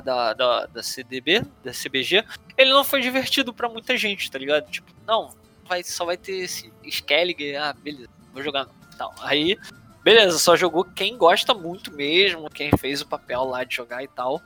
[0.00, 2.24] da, da, da, CDB, da CBG,
[2.56, 4.70] ele não foi divertido pra muita gente, tá ligado?
[4.70, 8.74] Tipo, não, vai, só vai ter esse Skellig, ah, beleza, vou jogar não.
[8.94, 9.58] Então, aí,
[10.04, 14.08] beleza, só jogou quem gosta muito mesmo, quem fez o papel lá de jogar e
[14.08, 14.40] tal.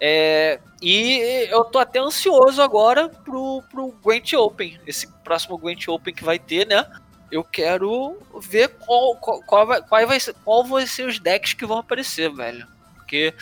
[0.00, 6.14] É, e eu tô até ansioso agora pro, pro Gwent Open, esse próximo Gwent Open
[6.14, 6.86] que vai ter, né?
[7.30, 11.54] eu quero ver qual, qual, qual, vai, qual, vai ser, qual vai ser os decks
[11.54, 12.66] que vão aparecer, velho.
[12.96, 13.32] Porque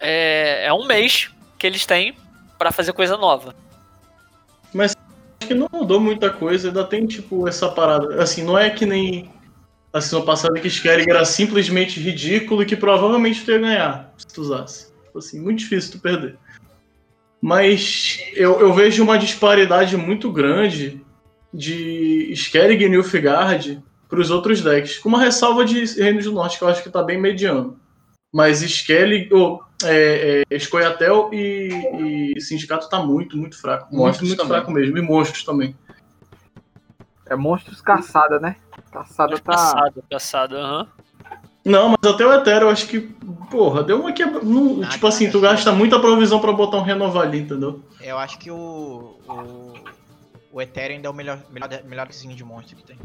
[0.00, 2.16] é, é um mês que eles têm
[2.58, 3.54] para fazer coisa nova.
[4.72, 4.94] Mas
[5.40, 8.22] acho que não mudou muita coisa, ainda tem, tipo, essa parada.
[8.22, 9.30] Assim, não é que nem
[9.92, 14.26] a season passada que Skellig era simplesmente ridículo e que provavelmente tu ia ganhar se
[14.26, 14.91] tu usasse.
[15.12, 16.38] Tipo assim, muito difícil tu perder.
[17.38, 21.04] Mas eu, eu vejo uma disparidade muito grande
[21.52, 24.98] de Skellig e Nilfgaard para os outros decks.
[24.98, 27.78] Com uma ressalva de Reinos do Norte, que eu acho que está bem mediano.
[28.32, 33.94] Mas Skellig, oh, é, é, Escoiatel e, e Sindicato tá muito, muito fraco.
[33.94, 34.96] Monstros muito, muito fraco mesmo.
[34.96, 35.76] E monstros também.
[37.26, 38.56] É monstros caçada, né?
[38.90, 39.52] Caçada tá.
[39.52, 40.80] Caçada, caçada, aham.
[40.80, 41.02] Uhum.
[41.64, 43.00] Não, mas até o Ethereum, eu acho que,
[43.50, 44.42] porra, deu uma quebra.
[44.42, 47.80] Não, tipo assim, tu gasta muita provisão pra botar um renovar ali, entendeu?
[48.00, 49.16] Eu acho que o.
[49.28, 49.74] O,
[50.52, 52.98] o Ethereum ainda é o melhor, melhor, melhor de monstro que tem.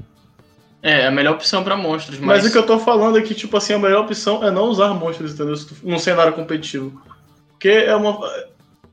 [0.81, 2.43] É, é a melhor opção pra monstros, mas...
[2.43, 2.45] mas.
[2.45, 4.93] o que eu tô falando é que, tipo assim, a melhor opção é não usar
[4.93, 5.55] monstros, entendeu?
[5.83, 6.99] Num cenário competitivo.
[7.49, 8.19] Porque é uma.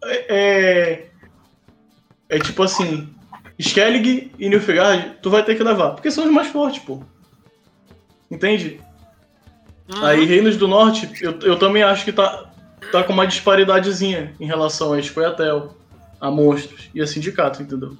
[0.05, 0.27] É.
[0.29, 1.07] É,
[2.29, 3.09] é tipo assim.
[3.59, 5.93] Skellig e Nilfgaard, tu vai ter que levar.
[5.93, 7.03] Porque são os mais fortes, pô.
[8.31, 8.81] Entende?
[9.89, 10.05] Uhum.
[10.05, 12.45] Aí Reinos do Norte, eu, eu também acho que tá,
[12.91, 15.77] tá com uma disparidadezinha em relação a Escoiatel,
[16.21, 17.97] a Monstros e a Sindicato, entendeu?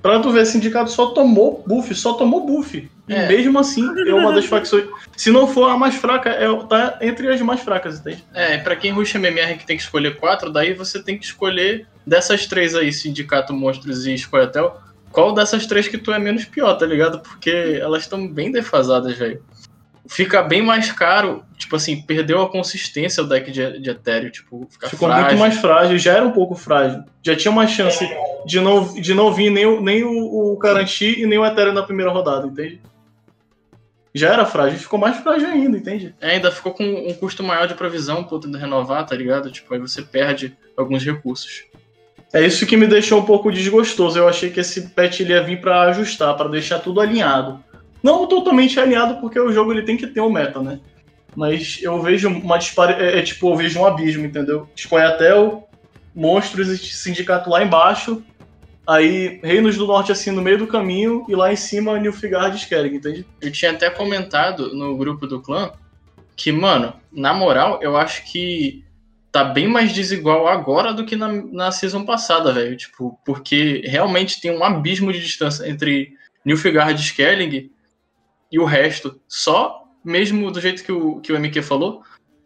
[0.00, 2.90] Pra tu ver, Sindicato só tomou buff, só tomou buff.
[3.08, 3.28] E é.
[3.28, 4.86] mesmo assim, é uma das facções.
[5.16, 8.24] Se não for a mais fraca, é, tá entre as mais fracas, entende?
[8.34, 11.86] É, pra quem ruxa MMR que tem que escolher quatro, daí você tem que escolher
[12.04, 14.76] dessas três aí, Sindicato, Monstros e Escoiatel,
[15.12, 17.20] qual dessas três que tu é menos pior, tá ligado?
[17.20, 19.40] Porque elas estão bem defasadas, velho
[20.06, 24.68] fica bem mais caro, tipo assim, perdeu a consistência o deck de, de Ethereum, tipo,
[24.88, 25.26] Ficou frágil.
[25.26, 27.04] muito mais frágil, já era um pouco frágil.
[27.22, 28.08] Já tinha uma chance
[28.44, 30.58] de não, de não vir nem, o, nem o, o
[31.00, 32.80] e nem o Ethereum na primeira rodada, entende?
[34.14, 36.14] Já era frágil, ficou mais frágil ainda, entende?
[36.20, 39.50] É, ainda ficou com um custo maior de provisão, podendo renovar, tá ligado?
[39.50, 41.64] Tipo, aí você perde alguns recursos.
[42.32, 44.18] É isso que me deixou um pouco desgostoso.
[44.18, 47.62] Eu achei que esse patch ele ia vir para ajustar, para deixar tudo alinhado.
[48.02, 50.80] Não totalmente alinhado, porque o jogo ele tem que ter um meta, né?
[51.34, 53.04] Mas eu vejo uma disparidade.
[53.04, 54.68] É, é, tipo, eu vejo um abismo, entendeu?
[54.76, 55.68] Escoiatel,
[56.14, 58.22] monstros e sindicato lá embaixo.
[58.86, 62.58] Aí, Reinos do Norte, assim, no meio do caminho, e lá em cima, Nilfgaard e
[62.58, 63.26] Skellig, entende?
[63.40, 65.72] Eu tinha até comentado no grupo do clã
[66.34, 68.84] que, mano, na moral, eu acho que
[69.30, 72.76] tá bem mais desigual agora do que na, na season passada, velho.
[72.76, 76.12] Tipo, porque realmente tem um abismo de distância entre
[76.44, 77.70] Nilfgaard e Skellig
[78.52, 82.02] e o resto, só mesmo do jeito que o, que o MQ falou,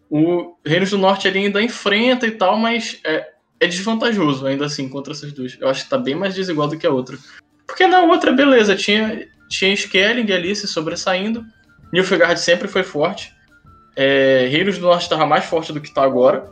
[0.08, 3.28] o Reinos do Norte ele ainda enfrenta e tal, mas é,
[3.58, 5.56] é desvantajoso ainda assim contra essas duas.
[5.60, 7.18] Eu acho que tá bem mais desigual do que a outra.
[7.66, 11.44] Porque na outra, beleza, tinha, tinha Skelling ali se sobressaindo,
[11.92, 13.32] Nilfgaard sempre foi forte,
[13.96, 16.50] é, Reinos do Norte estava mais forte do que tá agora,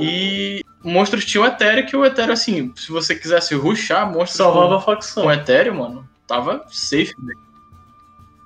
[0.00, 4.76] e Monstros tinha o Etéreo, que o Etéreo, assim, se você quisesse ruxar Monstros Salvava
[4.76, 5.24] a facção.
[5.24, 7.47] com Etéreo, mano, tava safe, velho.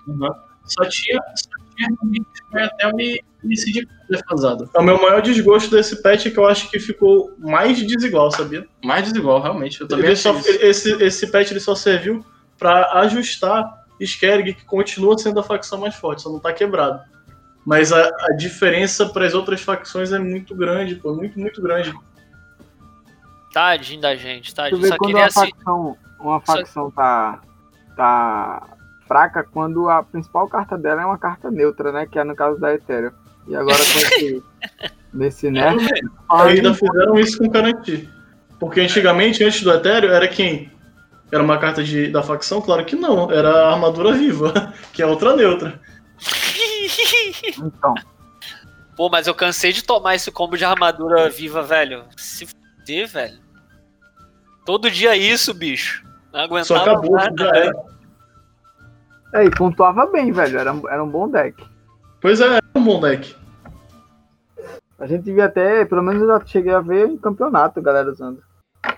[0.06, 0.28] Uhum.
[0.64, 4.68] Só tinha, só tinha até me, me decidir defasado.
[4.74, 8.30] É o meu maior desgosto desse patch é que eu acho que ficou mais desigual,
[8.30, 8.66] sabia?
[8.84, 9.80] Mais desigual, realmente.
[9.80, 12.24] Eu também ele só, esse, esse patch ele só serviu
[12.58, 17.00] para ajustar Skerrig, que continua sendo a facção mais forte, só não tá quebrado.
[17.64, 21.92] Mas a, a diferença para as outras facções é muito grande, pô, muito, muito grande.
[23.52, 24.86] Tadinho da gente, tadinho.
[24.86, 26.90] Só quando uma facção, uma facção Só...
[26.90, 27.40] tá,
[27.96, 32.06] tá fraca quando a principal carta dela é uma carta neutra, né?
[32.06, 33.12] Que é no caso da Ethereum.
[33.48, 34.42] E agora com esse,
[35.12, 35.76] nesse né?
[36.30, 38.08] Ainda fizeram isso com Karanti.
[38.58, 40.70] Porque antigamente, antes do Ethereum, era quem?
[41.32, 42.60] Era uma carta de, da facção?
[42.60, 43.30] Claro que não.
[43.30, 45.80] Era a armadura viva, que é outra neutra.
[47.58, 47.94] Então.
[48.96, 52.04] Pô, mas eu cansei de tomar esse combo de armadura viva, velho.
[52.16, 53.40] Se fuder, velho.
[54.64, 56.04] Todo dia isso, bicho.
[56.32, 57.91] Não aguentava Só acabou, nada, já era.
[59.32, 60.58] É, e pontuava bem, velho.
[60.58, 61.64] Era, era um bom deck.
[62.20, 63.34] Pois é, era um bom deck.
[64.98, 68.40] A gente devia até, pelo menos eu já cheguei a ver um campeonato, galera usando.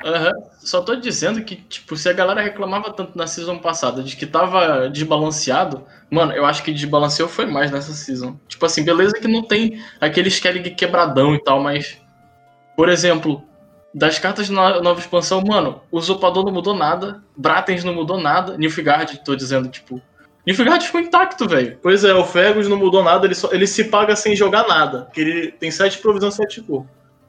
[0.05, 0.43] Uhum.
[0.59, 4.26] Só tô dizendo que, tipo, se a galera reclamava tanto na season passada de que
[4.26, 8.39] tava desbalanceado, mano, eu acho que desbalanceou foi mais nessa season.
[8.47, 11.99] Tipo assim, beleza que não tem aquele Skellig quebradão e tal, mas.
[12.76, 13.43] Por exemplo,
[13.95, 18.59] das cartas de nova expansão, mano, o Usurpador não mudou nada, Bratens não mudou nada,
[18.59, 20.03] Nilfgaard, tô dizendo, tipo,
[20.47, 21.79] Nilfgaard ficou intacto, velho.
[21.83, 25.03] Pois é, o Fergus não mudou nada, ele, só, ele se paga sem jogar nada.
[25.03, 26.85] Porque ele tem sete provisão, sete cor.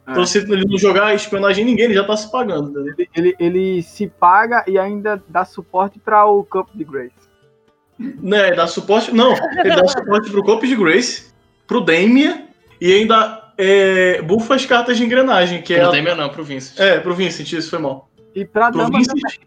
[0.08, 0.12] É.
[0.12, 2.80] Então, se ele não jogar espionagem em ninguém, ele já tá se pagando.
[2.80, 7.14] Ele, ele, ele, se paga e ainda dá suporte para o Campo de Grace.
[7.98, 9.14] Né, ele dá suporte.
[9.14, 11.34] Não, ele dá suporte pro Corpo de Grace,
[11.66, 12.50] pro Damien
[12.82, 15.80] e ainda é, bufa as cartas de engrenagem, que é.
[15.80, 16.74] Pro a- Damian não, pro Vince.
[16.82, 18.10] É, pro Vincent, isso foi mal.
[18.36, 19.40] E pra Pro dama Vincent.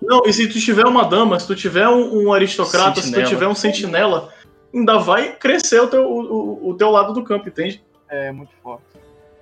[0.00, 3.24] Não, e se tu tiver uma dama, se tu tiver um, um aristocrata, se Sentinela.
[3.24, 4.28] tu tiver um sentinela,
[4.74, 7.82] ainda vai crescer o teu, o, o- o teu lado do campo, entende?
[8.08, 8.82] é muito forte.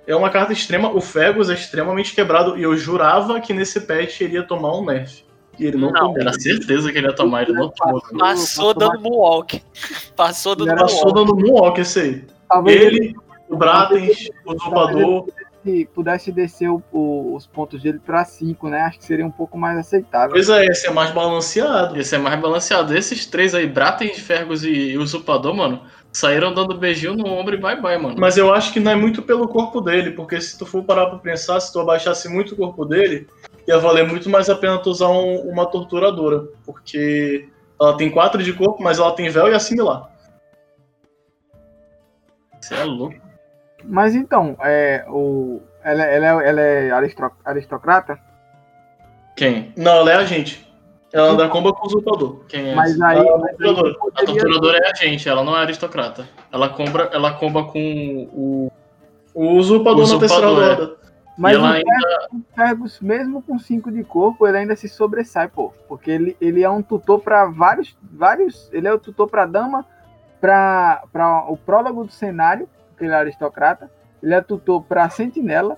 [0.07, 0.89] É uma carta extrema.
[0.89, 4.85] O Fegus é extremamente quebrado e eu jurava que nesse patch ele ia tomar um
[4.85, 5.23] nerf.
[5.59, 5.99] E ele não, Não.
[6.01, 6.19] tomou.
[6.19, 8.01] Era certeza que ele ia tomar, ele não tomou.
[8.01, 9.61] Passou- Passou dando moonwalk.
[10.15, 11.31] Passou dando Era Passou moonwalk.
[11.31, 12.25] dando Moonwalk esse aí.
[12.49, 13.15] Talvez ele Ele,
[13.49, 15.27] o Bratens, o Usurpador.
[15.61, 18.81] Pudesse- pudesse descer o- o- os pontos dele pra 5, né?
[18.81, 20.31] Acho que seria um pouco mais aceitável.
[20.31, 21.99] Pois é, esse é mais balanceado.
[21.99, 22.95] Esse é mais balanceado.
[22.95, 25.81] Esses três aí, Braten, Fergus e Usurpador, mano,
[26.11, 28.15] saíram dando beijinho no ombro e bye bye, mano.
[28.19, 31.07] Mas eu acho que não é muito pelo corpo dele, porque se tu for parar
[31.07, 33.27] pra pensar, se tu abaixasse muito o corpo dele,
[33.67, 36.47] ia valer muito mais a pena tu usar um- uma torturadora.
[36.65, 37.47] Porque
[37.79, 40.09] ela tem 4 de corpo, mas ela tem véu e assimilar.
[42.59, 43.20] Você é louco.
[43.85, 48.19] Mas então, é, o, ela, ela, é- ela é aristro- aristocrata,
[49.35, 49.73] Quem?
[49.77, 50.69] Não, ela é a gente.
[51.13, 52.45] Ela anda comba com o usurpador.
[52.47, 52.75] Quem é?
[52.75, 53.91] mas aí, mas aí torturadora.
[53.91, 56.27] A poderia- torturadora é a gente, ela não é aristocrata.
[56.51, 58.71] Ela compra, ela comba com o.
[59.33, 60.73] O usurpador, na terceira Usurpador, é.
[60.75, 60.97] roda.
[61.37, 62.27] mas ela o ainda.
[62.55, 65.73] Fergus, mesmo com 5 de corpo, ele ainda se sobressai, pô.
[65.87, 67.95] Porque ele, ele é um tutor pra vários.
[68.01, 69.85] vários ele é o tutor pra dama,
[70.39, 72.67] pra, pra o prólogo do cenário,
[73.05, 73.91] ele é aristocrata.
[74.21, 75.77] Ele é tutor pra sentinela.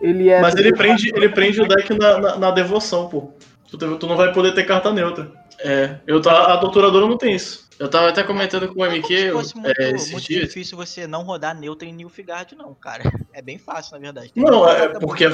[0.00, 3.32] Ele é Mas ele prende, ele prende o deck na, na, na devoção, pô.
[3.70, 5.30] Tu, tu não vai poder ter carta neutra.
[5.60, 7.68] É, eu A, tava, a torturadora não tem isso.
[7.80, 10.20] eu tava até comentando com o Não é como se MQ fosse muito, é, muito
[10.28, 13.02] difícil você não rodar neutra em Nilfgaard, não, cara.
[13.32, 14.32] É bem fácil, na verdade.
[14.32, 15.30] Tem Não, é porque a.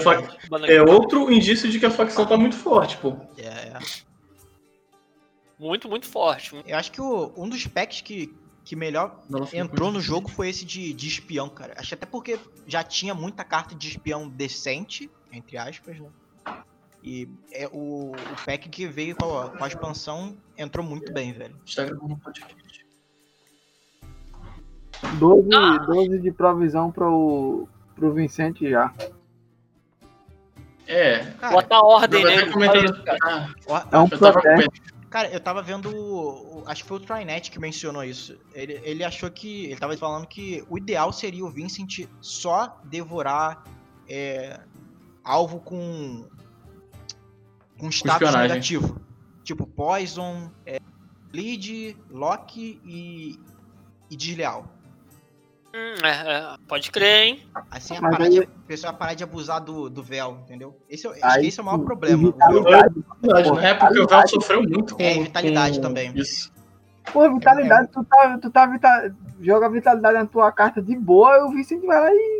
[0.66, 3.14] É outro indício de que a facção tá muito forte, pô.
[3.36, 3.78] É, é.
[5.58, 6.56] Muito, muito forte.
[6.66, 10.48] Eu acho que o- um dos packs que, que melhor ficou entrou no jogo foi
[10.48, 11.74] esse de, de espião, cara.
[11.76, 16.08] Acho até porque já tinha muita carta de espião decente, entre aspas, né?
[17.02, 21.32] E é o, o pack que veio com a, com a expansão entrou muito bem,
[21.34, 21.54] velho.
[21.66, 22.86] Está gravando um podcast.
[25.18, 25.76] 12, Ah.
[25.86, 28.90] 12 de provisão pro, pro Vicente já.
[30.86, 32.42] É, Cara, Bota a ordem eu tava nele.
[32.42, 33.04] até comentando.
[33.70, 34.93] Ah, É um protesto.
[35.14, 36.64] Cara, eu tava vendo.
[36.66, 38.36] Acho que foi o Trinet que mencionou isso.
[38.52, 39.66] Ele, ele achou que.
[39.66, 43.62] Ele tava falando que o ideal seria o Vincent só devorar
[44.08, 44.58] é,
[45.22, 46.28] alvo com.
[47.78, 49.00] Com status negativo.
[49.44, 50.80] Tipo Poison, é,
[51.30, 53.38] Bleed, Lock e.
[54.10, 54.73] e Desleal.
[55.76, 57.42] Hum, é, é, pode crer, hein?
[57.68, 60.78] Assim a, Mas parar aí- de, a pessoa parar de abusar do, do véu, entendeu?
[60.88, 62.22] Esse, é Aí que esse é o maior problema.
[62.22, 62.32] véu.
[62.32, 63.70] Vitalidade, né?
[63.70, 65.02] É porque o Val sofreu muito com.
[65.02, 66.12] É, vitalidade com também.
[66.14, 66.52] Isso.
[67.12, 71.42] Pô, vitalidade, tu tá, tu tá vita- joga vitalidade na tua carta de boa, e
[71.42, 72.33] o Vicente vai lá e.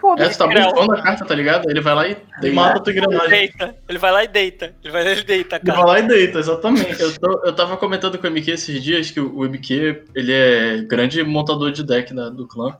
[0.00, 0.32] É, Foda-se.
[0.32, 1.68] você tá bufando a carta, tá ligado?
[1.70, 2.56] Ele vai lá e Ele deita.
[2.56, 3.30] mata a tua Ele engrenagem.
[3.30, 3.76] deita.
[3.88, 4.74] Ele vai lá e deita.
[4.82, 5.78] Ele vai lá e deita, Ele cara.
[5.78, 7.00] vai lá e deita, exatamente.
[7.02, 10.32] Eu, tô- eu tava comentando com o MQ esses dias que o, o MQ ele
[10.32, 12.76] é grande montador de deck da- do clã.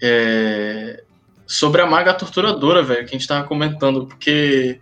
[0.00, 1.02] É,
[1.46, 4.06] sobre a Maga Torturadora, velho, que a gente tava comentando.
[4.06, 4.80] Porque,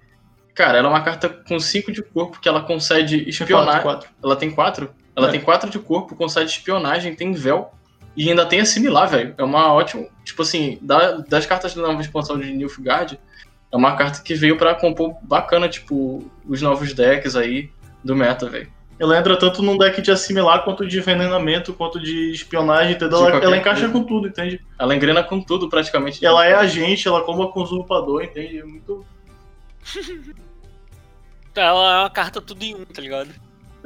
[0.55, 3.83] cara, ela é uma carta com 5 de corpo que ela concede espionagem.
[3.83, 4.09] Quatro, quatro.
[4.23, 4.91] Ela tem 4?
[5.17, 5.31] Ela É.
[5.31, 7.73] tem 4 de corpo, concede espionagem, tem véu.
[8.17, 9.35] E ainda tem assimilar, velho.
[9.37, 10.07] É uma ótima.
[10.25, 13.19] Tipo assim, da- das cartas da nova expansão de Nilfgaard,
[13.71, 17.71] é uma carta que veio pra compor bacana, tipo, os novos decks aí
[18.03, 18.75] do meta, velho.
[18.99, 23.19] Ela entra tanto num deck de assimilar, quanto de envenenamento, quanto de espionagem, entendeu?
[23.31, 23.93] De Ela, encaixa coisa.
[23.93, 24.59] com tudo, entende?
[24.79, 26.25] Ela engrena com tudo, praticamente.
[26.25, 28.59] Ela é agente, ela comba com usurpador, entende?
[28.59, 29.05] É muito.
[31.55, 33.31] Ela é uma carta tudo em um, tá ligado?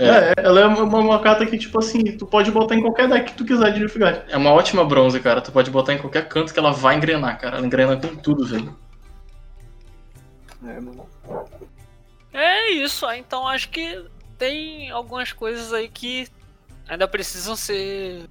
[0.01, 0.31] É.
[0.31, 3.33] É, ela é uma, uma carta que, tipo assim, tu pode botar em qualquer deck
[3.33, 4.23] que tu quiser de Nilfgaard.
[4.29, 5.41] É uma ótima bronze, cara.
[5.43, 7.59] Tu pode botar em qualquer canto que ela vai engrenar, cara.
[7.59, 8.75] Ela engrena com tudo, velho.
[10.67, 11.07] É, mano.
[12.33, 14.05] É isso, então acho que
[14.39, 16.29] tem algumas coisas aí que
[16.89, 18.23] ainda precisam ser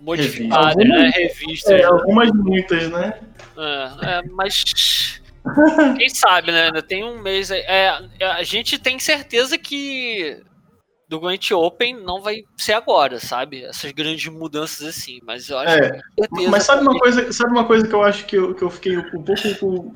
[0.00, 1.02] modificadas, Revistas.
[1.02, 1.10] né?
[1.14, 1.80] Revistas.
[1.80, 3.20] É, algumas muitas, né?
[3.56, 5.20] É, é, mas
[5.96, 6.66] quem sabe, né?
[6.66, 7.60] Ainda tem um mês aí.
[7.60, 7.90] É,
[8.20, 10.42] a gente tem certeza que
[11.08, 13.64] do Grant Open não vai ser agora, sabe?
[13.64, 16.00] Essas grandes mudanças assim, mas eu acho É,
[16.34, 16.48] que.
[16.48, 18.98] Mas sabe uma coisa, sabe uma coisa que eu acho que eu, que eu fiquei
[18.98, 19.94] um pouco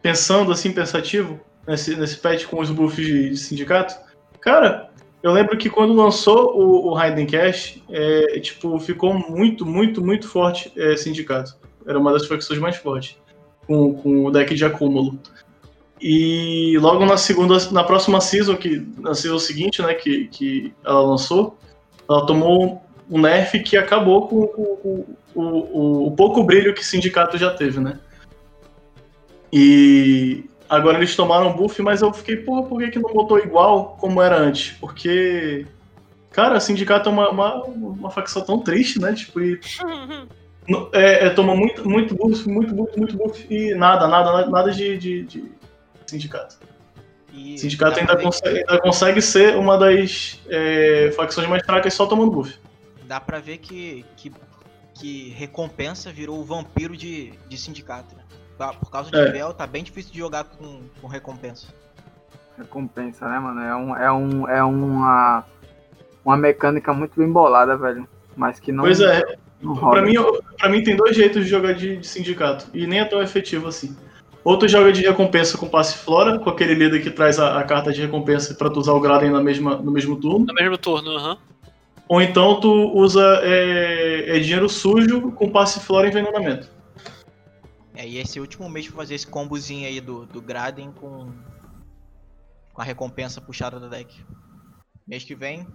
[0.00, 3.94] pensando assim, pensativo, nesse, nesse patch com os buffs de, de sindicato?
[4.40, 4.90] Cara,
[5.22, 10.28] eu lembro que quando lançou o, o Raiden Cash, é, tipo, ficou muito, muito, muito
[10.28, 11.56] forte é, sindicato.
[11.86, 13.16] Era uma das facções mais fortes.
[13.66, 15.18] Com, com o deck de acúmulo.
[16.00, 21.00] E logo na segunda, na próxima season, que, na season seguinte, né, que, que ela
[21.00, 21.58] lançou,
[22.08, 26.84] ela tomou um nerf que acabou com o, o, o, o pouco brilho que o
[26.84, 27.98] sindicato já teve, né?
[29.52, 33.96] E agora eles tomaram buff, mas eu fiquei, porra, por que, que não botou igual
[33.98, 34.76] como era antes?
[34.78, 35.66] Porque,
[36.30, 39.14] cara, sindicato é uma, uma, uma facção tão triste, né?
[39.14, 39.58] Tipo, e,
[40.92, 44.98] é, é, toma muito, muito buff, muito buff, muito buff e nada, nada, nada de,
[44.98, 45.57] de, de
[46.10, 46.58] sindicato.
[47.32, 52.30] E sindicato ainda consegue, ainda consegue, ser uma das é, facções mais fracas só tomando
[52.30, 52.58] buff.
[53.04, 54.32] Dá pra ver que, que,
[54.94, 58.22] que recompensa virou o vampiro de, de sindicato, né?
[58.80, 59.30] Por causa de é.
[59.30, 61.68] Vel, tá bem difícil de jogar com, com recompensa.
[62.56, 63.60] Recompensa, né, mano?
[63.60, 65.44] É, um, é, um, é uma,
[66.24, 68.08] uma mecânica muito bem bolada, velho.
[68.36, 68.82] Mas que não.
[68.82, 69.22] Pois é.
[69.60, 70.14] Não pra, mim,
[70.56, 72.66] pra mim tem dois jeitos de jogar de, de sindicato.
[72.72, 73.96] E nem é tão efetivo assim.
[74.48, 77.64] Ou tu joga de recompensa com passe flora, com aquele líder que traz a, a
[77.64, 80.46] carta de recompensa para tu usar o Graden na mesma, no mesmo turno.
[80.46, 81.32] No mesmo turno, aham.
[81.32, 81.38] Uhum.
[82.08, 86.70] Ou então tu usa é, é dinheiro sujo com passe flora e envenenamento.
[87.94, 91.30] É, e esse último mês pra fazer esse combozinho aí do, do Graden com,
[92.72, 94.18] com a recompensa puxada da deck.
[95.06, 95.66] Mês que vem.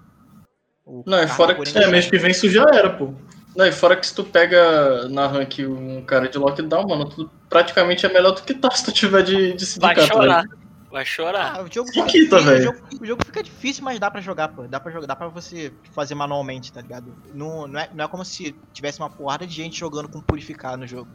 [1.05, 1.77] Não, é fora que.
[1.77, 3.13] É, mês que vem isso já era, pô.
[3.55, 7.29] Não, e fora que se tu pega na rank um cara de lockdown, mano, tu
[7.49, 9.99] praticamente é melhor do que tá se tu tiver de, de sindicato.
[9.99, 10.43] Vai chorar.
[10.43, 10.49] Né?
[10.91, 11.55] Vai chorar.
[11.55, 14.67] Ah, o, jogo fica, o, jogo, o jogo fica difícil, mas dá pra jogar, pô.
[14.67, 17.15] Dá pra, jogar, dá pra você fazer manualmente, tá ligado?
[17.33, 20.77] Não, não, é, não é como se tivesse uma porrada de gente jogando com purificar
[20.77, 21.07] no jogo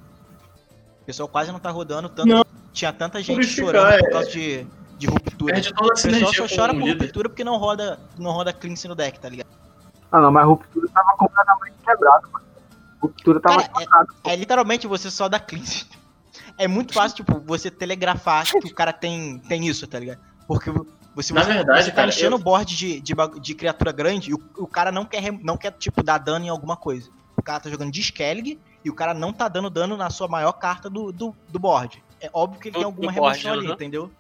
[1.08, 2.28] pessoal quase não tá rodando tanto.
[2.28, 2.44] Não.
[2.70, 4.66] Tinha tanta gente chorando por causa de,
[4.98, 5.54] de ruptura.
[5.54, 8.86] Perde toda a o pessoal só chora por ruptura porque não roda, não roda cleanse
[8.86, 9.48] no deck, tá ligado?
[10.10, 12.44] Ah não, mas ruptura tava completamente quebrado, mano.
[13.00, 15.86] Ruptura tava Cara, é, é, literalmente você só dá cleanse.
[16.56, 20.20] É muito fácil, tipo, você telegrafar que o cara tem, tem isso, tá ligado?
[20.46, 20.72] Porque
[21.14, 22.42] você, Na verdade, você tá cara, enchendo o eu...
[22.42, 26.02] board de, de, de, criatura grande e o, o cara não quer, não quer, tipo,
[26.02, 27.10] dar dano em alguma coisa.
[27.36, 30.26] O cara tá jogando de Skellig e o cara não tá dando dano na sua
[30.26, 32.02] maior carta do, do, do board.
[32.20, 34.10] É óbvio que ele do, tem alguma remoção ali, entendeu?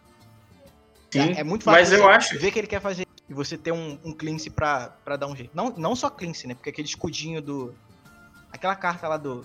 [1.10, 2.38] Sim, é, é, muito fácil mas eu acho...
[2.38, 5.36] ver que ele quer fazer e você ter um, um cleanse pra, pra dar um
[5.36, 5.50] jeito.
[5.54, 6.54] Não, não só cleanse, né?
[6.54, 7.74] Porque aquele escudinho do.
[8.52, 9.44] Aquela carta lá do.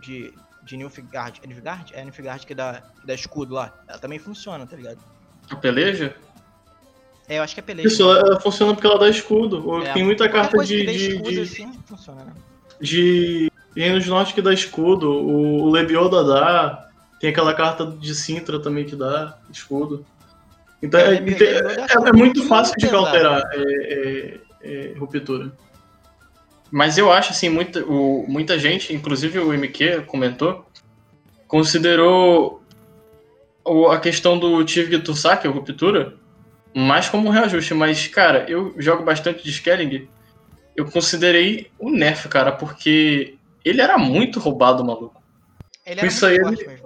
[0.00, 0.32] De,
[0.64, 1.40] de Nilfgaard.
[1.42, 1.92] É Nilfgaard?
[1.94, 3.74] É Nilfgaard que dá, que dá escudo lá.
[3.86, 4.98] Ela também funciona, tá ligado?
[5.50, 6.16] A peleja?
[7.28, 7.88] É, eu acho que é peleja.
[7.88, 9.82] Isso, ela funciona porque ela dá escudo.
[9.82, 10.86] É, Tem muita carta de.
[10.86, 12.32] de, de, assim, funciona, né?
[12.80, 16.88] de Reinos Norte que dá escudo, o Lebioda dá,
[17.20, 20.04] tem aquela carta de Sintra também que dá escudo.
[20.82, 25.52] Então é, é, é, é muito fácil de alterar é, é, ruptura.
[26.70, 30.66] Mas eu acho assim, muita, o, muita gente, inclusive o MQ comentou,
[31.46, 32.62] considerou
[33.64, 36.14] o, a questão do Tiv Tursaki, a ruptura,
[36.74, 37.74] mais como um reajuste.
[37.74, 40.08] Mas, cara, eu jogo bastante de Skelling,
[40.76, 45.20] eu considerei o nerf, cara, porque ele era muito roubado, maluco.
[45.84, 46.80] Ele era Isso aí ele...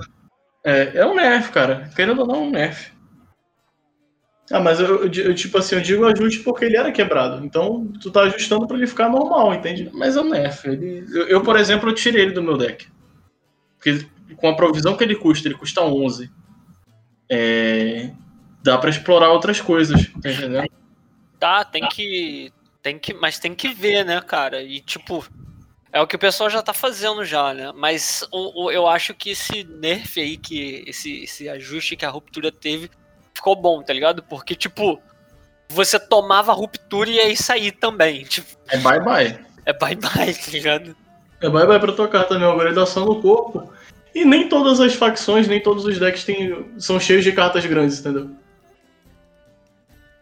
[0.65, 1.91] É, é um nerf, cara.
[1.95, 2.92] Querendo ou não, é um nerf.
[4.53, 7.43] Ah, mas eu, eu, tipo assim, eu digo ajuste porque ele era quebrado.
[7.43, 9.91] Então, tu tá ajustando para ele ficar normal, entende?
[9.95, 10.69] Mas é um nerf.
[10.69, 12.87] Ele, eu, eu, por exemplo, eu tirei ele do meu deck.
[13.79, 14.07] Porque
[14.37, 16.31] com a provisão que ele custa, ele custa 11.
[17.31, 18.11] É,
[18.63, 20.71] dá para explorar outras coisas, tá entendendo?
[21.41, 22.53] Tá, tem que.
[22.83, 23.15] Tem que.
[23.15, 24.63] Mas tem que ver, né, cara?
[24.63, 25.27] E tipo,
[25.91, 27.73] é o que o pessoal já tá fazendo já, né?
[27.75, 32.11] Mas o, o, eu acho que esse nerf aí, que esse, esse ajuste que a
[32.11, 32.91] ruptura teve,
[33.35, 34.23] ficou bom, tá ligado?
[34.23, 35.01] Porque, tipo,
[35.69, 38.25] você tomava a ruptura e aí sair também.
[38.25, 39.39] Tipo, é bye-bye.
[39.67, 40.97] É bye-bye, tá ligado?
[41.41, 42.51] É bye-bye pra tua carta, meu.
[42.51, 43.73] Agora ele dá só no corpo.
[44.15, 48.01] E nem todas as facções, nem todos os decks tem, são cheios de cartas grandes,
[48.01, 48.31] entendeu?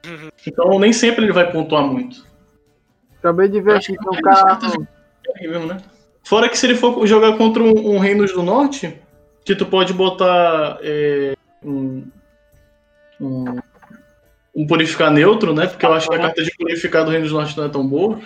[0.07, 0.31] Uhum.
[0.47, 2.25] Então nem sempre ele vai pontuar muito.
[3.19, 4.59] Acabei de ver aqui que o cara
[5.29, 5.79] horrível, né?
[6.25, 8.97] Fora que se ele for jogar contra um, um Reinos do Norte,
[9.45, 12.05] que tu pode botar é, um,
[13.21, 13.59] um,
[14.55, 15.67] um, purificar neutro, né?
[15.67, 17.87] Porque eu acho que a carta de purificar do Reinos do Norte não é tão
[17.87, 18.21] boa.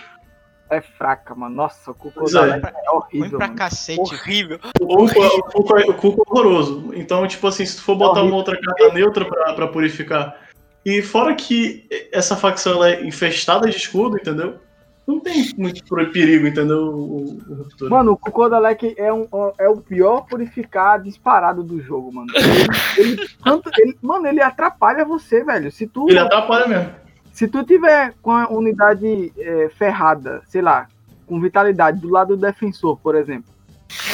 [0.70, 1.54] É fraca, mano.
[1.54, 2.60] Nossa, o Cuco é.
[2.60, 3.38] é horrível.
[3.38, 4.00] pra cacete.
[4.00, 4.58] Horrível.
[4.80, 6.92] O Cuco, o, Cuco, é, o Cuco é horroroso.
[6.94, 8.28] Então, tipo assim, se tu for botar horrível.
[8.30, 10.36] uma outra carta neutra pra, pra purificar.
[10.84, 14.58] E fora que essa facção ela é infestada de escudo, entendeu?
[15.06, 16.78] Não tem muito perigo, entendeu?
[16.78, 17.90] O, o Ruptura.
[17.90, 19.26] Mano, o Kukodalek é, um,
[19.58, 22.28] é o pior purificar disparado do jogo, mano.
[22.34, 25.70] Ele, ele, tanto, ele, mano, ele atrapalha você, velho.
[25.70, 26.92] Se tu, ele atrapalha mesmo.
[27.32, 30.88] Se tu tiver com a unidade é, ferrada, sei lá,
[31.26, 33.52] com vitalidade do lado do defensor, por exemplo.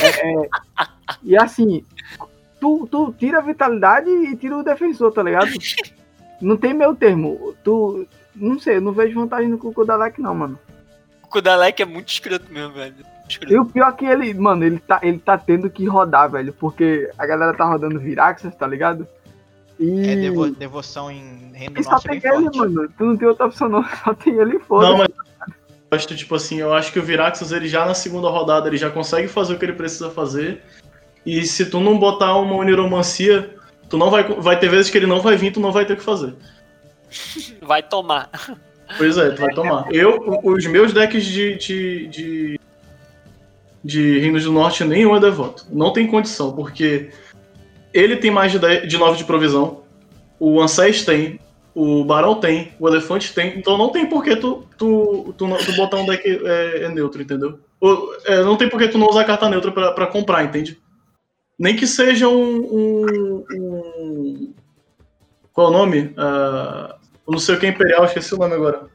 [0.02, 0.48] É, é,
[1.22, 1.84] e assim,
[2.60, 5.50] tu, tu tira a vitalidade e tira o defensor, tá ligado?
[6.40, 7.54] não tem meio termo.
[7.62, 8.06] Tu.
[8.34, 10.58] Não sei, eu não vejo vantagem no Kukodalek não, mano.
[11.30, 12.92] O Kudalek é muito escroto mesmo, velho.
[13.28, 13.54] Escroto.
[13.54, 16.52] E o pior é que ele, mano, ele tá, ele tá tendo que rodar, velho,
[16.52, 19.06] porque a galera tá rodando Viraxas, tá ligado?
[19.78, 20.08] E.
[20.08, 22.58] É devo- devoção em Reino e do só é tem ele, forte.
[22.58, 22.88] mano.
[22.98, 23.84] Tu não tem outra opção, não.
[24.04, 24.88] Só tem ele e foda.
[24.88, 28.28] Não, mas eu acho, tipo assim, eu acho que o Viraxas, ele já na segunda
[28.28, 30.64] rodada, ele já consegue fazer o que ele precisa fazer.
[31.24, 33.54] E se tu não botar uma oniromancia,
[33.88, 35.92] tu não vai, vai ter vezes que ele não vai vir, tu não vai ter
[35.92, 36.34] o que fazer.
[37.62, 38.28] Vai tomar.
[38.96, 39.86] Pois é, tu vai tomar.
[39.92, 42.60] Eu, os meus decks de, de, de,
[43.84, 45.66] de Reinos do Norte, nenhum é devoto.
[45.70, 47.10] Não tem condição, porque
[47.92, 49.82] ele tem mais de, 10 de 9 de provisão,
[50.38, 51.38] o Ancest tem,
[51.74, 55.76] o Barão tem, o Elefante tem, então não tem por que tu, tu, tu, tu
[55.76, 57.58] botar um deck é, é neutro, entendeu?
[57.80, 60.78] Ou, é, não tem por que tu não usar carta neutra pra, pra comprar, entende?
[61.58, 62.56] Nem que seja um.
[62.56, 64.54] um, um-
[65.52, 66.12] qual é o nome?
[66.16, 66.96] Ah,
[67.30, 68.88] eu não sei o que é Imperial, esqueci o nome agora.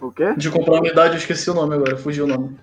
[0.00, 0.34] O quê?
[0.36, 2.58] De comprar unidade, eu esqueci o nome agora, fugiu o nome.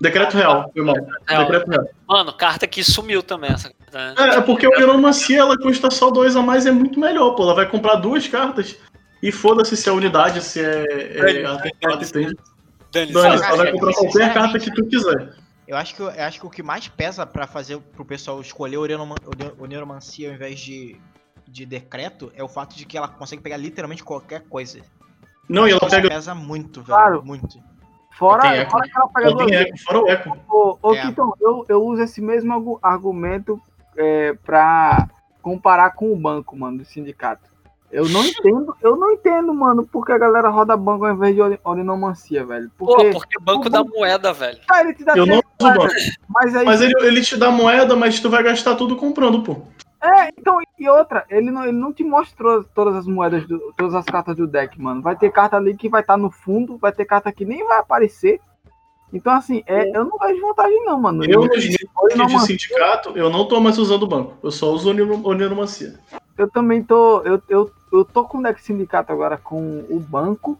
[0.00, 0.94] Decreto Real, mal.
[1.26, 1.42] Real.
[1.44, 1.84] Decreto Real.
[2.06, 4.14] Mano, carta que sumiu também essa carta.
[4.14, 4.14] né?
[4.34, 7.44] É, é porque o Neuromancia, ela custa só dois a mais, é muito melhor, pô.
[7.44, 8.76] Ela vai comprar duas cartas
[9.22, 12.36] e foda-se se é unidade, se é, é artefato, entende?
[12.94, 15.34] Ela vai é, comprar qualquer carta que tu quiser.
[15.66, 18.76] Eu acho que, eu acho que o que mais pesa pra fazer pro pessoal escolher
[18.76, 19.16] o Neuroman-
[19.58, 20.96] o Neuromancia ao invés de,
[21.46, 24.80] de decreto é o fato de que ela consegue pegar literalmente qualquer coisa.
[25.48, 26.08] Não, e ela pega.
[26.08, 26.86] pesa muito, velho.
[26.86, 27.24] Claro.
[27.24, 27.58] Muito.
[28.18, 30.38] Fora, eco, fora que ela pega duas eco, fora o eco.
[30.48, 31.02] Ô, ô É.
[31.02, 33.60] Kitton, eu, eu uso esse mesmo argu- argumento
[33.96, 35.08] é, pra
[35.42, 37.48] comparar com o banco, mano, do sindicato.
[37.90, 41.40] Eu não entendo, eu não entendo, mano, porque a galera roda banco ao invés de
[41.40, 42.70] ori- orinomancia, velho.
[42.76, 44.58] Pô, Porque porque banco da moeda, velho.
[44.68, 45.94] ah, ele te dá Eu não uso banco.
[46.28, 49.62] mas aí Mas ele, ele te dá moeda, mas tu vai gastar tudo comprando, pô.
[50.02, 53.94] É, então, e outra, ele não, ele não te mostrou todas as moedas, do- todas
[53.94, 55.00] as cartas do deck, mano.
[55.00, 57.78] Vai ter carta ali que vai estar no fundo, vai ter carta que nem vai
[57.78, 58.40] aparecer.
[59.12, 61.24] Então, assim, é, eu não vejo vantagem, não, mano.
[61.24, 61.64] Eu, Em- nos
[62.14, 64.34] níveis de sindicato, eu não tô mais usando banco.
[64.42, 65.98] Eu só uso oniromancia.
[66.36, 67.20] Eu também tô.
[67.22, 70.58] Eu, eu, eu tô com o deck sindicato agora com o banco.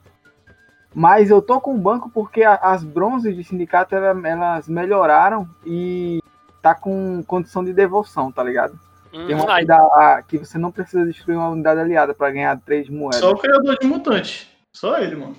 [0.95, 5.47] Mas eu tô com o banco porque a- as bronzes de sindicato ela- elas melhoraram
[5.65, 6.21] e
[6.63, 8.79] tá com condição de devoção, tá ligado?
[9.27, 12.15] Tem Hum, uma aí, que, dá- a- que você não precisa destruir uma unidade aliada
[12.15, 13.21] pra ganhar três moedas.
[13.21, 14.51] Só o criador de mutante.
[14.75, 15.37] Só ele, mano.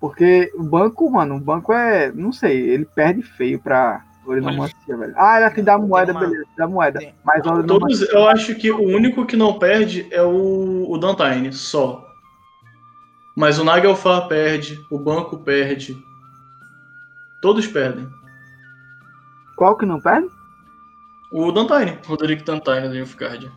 [0.00, 2.10] Porque o banco, mano, o banco é.
[2.10, 5.14] Não sei, ele perde feio pra orinomancia, velho.
[5.16, 6.98] Ah, ela te dá Tem moeda, uma- beleza, dá moeda.
[6.98, 10.98] tem- Mas a Todos, eu acho que o único que não perde é o, o
[10.98, 12.06] Dantine, só.
[13.36, 15.96] Mas o Nagelfar perde, o banco perde.
[17.40, 18.08] Todos perdem.
[19.56, 20.28] Qual que não perde?
[21.32, 21.98] O Dantine.
[22.06, 23.50] Roderick Tantine do Nilfgaard.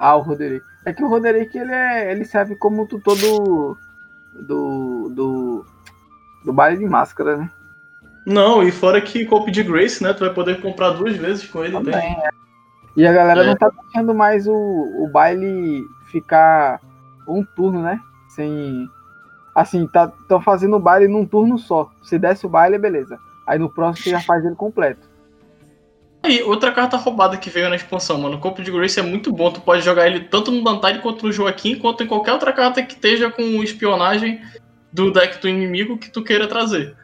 [0.00, 0.64] Ah, o Roderick.
[0.84, 3.76] É que o Roderick ele, é, ele serve como tutor do.
[4.34, 5.08] do.
[5.14, 5.66] do.
[6.44, 7.50] do baile de máscara, né?
[8.26, 10.12] Não, e fora que Cope de Grace, né?
[10.12, 11.72] Tu vai poder comprar duas vezes com ele.
[11.72, 12.12] Também, Tem.
[12.24, 12.30] é.
[12.96, 13.46] E a galera É.
[13.46, 16.80] não tá deixando mais o, o baile ficar
[17.26, 18.00] um turno, né?
[18.28, 18.88] Sem.
[19.54, 21.90] Assim, tá, tão fazendo o baile num turno só.
[22.02, 23.18] Se desce o baile, beleza.
[23.46, 25.10] Aí no próximo você já faz ele completo.
[26.24, 28.36] E outra carta roubada que veio na expansão, mano.
[28.36, 29.50] O Corpo de Grace é muito bom.
[29.50, 32.82] Tu pode jogar ele tanto no Dantine quanto no Joaquim, quanto em qualquer outra carta
[32.82, 34.40] que esteja com espionagem
[34.92, 36.96] do deck do inimigo que tu queira trazer.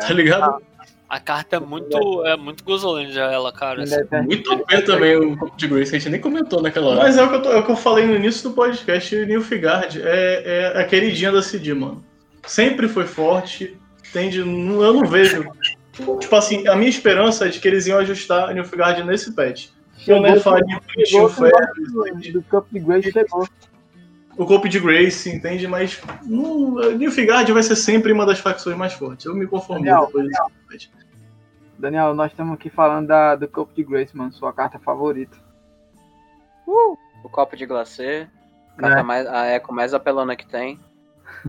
[0.00, 0.62] Tá ligado?
[1.08, 3.84] a carta é muito, é muito gozolândia ela, cara.
[3.84, 6.88] É perto- Muito OP também o Corpo de Grace, que a gente nem comentou naquela
[6.88, 7.00] hora.
[7.02, 9.14] Mas é o, que eu tô- é o que eu falei no início do podcast,
[9.14, 12.04] o Nilfgaard é, é a queridinha da CD, mano.
[12.46, 13.76] Sempre foi forte,
[14.12, 15.46] tende, eu não vejo.
[16.18, 19.68] Tipo assim, a minha esperança é de que eles iam ajustar a Nilfgaard nesse patch.
[20.08, 21.52] Eu não faria o Steel Fair,
[21.92, 23.46] do, do Cup de Grace chegou.
[24.36, 25.66] O Cope de Grace, entende?
[25.66, 29.26] Mas não, a Nilfgaard vai ser sempre uma das facções mais fortes.
[29.26, 30.88] Eu me conformei Daniel, depois desse patch.
[31.78, 34.32] Daniel, nós estamos aqui falando da, do Cup de Grace, mano.
[34.32, 35.36] Sua carta favorita.
[36.66, 38.28] O copo de glacê,
[38.76, 39.02] carta Né?
[39.02, 40.78] mais, a eco mais apelona que tem.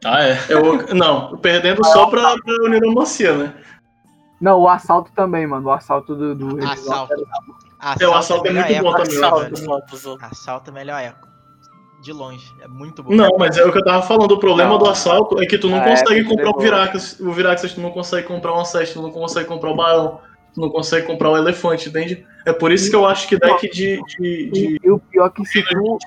[0.03, 0.37] Ah, é.
[0.49, 3.53] Eu, não, perdendo só pra, pra Uniromancia, né?
[4.39, 5.67] Não, o assalto também, mano.
[5.67, 6.35] O assalto do.
[6.35, 7.13] do Assalto.
[7.99, 9.53] É, o assalto é melhor muito bom eco, também, assalto.
[9.53, 10.25] Assalto, assalto.
[10.25, 11.34] Assalto é melhor eco.
[12.05, 12.53] De longe.
[12.61, 13.11] É muito bom.
[13.11, 14.31] Não, mas é o que eu tava falando.
[14.33, 14.77] O problema Não.
[14.77, 16.59] do assalto é que tu não Ah, é, consegue que comprar o.
[16.59, 17.19] Viraxas.
[17.19, 20.19] O Viraxas tu não consegue comprar o Ancest, tu não consegue comprar o Barão,
[20.53, 22.23] tu não consegue comprar o Elefante, entende?
[22.45, 25.25] É por isso que eu acho que deck de, de, de E, e o pior
[25.25, 25.97] é que se tu.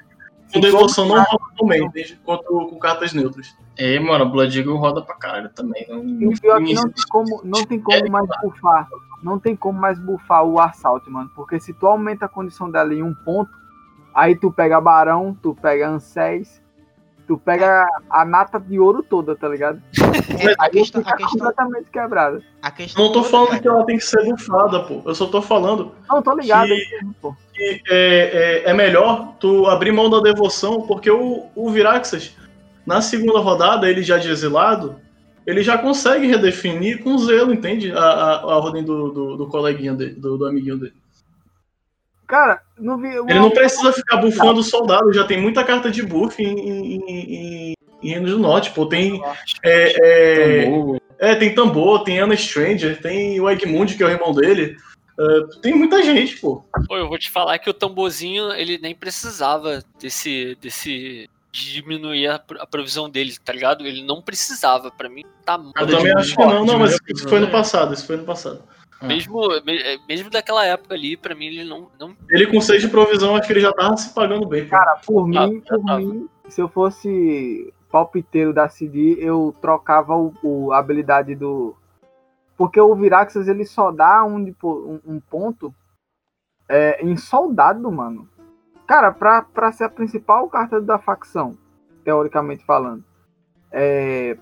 [0.55, 2.17] com devoção não roda também, entende?
[2.25, 3.49] Quanto com cartas neutras.
[3.77, 5.85] É, mano, Blood Eagle roda pra caralho também.
[5.89, 8.89] Não, E o pior é que não tem como, não tem como mais bufar
[9.21, 11.29] não tem como mais bufar o Assault, mano.
[11.35, 13.51] Porque se tu aumenta a condição dela em um ponto,
[14.19, 16.61] aí tu pega Barão, tu pega Anséis,
[17.27, 19.81] tu pega a nata de ouro toda, tá ligado?
[20.41, 22.41] É, a questão, a questão, completamente quebrada.
[22.63, 25.03] a questão Não tô falando cara, que ela tem que ser bufada, pô.
[25.05, 26.69] Eu só tô falando Não, tô ligado.
[26.69, 27.35] Que- aí, pô.
[27.53, 32.37] que é, é, é melhor tu abrir mão da devoção, porque o, o Viraxas,
[32.87, 34.95] na segunda rodada, ele já de exilado,
[35.45, 37.91] ele já consegue redefinir com zelo, entende?
[37.91, 40.95] A, a, a ordem do, do, do coleguinha dele, do, do amiguinho dele.
[42.29, 43.09] Cara, não vi.
[43.09, 46.97] Ele não precisa ficar bufando o soldado, já tem muita carta de buff em, em,
[46.97, 48.85] em, em Reinos do Norte, pô.
[48.85, 49.19] Tem.
[49.65, 51.01] É, é, Tambor.
[51.19, 54.77] é, tem Tambor, tem Anna Stranger, tem o Egmund, que é o irmão dele.
[55.19, 56.63] É, tem muita gente, pô.
[56.87, 60.57] Pô, eu vou te falar que o tamborzinho, ele nem precisava desse.
[60.61, 63.87] desse de diminuir a, a provisão dele, tá ligado?
[63.87, 64.91] Ele não precisava.
[64.91, 67.95] Pra mim, tá Eu também acho que não, não, mas isso foi no provisão, passado,
[67.95, 68.63] isso foi no passado.
[69.01, 71.89] Mesmo, me- mesmo daquela época ali, pra mim, ele não.
[71.99, 74.67] não Ele com 6 de provisão, acho que ele já tava se pagando bem.
[74.67, 75.99] Cara, por Ah, mim, por tava.
[76.01, 81.77] mim, se eu fosse palpiteiro da CD, eu trocava o, o- a habilidade do.
[82.57, 85.73] Porque o Viraxas ele só dá um, um, um ponto
[86.69, 88.29] é, em soldado, mano.
[88.87, 91.57] Cara, pra, pra ser a principal carta da facção,
[92.05, 93.05] teoricamente falando,
[93.71, 94.37] é,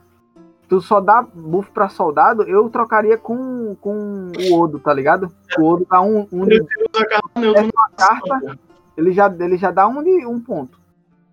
[0.68, 5.32] tu só dá buff pra soldado, eu trocaria com, com o Odo, tá ligado?
[5.58, 8.58] O Odo dá um, um de Ele usa a carta neutra Essa carta,
[8.96, 10.78] ele já, ele já dá um, de, um ponto.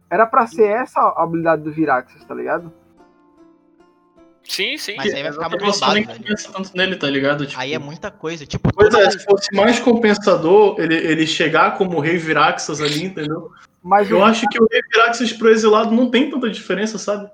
[0.10, 2.72] Era pra ser essa a habilidade do Viraxas, tá ligado?
[4.44, 4.96] Sim, sim.
[4.98, 7.46] Mas aí vai ficar muito roubado, nem compensa tanto nele, tá ligado?
[7.46, 8.46] Tipo, Aí é muita coisa.
[8.46, 13.52] Tipo, Pois é, se fosse mais compensador ele, ele chegar como rei Viraxas ali, entendeu?
[13.82, 17.30] Mas, Eu o, acho que o rei Viraxas pro exilado não tem tanta diferença, sabe?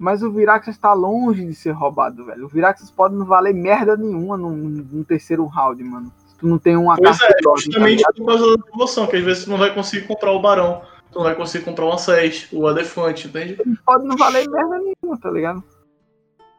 [0.00, 2.46] Mas o Viraxas tá longe de ser roubado, velho.
[2.46, 6.10] O Viraxas pode não valer merda nenhuma num, num terceiro round, mano.
[6.26, 8.14] Se tu não tem uma Pois carta é, tá justamente ligado?
[8.16, 10.80] por causa da devoção, que às vezes tu não vai conseguir comprar o Barão,
[11.12, 13.58] tu não vai conseguir comprar o Ancest, o Adefante, entende?
[13.84, 15.62] pode não valer merda nenhuma, tá ligado?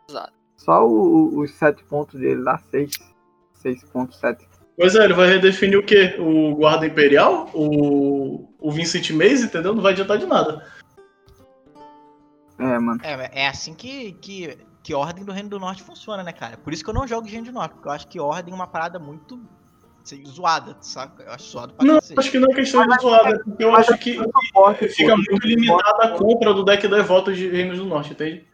[0.08, 0.34] Exato.
[0.56, 2.92] Só o- os sete pontos dele lá, seis.
[3.64, 4.48] 6.7.
[4.78, 6.16] Pois é, ele vai redefinir o quê?
[6.20, 7.50] O Guarda Imperial?
[7.54, 9.74] O, o Vincent Maze, entendeu?
[9.76, 10.66] Não vai adiantar de nada.
[12.62, 13.00] É, mano.
[13.04, 16.58] É, é assim que, que, que Ordem do Reino do Norte funciona, né, cara?
[16.58, 18.54] Por isso que eu não jogo de Reino do Norte, porque eu acho que Ordem
[18.54, 19.42] é uma parada muito
[20.04, 21.24] assim, zoada, saca?
[21.24, 22.20] Eu acho zoado pra Não, cacete.
[22.20, 26.04] acho que não é questão de zoada, porque eu acho que suporte, fica muito limitada
[26.04, 28.48] a compra do deck devoto de Reinos do Norte, entende?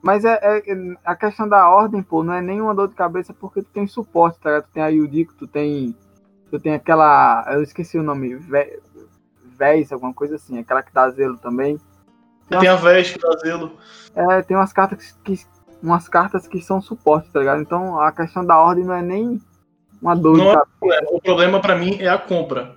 [0.00, 3.62] Mas é, é- a questão da ordem, pô, não é nenhuma dor de cabeça porque
[3.62, 4.66] tu tem suporte, tá ligado?
[4.66, 5.94] Tu tem a Yudico, tu tem.
[6.50, 7.44] Tu tem aquela.
[7.50, 8.36] Eu esqueci o nome.
[9.58, 10.58] Vez, alguma coisa assim.
[10.58, 11.80] Aquela que dá zelo também.
[12.48, 13.72] Tem a Veste, o Zelo.
[14.14, 15.38] É, tem umas cartas que.
[15.82, 17.62] Umas cartas que são suporte, tá ligado?
[17.62, 19.40] Então a questão da ordem não é nem
[20.02, 21.06] uma dor Não é o problema.
[21.12, 22.76] O problema pra mim é a compra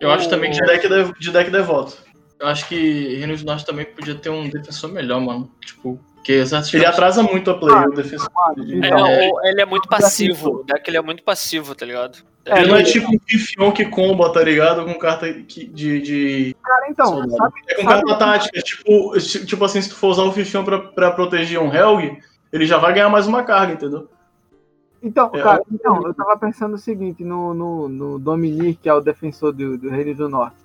[0.00, 1.98] Eu acho também que de deck, de, de deck devoto.
[2.40, 5.50] eu acho que Reinos do Norte também podia ter um defensor melhor, mano.
[5.60, 6.42] Tipo, porque.
[6.72, 8.30] Ele atrasa muito a play, o defensor.
[8.56, 10.60] É, Então, o- ele é muito passivo.
[10.60, 12.18] O deck ele é muito passivo, tá ligado?
[12.46, 14.84] É, ele não é tipo um Fifion que comba, tá ligado?
[14.84, 16.00] Com carta que- de.
[16.00, 16.56] de...
[16.62, 18.60] cara, então, sabe, É com sabe- carta tática.
[18.60, 22.18] Tipo, tipo assim, se tu for usar o Fifion pra, pra proteger um Helg,
[22.52, 24.08] ele já vai ganhar mais uma carga, entendeu?
[25.02, 28.94] Então, É, cara, então, eu tava pensando o seguinte, no, no, no Dominique, que é
[28.94, 30.56] o defensor do, do Reino do Norte.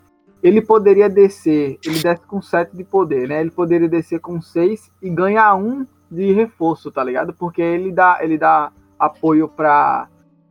[0.41, 3.41] Ele poderia descer, ele desce com 7 de poder, né?
[3.41, 7.33] Ele poderia descer com 6 e ganhar um de reforço, tá ligado?
[7.33, 10.07] Porque ele dá, ele dá apoio pra,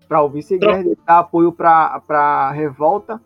[0.08, 3.20] pra o vice-guerra, dá apoio pra, pra revolta.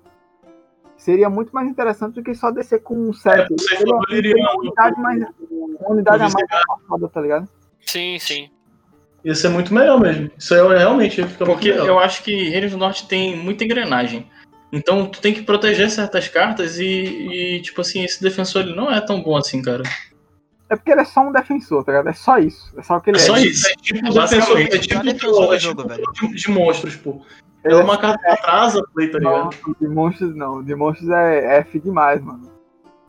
[0.96, 3.40] Seria muito mais interessante do que só descer com 7.
[3.40, 7.08] É, você ele, falou, ele ele tem uma unidade mais, uma unidade a mais foda,
[7.08, 7.48] tá ligado?
[7.86, 8.50] Sim, sim.
[9.24, 10.30] Ia ser muito melhor mesmo.
[10.36, 13.64] Isso aí é realmente ia ficar Porque eu acho que Reinos do Norte tem muita
[13.64, 14.28] engrenagem.
[14.72, 18.90] Então tu tem que proteger certas cartas e, e, tipo assim, esse defensor ele não
[18.90, 19.82] é tão bom assim, cara.
[20.72, 22.08] É porque ele é só um defensor, tá ligado?
[22.08, 22.72] É só isso.
[22.78, 23.24] É só o que ele É é.
[23.26, 23.68] só É isso.
[23.82, 24.74] tipo É defensor, basicamente.
[24.74, 26.12] é tipo, É defensor é jogo, tipo velho.
[26.12, 27.20] de, de monstros, pô.
[27.64, 29.76] É uma carta que atrasa a play, tá Não, ligado?
[29.80, 30.62] de monstros não.
[30.64, 32.50] De monstros é F demais, mano.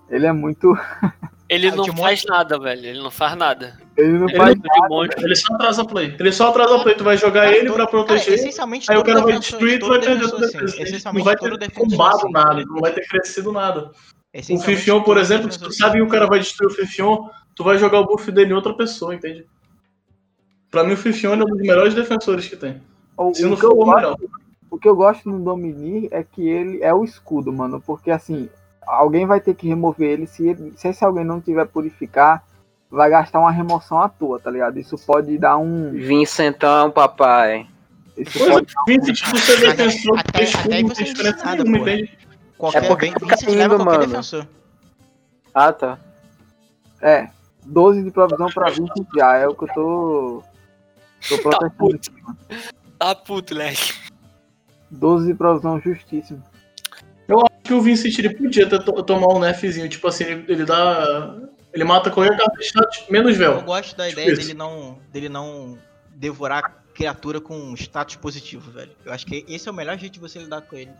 [0.10, 0.77] Ele é muito.
[1.49, 2.85] Ele Ah, não faz nada, velho.
[2.85, 3.77] Ele não faz nada.
[3.95, 4.56] Ele não Ele faz.
[4.56, 5.26] de monstro.
[5.26, 6.15] Ele só atrasa a play.
[6.19, 8.34] Ele só atrasa a play, tu vai jogar Cara, ele todo- pra cara, proteger.
[8.34, 10.76] essencialmente Aí o cara vai destruir e tu vai perder defensor tua assim, defesa.
[10.77, 12.31] Não Essencialmente vai ter combado assim.
[12.31, 13.91] nada, não vai ter crescido nada.
[14.49, 17.77] O Fifion, por exemplo, tu sabe que o cara vai destruir o Fifion, tu vai
[17.77, 19.45] jogar o buff dele em outra pessoa, entende?
[20.71, 22.81] Pra mim o Fifion é um dos melhores defensores que tem.
[23.15, 24.17] O, Se não o que eu for o gosto, melhor.
[24.71, 27.80] o que eu gosto no Dominir é que ele é o escudo, mano.
[27.80, 28.49] Porque assim,
[28.88, 30.25] alguém vai ter que remover ele.
[30.27, 32.43] Se, ele- se esse alguém não tiver purificar,
[32.89, 34.80] vai gastar uma remoção à toa, tá ligado?
[34.80, 35.91] Isso pode dar um.
[35.91, 37.67] Vincentão, papai.
[38.17, 41.45] Esse Pois é, pode- Vincent, por ser Mas defensor, até- tudo, não você não diferença
[41.45, 42.17] nada, nenhuma, entende?
[42.57, 44.07] Qualquer É porque bem, Vincent leva qualquer mano.
[44.07, 44.47] defensor.
[45.53, 45.99] Ah, tá.
[47.01, 47.27] É,
[47.65, 50.44] 12 de provisão pra Vincent já, é o que eu tô.
[51.30, 51.72] Tô protestando.
[51.77, 52.11] puto.
[52.99, 53.94] Tá puto, Leque.
[54.91, 56.44] 12 de provisão justíssimo.
[57.30, 61.35] Acho que o Vincent ele podia tomar um nerfzinho, tipo assim, ele, ele dá.
[61.73, 62.53] Ele mata qualquer carta
[63.10, 63.61] menos Eu véu.
[63.64, 64.41] gosto da Tipo ideia isso.
[64.41, 65.77] dele não, dele não
[66.11, 68.91] devorar criatura com status positivo, velho.
[69.03, 70.91] Eu acho que esse é o melhor jeito de você lidar com ele.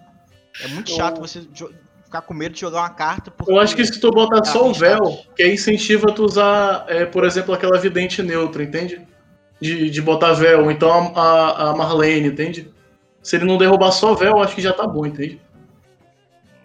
[0.64, 1.41] É muito chato você
[2.14, 3.52] ficar com medo de jogar uma carta porque...
[3.52, 5.30] Eu acho que se tu botar só o véu, status.
[5.35, 9.02] que aí incentiva tu usar, é, por exemplo, aquela vidente neutra, entende?
[9.60, 12.72] De, de botar véu, ou então a, a, a Marlene, entende?
[13.22, 15.41] Se ele não derrubar só véu, eu acho que já tá bom, entende?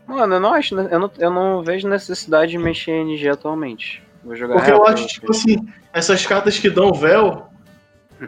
[0.06, 0.74] Mano, eu não acho.
[0.74, 4.02] Eu não, eu não vejo necessidade de mexer em NG atualmente.
[4.24, 7.46] Vou jogar Porque eu acho, tipo assim, essas cartas que dão véu,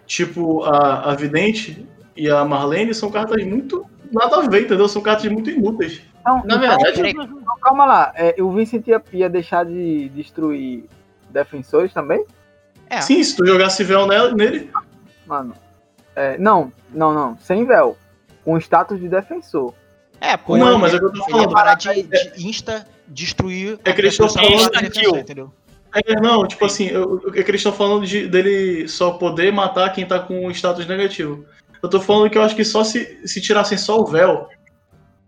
[0.06, 1.84] tipo a, a Vidente
[2.14, 4.86] e a Marlene, são cartas muito nada a ver, entendeu?
[4.86, 6.00] São cartas muito inúteis.
[6.20, 8.12] Então, Na então, verdade, então, calma lá.
[8.14, 10.84] É, o Vincent ia, ia deixar de destruir
[11.30, 12.24] defensores também?
[12.88, 14.70] É, Sim, se tu jogasse véu nele,
[15.26, 15.54] Mano.
[16.16, 17.38] É, não, não, não.
[17.38, 17.96] Sem véu.
[18.44, 19.72] Com status de defensor.
[20.20, 21.52] é pô, Não, ele- mas é eu tô falando.
[21.52, 25.16] parar de, de insta destruir É que eles estão falando- Insta-kill.
[25.16, 25.52] entendeu?
[25.94, 29.90] É, não, tipo assim, eu- o que eles estão falando de, dele só poder matar
[29.92, 31.44] quem tá com o status negativo.
[31.82, 34.48] Eu tô falando que eu acho que só se, se tirassem só o véu,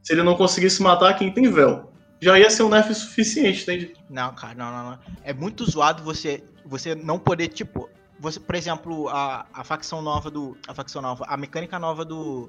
[0.02, 3.94] se ele não conseguisse matar quem tem véu, já ia ser um nerf suficiente, entende?
[4.08, 4.98] Não, cara, não, não, não.
[5.24, 7.88] É muito zoado você, você não poder, tipo,
[8.22, 10.56] você, por exemplo, a, a facção nova do.
[10.68, 12.48] A facção nova, a mecânica nova do.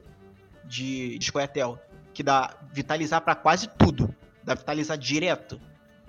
[0.66, 1.78] De, de Scoia'tael,
[2.14, 4.14] que dá vitalizar pra quase tudo.
[4.44, 5.60] Dá vitalizar direto.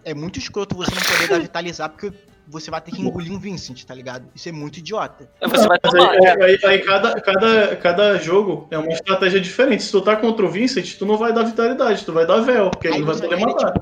[0.04, 2.12] É muito escroto você não poder dar vitalizar, porque
[2.46, 4.26] você vai ter que engolir um Vincent, tá ligado?
[4.34, 5.28] Isso é muito idiota.
[5.40, 6.10] Você vai tomar.
[6.10, 9.82] aí, aí- aí cada, cada, cada jogo é uma estratégia diferente.
[9.82, 12.70] Se tu tá contra o Vincent, tu não vai dar vitalidade, tu vai dar véu,
[12.70, 13.74] porque ele Aí não vai poder matar.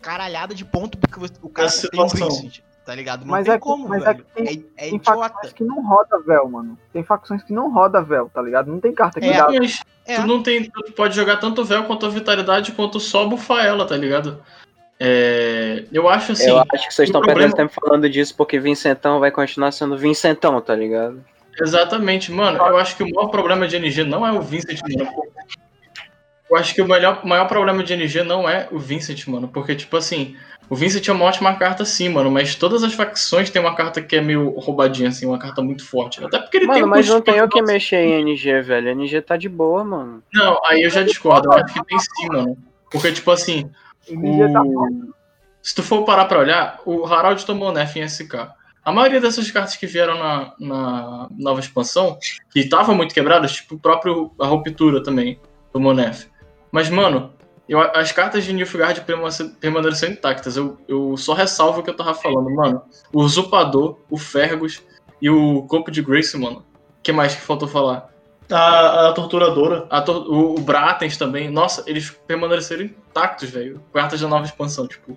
[0.00, 2.36] Caralhada de ponto porque você- o cara Essa tem um situação.
[2.40, 3.20] Vincent, tá ligado?
[3.22, 4.24] Não Mas tem é como, mas velho.
[4.36, 5.12] é que É, é Tem idiota.
[5.28, 6.78] facções que não roda véu, mano.
[6.92, 8.70] Tem facções que não roda véu, tá ligado?
[8.70, 9.36] Não tem carta que É.
[9.36, 9.48] dá.
[9.50, 10.16] Mas É.
[10.16, 10.64] tu não tem.
[10.70, 14.42] Tu pode jogar tanto véu quanto a vitalidade quanto só bufar ela, tá ligado?
[15.02, 16.50] É, eu acho assim.
[16.50, 19.96] eu acho que vocês estão problema- perdendo tempo falando disso porque Vincentão vai continuar sendo
[19.96, 21.24] Vincentão, tá ligado?
[21.60, 22.58] Exatamente, mano.
[22.58, 25.10] Eu acho que o maior problema de NG não é o Vincent, mano.
[26.50, 29.48] Eu acho que o melhor, maior problema de NG não é o Vincent, mano.
[29.48, 30.36] Porque, tipo assim,
[30.68, 32.30] o Vincent é uma ótima carta, sim, mano.
[32.30, 35.86] Mas todas as facções têm uma carta que é meio roubadinha, assim, uma carta muito
[35.86, 36.22] forte.
[36.24, 38.90] Até porque ele tem Mano, um mas não tem o que mexer em NG, velho.
[38.90, 40.22] NG tá de boa, mano.
[40.32, 41.48] Não, aí eu já discordo.
[41.48, 42.56] Eu acho que tem sim, mano.
[42.90, 43.70] Porque, tipo assim,
[44.08, 44.14] O
[45.62, 48.48] se tu for parar pra olhar, o Harald tomou nerf em SK.
[48.82, 52.18] A maioria dessas cartas que vieram na, na nova expansão,
[52.50, 55.38] que estavam muito quebradas, tipo o próprio a ruptura também,
[55.70, 56.26] tomou nerf.
[56.72, 57.34] Mas, mano,
[57.68, 60.56] eu- as cartas de Nilfgaard permanece- permaneceram intactas.
[60.56, 62.82] Eu, eu só ressalvo o que eu tava falando, mano.
[63.12, 64.82] O Usurpador, o Fergus
[65.20, 66.60] e o Corpo de Grace, mano.
[66.98, 68.08] O que mais que faltou falar?
[68.50, 69.86] A, a torturadora.
[69.90, 73.80] A tor- o, o Bratens também, nossa, eles permaneceram intactos, velho.
[73.92, 75.16] Cartas da nova expansão, tipo.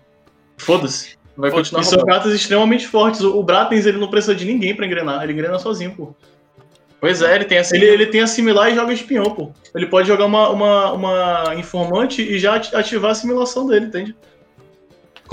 [0.58, 1.18] Foda-se.
[1.36, 3.22] Vai continuar E são cartas extremamente fortes.
[3.22, 6.14] O, o Bratens ele não precisa de ninguém pra engrenar, ele engrena sozinho, pô.
[7.02, 7.76] Pois é, ele tem assim.
[7.76, 9.52] Ele, ele tem assimilar e joga espião, pô.
[9.76, 14.16] Ele pode jogar uma, uma, uma informante e já ati- ativar a assimilação dele, entende?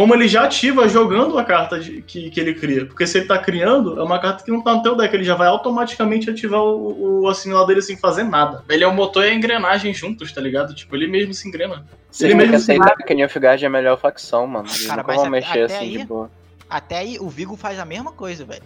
[0.01, 2.87] Como ele já ativa jogando a carta de- que, que ele cria.
[2.87, 5.25] Porque se ele tá criando, é uma carta que não tá no teu deck, ele
[5.25, 8.65] já vai automaticamente ativar o, o assimilar dele sem fazer nada.
[8.71, 10.75] Ele é o motor e a engrenagem juntos, tá ligado?
[10.75, 11.85] Tipo, ele mesmo se engrena.
[12.11, 14.67] Vocês Ele mesmo se aceitar que Nilfgaard é a melhor facção, mano.
[14.69, 16.31] Eles Cara, mas vão até- mexer até assim aí- de boa.
[16.71, 18.63] Até aí o Vigo faz a mesma coisa, velho.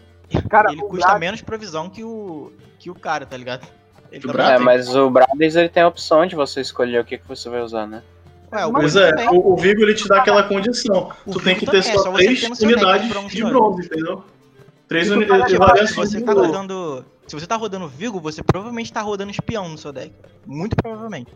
[0.49, 3.67] Cara, ele custa Brad- menos provisão que o, que o cara, tá ligado?
[4.13, 4.65] Ele o Brad- É, tem.
[4.65, 7.61] mas o Bradens ele tem a opção de você escolher o que, que você vai
[7.61, 8.03] usar, né?
[8.55, 9.29] Ué, o Pois Vigo é, também.
[9.31, 11.11] o, o Vigo ele te dá aquela condição.
[11.27, 14.25] O tu tem que ter também, é só só três unidades de bronze, entendeu?
[14.89, 17.05] Três Isso unidades de variações Se você tá rodando.
[17.27, 20.13] Se você tá rodando Vigo, você provavelmente tá rodando espião no seu deck.
[20.47, 21.33] Muito provavelmente.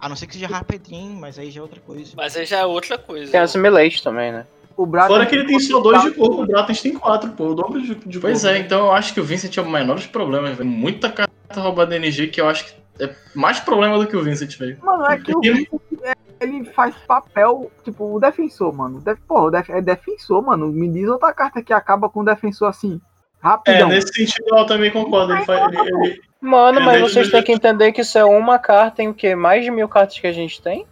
[0.00, 2.12] A não ser que seja Harpetrim, mas aí já é outra coisa.
[2.16, 3.30] Mas aí já é outra coisa.
[3.30, 4.46] Tem assimilate também, né?
[4.76, 7.48] O Brad Fora que ele tem só dois de corpo, o Bratens tem quatro, pô.
[7.48, 8.56] O dobro de, de Pois corpo.
[8.56, 10.68] é, então eu acho que o Vincent é o menor dos problemas, velho.
[10.68, 14.56] Muita carta roubada NG que eu acho que é mais problema do que o Vincent,
[14.58, 14.78] velho.
[14.82, 15.68] Mano, é que o Vincent,
[16.02, 19.00] é- ele faz papel, tipo, o defensor, mano.
[19.00, 20.68] Def, porra, o def- é defensor, mano.
[20.68, 23.00] Me diz outra carta que acaba com o defensor assim,
[23.42, 23.88] É, rapidão.
[23.88, 25.32] nesse sentido eu também concordo.
[25.34, 28.58] Ele faz, ele, ele- Mano, Ele mas vocês têm que entender que isso é uma
[28.58, 29.34] carta em o quê?
[29.34, 30.84] Mais de mil cartas que a gente tem?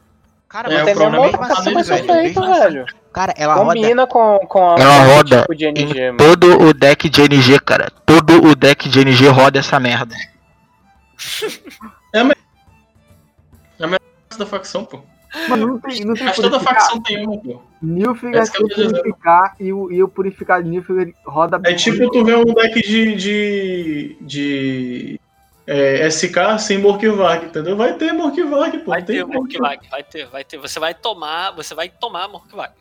[0.48, 2.86] Cara, É, mas tem problema mesmo é muito velho, feito, velho.
[3.12, 3.74] Cara, ela roda.
[3.74, 6.16] Combina com, com a Ela roda tipo de NG, em mano.
[6.16, 7.90] todo o deck de NG, cara.
[8.06, 10.14] Todo o deck de NG roda essa merda.
[14.36, 15.00] Da facção, pô.
[15.48, 17.62] Mano, não tem, não tem Mas toda facção tem uma, pô.
[17.80, 18.98] Nilfgaard que dizendo.
[18.98, 22.80] purificar e o, e o purificar de Nilfgaard roda É tipo tu vê um deck
[22.82, 23.14] de.
[23.14, 24.16] de.
[24.20, 25.20] de
[25.66, 27.76] é, SK sem Morkvarg, entendeu?
[27.76, 28.90] Vai ter Morkvarg, pô.
[28.90, 29.40] Vai ter como.
[29.40, 30.58] Morkvag, vai ter, vai ter.
[30.58, 32.72] Você vai tomar, você vai tomar Morkvag.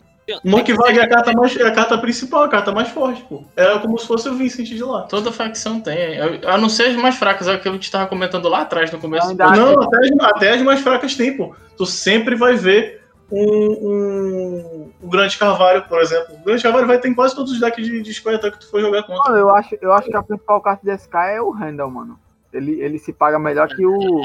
[0.43, 3.43] Morkvarg é a carta, mais, é a carta principal, a carta mais forte, pô.
[3.55, 5.03] É como se fosse o Vincent de lá.
[5.03, 6.19] Toda facção tem.
[6.45, 8.91] A não ser as mais fracas, é o que eu te tava comentando lá atrás
[8.91, 9.29] no começo.
[9.29, 11.55] Ainda- Não, até as, até as mais fracas tem, pô.
[11.77, 13.01] Tu sempre vai ver
[13.31, 16.35] um, um, um Grande Carvalho, por exemplo.
[16.35, 18.69] O Grande Carvalho vai ter em quase todos os decks de, de Square que tu
[18.69, 19.31] for jogar contra.
[19.31, 22.19] Mano, eu acho, eu acho que a principal carta de SK é o Randall, mano.
[22.53, 24.21] Ele, ele se paga melhor que o.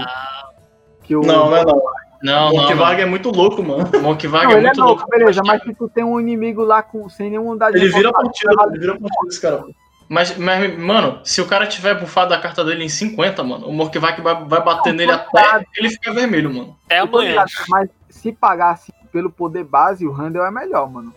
[1.04, 1.80] Que o Não, não é não.
[2.22, 2.62] Não, O não.
[2.62, 3.88] Morkvarg é muito louco, mano.
[4.00, 5.10] Morkvarg Não, é ele é muito louco, louco.
[5.10, 8.12] beleza, mas se tu tem um inimigo lá com, sem nenhuma unidade Ele de vira
[8.12, 9.64] partida, vai ele vira partida esse cara.
[10.08, 13.72] Mas, mas, mano, se o cara tiver bufado a carta dele em 50, mano, o
[13.72, 16.76] Morkvarg vai, vai bater Não, nele até ele ficar vermelho, mano.
[16.88, 17.30] Tô amanhã.
[17.30, 21.12] ligado, Mas se pagasse pelo poder base, o Randall é melhor, mano.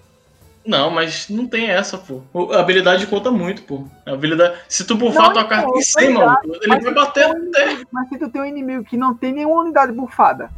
[0.66, 2.22] Não, mas não tem essa, pô.
[2.54, 3.86] A habilidade conta muito, pô.
[4.06, 4.56] A habilidade...
[4.68, 7.50] Se tu bufar Não, tua carta então, em 100, tô mano, ele vai bater um
[7.50, 7.78] até.
[7.92, 10.50] Mas se tu tem um inimigo que não tem nenhuma unidade bufada,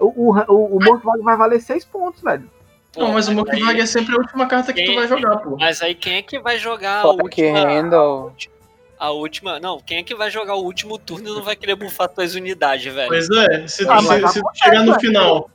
[0.00, 2.48] o, o, o, o vai valer 6 pontos, velho.
[2.92, 5.36] Pô, Não, mas o Morkvarg aí- é sempre a última carta que tu vai jogar,
[5.38, 5.56] pô.
[5.56, 8.34] Mas aí quem é que vai jogar a Só que última, Randall.
[8.98, 9.60] a última.
[9.60, 12.34] Não, quem é que vai jogar o último turno e não vai querer bufar tuas
[12.34, 13.08] unidades, velho?
[13.08, 15.48] Pois é, se, Ah, se- mas se tu chegar no final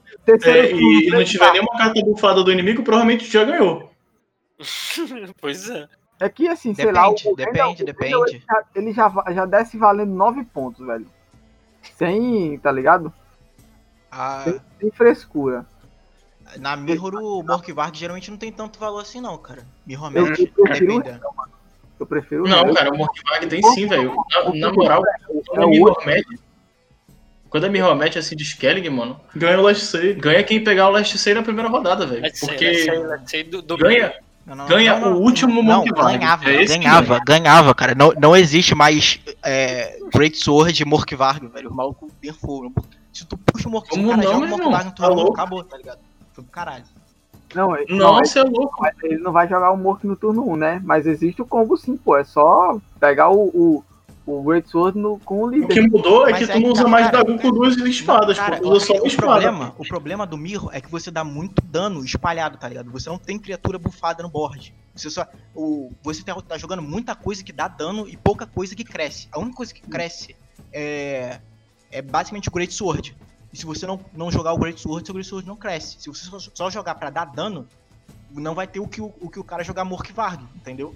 [0.46, 1.54] é, e, e não tiver cartas.
[1.62, 3.92] nenhuma carta bufada do inimigo, provavelmente tu já ganhou.
[5.42, 5.88] pois é.
[6.22, 8.16] É que assim, sei lá, o Depende, o depende, o depende.
[8.16, 11.06] Ele já- Ele já, já desce valendo 9 pontos, velho.
[11.98, 13.14] Sem, tá ligado?
[14.18, 15.66] Ah, Sem, sem frescura.
[16.58, 19.66] na Mirror, o Morkvarg geralmente não tem tanto valor assim, não, cara.
[19.86, 21.10] Mirror Eu, eu prefiro o dependendo.
[21.10, 21.52] Randall, mano.
[22.00, 24.16] Eu prefiro o Não, cara, o Morkvarg tem sim, velho.
[24.34, 26.40] Na, na moral, quando É é o Mirror Match.
[27.50, 30.14] Quando é Mirror Match assim de Skellig, mano, Ganha o Last Save.
[30.16, 32.24] ganha quem pegar o Last Save na primeira rodada, velho.
[32.40, 34.14] Porque do, do ganha,
[34.46, 36.18] Não, não, ganha não, não, o último Não, Morkvarg.
[36.18, 37.96] ganhava, É que ganhava, ganhava, cara.
[37.96, 41.70] Não, não existe mais é, Great Sword e Morkvarg, velho.
[41.70, 42.72] O maluco nerfou.
[43.16, 44.96] Se tu puxa o Morkvarg, Como o cara não, joga o meu Morkvarg no Tá
[45.08, 45.34] turno, louco?
[45.34, 46.00] acabou, tá ligado?
[46.34, 46.84] Foi pro caralho.
[47.54, 48.86] Não, ele- Não, é louco.
[49.04, 50.82] ele não vai jogar o Mork no turno 1, né?
[50.84, 52.18] Mas existe o combo sim, pô.
[52.18, 53.84] É só pegar o, o,
[54.26, 55.74] o Great Sword no, com o O líder.
[55.74, 57.24] que mudou é Mas que é tu não que usa tá, mais cara.
[57.24, 58.64] dragão com duas espadas, Cara, pô.
[58.64, 59.32] Tu usa só o, uma espada.
[59.32, 62.92] problema, o problema do Mirror é que você dá muito dano espalhado, tá ligado?
[62.92, 64.74] Você não tem criatura bufada no board.
[64.94, 65.26] Você só.
[65.56, 69.30] O, você tá, tá jogando muita coisa que dá dano e pouca coisa que cresce.
[69.32, 70.36] A única coisa que cresce
[70.74, 71.40] é.
[71.96, 73.16] É basicamente o Great Sword.
[73.54, 75.96] E se você não, não jogar o Great Sword, seu Great Sword não cresce.
[76.00, 77.68] Se você só, só jogar pra dar dano,
[78.32, 80.94] não vai ter o que o, o, que o cara jogar Morkvarg, entendeu?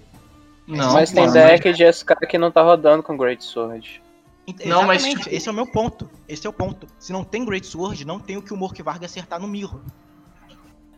[0.66, 4.02] Não, Mas tem deck de SK que não tá rodando com Great Sword.
[4.46, 6.08] Ent- Não, mas, tipo- esse é o meu ponto.
[6.28, 6.86] Esse é o ponto.
[6.98, 9.80] Se não tem Great Sword, não tem o que o Morkvarg acertar no Mirror.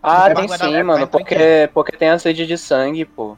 [0.02, 3.36] Ah, tem sim, mano, porque, porque tem a sede de sangue, pô.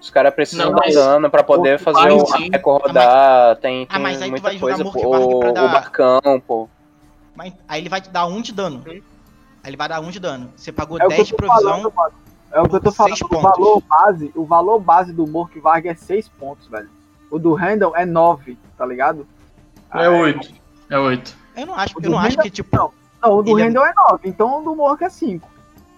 [0.00, 2.24] Os caras precisam Não, dar dano pra poder Pô, fazer o.
[2.52, 5.36] Eco rodar, tem, Ah, tem mas aí tu muita vai jogar coisa, pô.
[5.36, 6.68] O, pra dar- o barcão, pô.
[7.34, 8.78] Mas aí ele vai te dar um de dano.
[8.86, 8.90] Hum.
[8.90, 10.52] Aí ele vai dar um de dano.
[10.56, 11.90] Você pagou É o que 10 eu de provisão.
[11.90, 11.92] falando.
[12.52, 13.18] É o que eu tô falando.
[13.22, 16.88] O valor base, o valor base do Morkvarg é 6 pontos, velho.
[17.30, 19.26] O do Randall é 9, tá ligado?
[19.92, 20.48] É oito.
[20.88, 21.36] É 8.
[21.56, 22.76] Eu não acho, eu não acho Randall- que, tipo.
[22.76, 22.90] não.
[23.20, 25.48] Não, o do é- Randall é 9, então o do Mork é 5.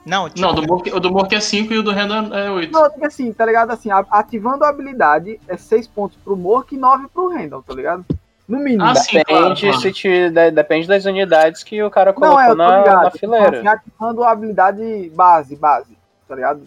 [0.05, 2.51] Não, tipo, Não, do Mork, o do Mork é 5 e o do Randall é
[2.51, 2.73] 8.
[2.73, 3.71] Não, porque assim, tá ligado?
[3.71, 8.05] Assim, ativando a habilidade é 6 pontos pro Mork e 9 pro Randall, tá ligado?
[8.49, 8.83] No mínimo.
[8.83, 12.41] Ah, sim, Depende, claro, se te, de- depende das unidades que o cara colocou Não,
[12.41, 13.03] é, na, ligado.
[13.05, 13.59] na fileira.
[13.59, 15.97] Assim, ativando a habilidade base, base,
[16.27, 16.63] tá ligado?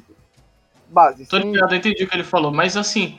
[0.90, 1.26] Base.
[1.26, 2.52] Tô sem- ligado, eu entendi o que ele falou.
[2.54, 3.18] Mas assim,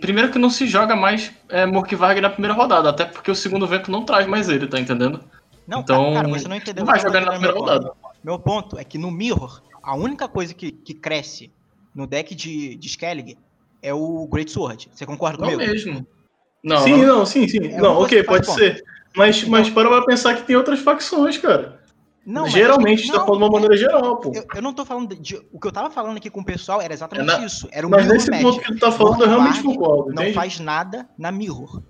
[0.00, 3.66] primeiro que não se joga mais é, Morkvarg na primeira rodada, até porque o segundo
[3.66, 5.20] vento não traz mais ele, tá entendendo?
[5.66, 6.84] não, então, cara, você não entendeu.
[6.84, 7.96] não vai jogar na entendeu primeira ponto.
[8.22, 11.52] Meu ponto é que no Mirror, a única coisa que, que cresce
[11.94, 13.36] no deck de, de Skellig
[13.82, 14.88] é o Great Sword.
[14.92, 15.70] Você concorda Não comigo?
[15.70, 16.06] mesmo.
[16.62, 17.06] Não, sim, não.
[17.18, 17.58] não, sim, sim.
[17.68, 18.58] É não, ok, pode ponto.
[18.58, 18.82] ser.
[19.16, 21.78] Mas, mas para pra pensar que tem outras facções, cara.
[22.26, 24.32] Não, Geralmente, acho que- tá falando de uma maneira geral, pô.
[24.34, 26.44] Eu, eu não tô falando de, de- O que eu tava falando aqui com o
[26.44, 27.66] pessoal era exatamente É na- isso.
[27.72, 28.42] Era o Mas nesse Match.
[28.42, 30.34] ponto que tu tá falando, eu realmente concordo, Não entende?
[30.34, 31.82] faz nada na Mirror.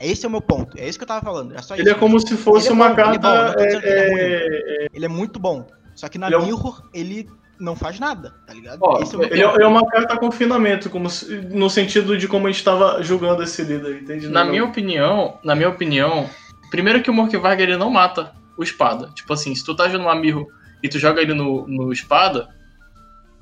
[0.00, 0.76] Esse é o meu ponto.
[0.78, 1.52] É isso que eu tava falando.
[1.52, 1.90] Era só Ele isso.
[1.92, 3.56] é como se fosse Ele é uma bom, ele é bom, carta.
[3.56, 5.66] não ele é é, é, Ele é muito bom.
[5.94, 7.28] Só que na Ele é Mirror, ele
[7.60, 8.78] não faz nada, tá ligado?
[8.80, 9.02] Ó, é
[9.32, 13.02] ele, é, é uma carta confinamento, como se- no sentido de como a gente tava
[13.02, 14.28] julgando esse líder, entende?
[14.28, 16.30] Na Não- minha opinião, na minha opinião,
[16.70, 19.10] primeiro que o Morkvarg ele não mata o espada.
[19.14, 20.46] Tipo assim, se tu tá jogando um Amirro
[20.82, 22.48] e tu joga ele no, no espada,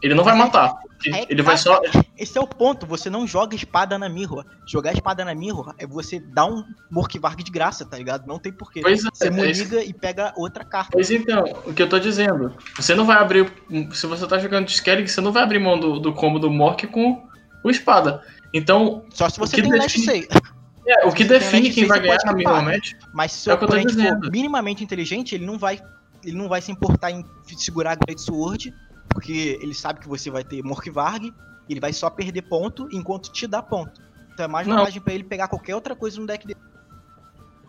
[0.02, 0.74] Ele não vai é- matar.
[1.04, 1.80] Ele, É, ele vai só.
[2.18, 4.44] Esse é o ponto, você não joga espada na mirror.
[4.66, 8.26] Jogar espada na mirror é você dar um Morkvarg de graça, tá ligado?
[8.26, 8.80] Não tem porquê.
[8.80, 10.90] Pois é, Você é muniga e pega outra carta.
[10.92, 12.54] Pois então, o que eu tô dizendo.
[12.76, 13.52] Você não vai abrir.
[13.92, 16.50] Se você tá jogando de Skellig, você não vai abrir mão do, do combo do
[16.50, 17.26] Mork com
[17.62, 18.22] o espada.
[18.54, 20.28] Então, Só se O você tem define- Last
[20.88, 22.32] é, o que define quem vai ganhar na.
[22.32, 25.80] Mirror Match Mas se É o tô oponente for minimamente inteligente, ele não vai.
[26.24, 27.24] Ele não vai se importar em
[27.56, 28.72] segurar a Great Sword,
[29.08, 31.32] porque ele sabe que você vai ter Morkvarg,
[31.68, 34.00] e ele vai só perder ponto enquanto te dá ponto.
[34.32, 36.60] Então é mais vantagem pra ele pegar qualquer outra coisa no deck dele.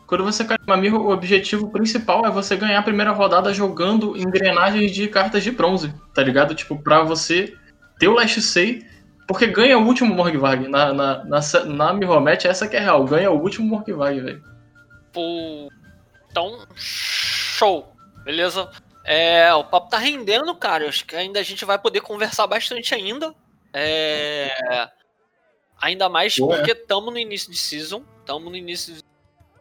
[0.05, 4.15] Quando você cai numa Mirror, o objetivo principal é você ganhar a primeira rodada jogando
[4.17, 6.55] engrenagens de cartas de bronze, tá ligado?
[6.55, 7.53] Tipo, pra você
[7.99, 8.85] ter o Last Say,
[9.27, 10.69] porque ganha o último Morgvarg.
[10.69, 14.43] Na, na, na, na Mirror Match, essa que é real, ganha o último Morgvarg, velho.
[15.11, 15.69] Pô,
[16.31, 17.93] Então, show.
[18.23, 18.69] Beleza?
[19.07, 20.87] É, o papo tá rendendo, cara.
[20.89, 23.33] Acho que ainda a gente vai poder conversar bastante ainda.
[23.73, 24.89] É,
[25.81, 28.03] ainda mais Boa, porque estamos no início de season.
[28.19, 28.95] Estamos no início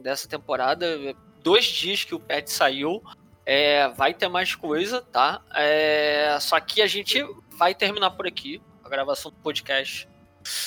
[0.00, 0.98] dessa temporada.
[1.42, 3.00] Dois dias que o pet saiu.
[3.48, 5.40] É, vai ter mais coisa, tá?
[5.54, 10.08] É, só que a gente vai terminar por aqui a gravação do podcast.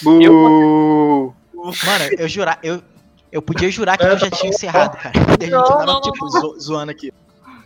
[0.02, 1.36] Bu!
[1.54, 2.82] Mano, eu jurar, eu,
[3.30, 5.12] eu podia jurar que eu já tinha encerrado, cara.
[5.28, 7.12] A gente Não, tava, não, não, tipo, zo- zoando aqui.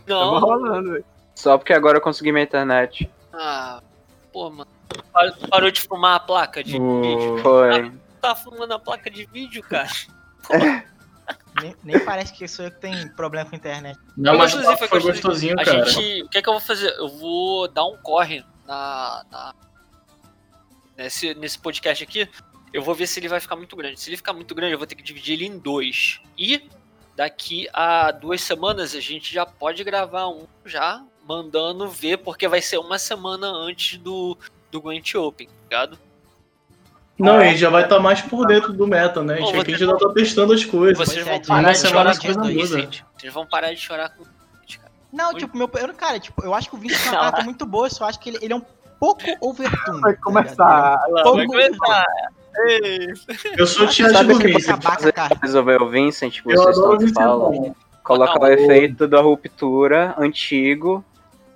[0.06, 1.04] Tava Não, rolando, velho.
[1.34, 3.10] Só porque agora eu consegui minha internet.
[3.32, 3.80] ah,
[4.32, 4.70] pô, mano.
[5.12, 7.38] Parou- Parou de fumar a placa de vídeo.
[7.42, 7.92] Foi.
[8.20, 9.88] Tá fumando a placa de vídeo, cara.
[11.62, 13.96] Nem, nem parece que sou eu que tenho problema com a internet.
[14.16, 15.54] Não, Foi mas gostosinho, foi, foi foi gostosinho.
[15.54, 15.84] gostosinho, A cara.
[15.90, 16.22] gente.
[16.24, 16.88] O que é que eu vou fazer?
[16.98, 19.24] Eu vou dar um corre na.
[19.30, 19.54] na-
[20.96, 22.28] nesse, nesse podcast aqui.
[22.72, 24.00] Eu vou ver se ele vai ficar muito grande.
[24.00, 26.20] Se ele ficar muito grande, eu vou ter que dividir ele em dois.
[26.36, 26.68] E
[27.16, 32.60] daqui a duas semanas a gente já pode gravar um já, mandando ver, porque vai
[32.60, 34.36] ser uma semana antes do,
[34.70, 35.98] do Gwent Open, tá ligado?
[37.18, 39.34] Não, e já vai estar mais por dentro do meta, né?
[39.34, 40.98] A Pô, gente, aqui você- ainda tá testando as coisas.
[40.98, 42.70] Vocês é, vão de parar uma de chorar as com coisas.
[42.70, 43.02] Vincent.
[43.16, 44.92] Vocês vão parar de chorar com cara.
[45.12, 45.34] Não, Oi?
[45.36, 45.70] tipo, meu.
[45.74, 48.06] Eu, cara, tipo, eu acho que o Vinicius é uma carta muito boa, eu só
[48.06, 48.62] acho que ele, ele é um
[48.98, 50.00] pouco overtune.
[50.00, 51.04] Vai tá começar.
[51.06, 51.08] ligado?
[51.08, 52.04] Ele é um Vai pouco começar.
[53.56, 54.74] Eu sou Sabe o que Vincent.
[54.74, 55.38] Acabar com a carta.
[55.42, 57.14] Resolver o Vincent, Eu vocês tanto Vincent.
[57.14, 57.76] falam.
[58.02, 61.04] Colocar Não, o efeito da ruptura antigo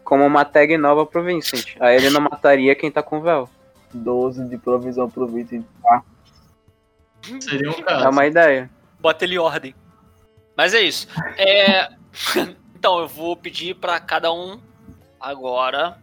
[0.03, 1.77] como uma tag nova pro Vincent.
[1.79, 3.49] Aí ele não mataria quem tá com véu.
[3.93, 5.63] 12 de provisão pro Vitor.
[5.83, 6.03] Tá?
[7.41, 8.09] Seria um É caso.
[8.11, 8.71] uma ideia.
[8.99, 9.75] Bota ele em ordem.
[10.57, 11.07] Mas é isso.
[11.37, 11.89] É,
[12.75, 14.59] então, eu vou pedir pra cada um
[15.21, 15.99] agora,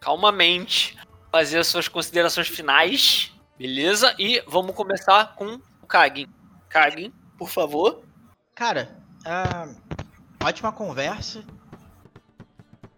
[0.00, 0.96] calmamente,
[1.30, 3.31] fazer as suas considerações finais,
[3.62, 4.12] beleza?
[4.18, 6.26] E vamos começar com o Kagin.
[6.68, 8.02] Kagin, por favor.
[8.56, 9.68] Cara, ah,
[10.42, 11.44] ótima conversa.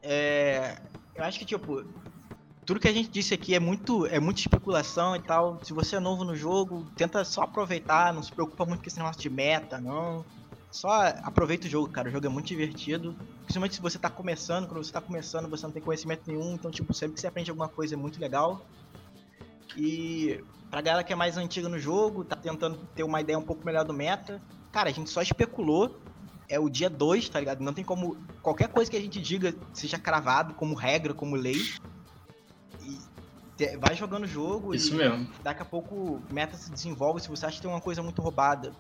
[0.03, 0.79] É,
[1.15, 1.85] eu acho que, tipo,
[2.65, 5.61] tudo que a gente disse aqui é muito, é muita especulação e tal.
[5.63, 8.97] Se você é novo no jogo, tenta só aproveitar, não se preocupa muito com esse
[8.97, 10.25] negócio de meta, não.
[10.71, 10.89] Só
[11.23, 12.09] aproveita o jogo, cara.
[12.09, 13.15] O jogo é muito divertido.
[13.43, 16.71] Principalmente se você tá começando, quando você tá começando, você não tem conhecimento nenhum, então,
[16.71, 18.65] tipo, sempre que você aprende alguma coisa é muito legal.
[19.77, 20.43] E
[20.75, 23.65] pra galera que é mais antiga no jogo, tá tentando ter uma ideia um pouco
[23.65, 24.43] melhor do meta,
[24.73, 26.01] cara, a gente só especulou.
[26.49, 27.61] É o dia 2, tá ligado?
[27.61, 28.17] Não tem como.
[28.43, 31.63] Qualquer coisa que a gente diga seja cravado como regra, como lei.
[32.83, 35.29] E vai jogando o jogo Isso e mesmo.
[35.45, 37.21] daqui a pouco o meta se desenvolve.
[37.21, 38.73] Se você acha que tem uma coisa muito roubada,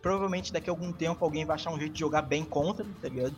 [0.00, 3.08] provavelmente daqui a algum tempo alguém vai achar um jeito de jogar bem contra, tá
[3.08, 3.36] ligado?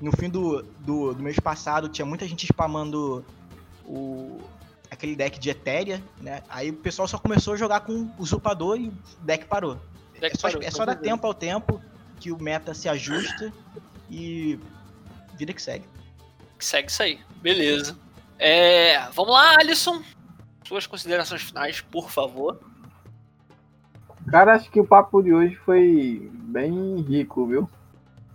[0.00, 3.22] No fim do, do, do mês passado tinha muita gente spamando
[3.84, 4.40] o,
[4.90, 6.42] aquele deck de Etéria, né?
[6.48, 8.92] Aí o pessoal só começou a jogar com usurpador e o
[9.22, 9.78] deck parou.
[10.20, 11.80] Deck é só, parou, é só dar tempo ao tempo
[12.18, 13.52] que o meta se ajusta
[14.10, 14.58] e
[15.36, 15.84] vida que segue.
[16.58, 17.20] Segue isso aí.
[17.40, 17.96] Beleza.
[18.38, 20.02] É, vamos lá, Alisson.
[20.64, 22.60] Suas considerações finais, por favor.
[24.28, 27.70] Cara, acho que o papo de hoje foi bem rico, viu?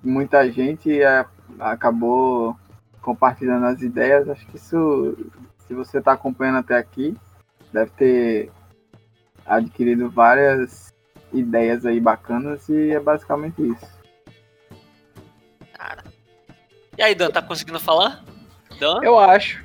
[0.02, 1.26] Muita gente é,
[1.60, 2.58] acabou
[3.02, 4.28] compartilhando as ideias.
[4.28, 5.16] Acho que isso,
[5.68, 7.16] se você está acompanhando até aqui,
[7.72, 8.52] deve ter
[9.46, 10.94] adquirido várias
[11.32, 14.04] ideias aí bacanas e é basicamente isso.
[16.98, 18.24] E aí, Dan, tá conseguindo falar?
[18.80, 19.00] Dan?
[19.02, 19.64] Eu acho.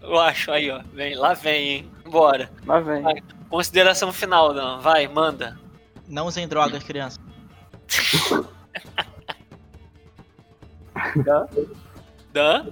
[0.00, 0.80] Eu acho, aí, ó.
[0.92, 1.92] Vem, lá vem, hein?
[2.08, 2.50] Bora.
[2.64, 3.02] Mas vem.
[3.02, 3.22] Vai.
[3.48, 4.78] Consideração final, Dan.
[4.78, 5.58] Vai, manda.
[6.08, 7.20] Não usem drogas, crianças.
[12.32, 12.68] Dan?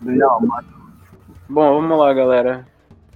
[0.00, 0.77] Não, mano.
[1.48, 2.66] Bom, vamos lá, galera.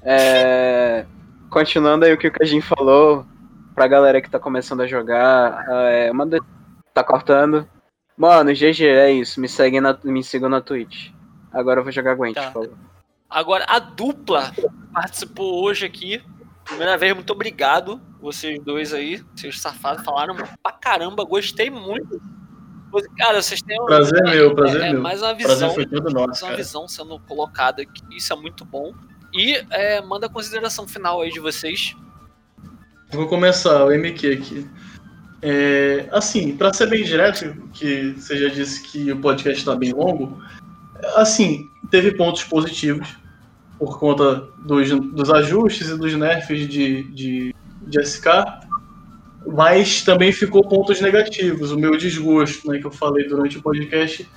[0.02, 1.04] É,
[1.52, 3.26] Continuando aí o que o Kajin falou,
[3.74, 6.10] pra galera que tá começando a jogar, é...
[6.10, 6.38] manda...
[6.94, 7.68] tá cortando.
[8.16, 9.38] Mano, GG, é isso.
[9.38, 9.98] Me segue na...
[10.02, 11.10] me sigam na Twitch.
[11.52, 12.50] Agora eu vou jogar Gwent, Tá.
[12.50, 12.78] por favor.
[13.28, 14.50] Agora, a dupla
[14.94, 16.22] participou hoje aqui.
[16.64, 18.00] Primeira vez, muito obrigado.
[18.20, 22.18] Vocês dois aí, vocês safados, falaram pra caramba, gostei muito.
[23.16, 25.02] Cara, vocês têm um, Prazer meu, prazer é, meu.
[25.02, 26.56] mais uma Prazer visão, foi todo mais nosso, uma cara.
[26.56, 28.02] visão sendo colocada aqui.
[28.10, 28.92] Isso é muito bom.
[29.32, 31.96] E é, manda a consideração final aí de vocês.
[33.10, 34.70] Vou começar o MQ aqui.
[35.40, 39.92] É, assim, para ser bem direto, que você já disse que o podcast está bem
[39.92, 40.40] longo,
[41.16, 43.16] assim, teve pontos positivos
[43.78, 48.26] por conta dos, dos ajustes e dos nerfs de, de, de SK,
[49.46, 54.28] mas também ficou pontos negativos, o meu desgosto, né, que eu falei durante o podcast,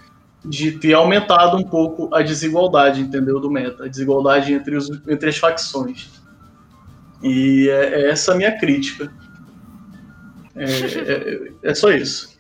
[0.44, 5.30] de ter aumentado um pouco a desigualdade, entendeu, do meta, a desigualdade entre, os, entre
[5.30, 6.10] as facções.
[7.24, 9.12] E é, é essa a minha crítica.
[10.56, 12.36] É, é, é só isso.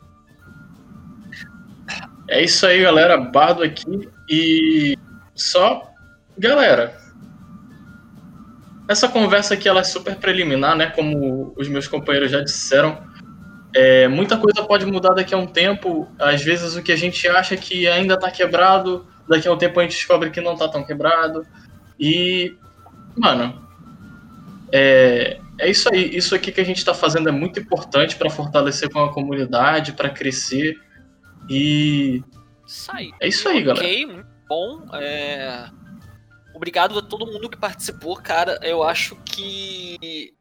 [2.28, 3.18] É isso aí, galera.
[3.18, 4.08] Bardo aqui.
[4.30, 4.98] E
[5.34, 5.92] só,
[6.38, 6.96] galera,
[8.88, 10.88] essa conversa aqui ela é super preliminar, né?
[10.88, 12.98] Como os meus companheiros já disseram.
[13.74, 16.08] É, muita coisa pode mudar daqui a um tempo.
[16.20, 19.80] Às vezes o que a gente acha que ainda tá quebrado, daqui a um tempo
[19.80, 21.46] a gente descobre que não tá tão quebrado.
[22.00, 22.56] E,
[23.18, 23.68] mano,
[24.72, 26.16] é, é isso aí.
[26.16, 29.94] Isso aqui que a gente tá fazendo é muito importante para fortalecer com a comunidade,
[29.94, 30.76] para crescer.
[31.50, 32.24] E
[32.66, 33.12] Isso aí.
[33.20, 33.86] é isso aí, galera.
[33.86, 34.86] Ok, muito bom.
[34.94, 35.66] É...
[36.56, 38.58] Obrigado a todo mundo que participou, cara.
[38.64, 40.34] Eu acho que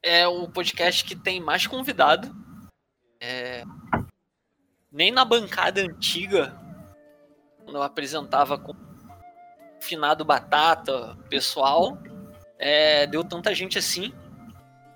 [0.00, 2.32] é o podcast que tem mais convidado.
[3.20, 3.64] É...
[4.90, 6.56] Nem na bancada antiga,
[7.64, 8.72] quando eu apresentava com
[9.80, 11.98] finado Batata, pessoal,
[12.56, 14.14] é, deu tanta gente assim.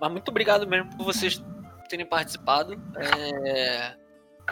[0.00, 1.42] Mas muito obrigado mesmo por vocês
[1.88, 2.80] terem participado.
[2.96, 3.96] É,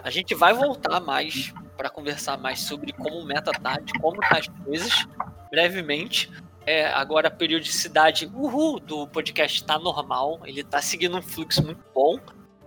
[0.02, 4.20] A gente vai voltar mais para conversar mais sobre como o meta tá, de como
[4.20, 5.06] tá as coisas,
[5.52, 6.32] brevemente.
[6.64, 11.84] É, agora a periodicidade uhul, do podcast tá normal, ele tá seguindo um fluxo muito
[11.94, 12.18] bom.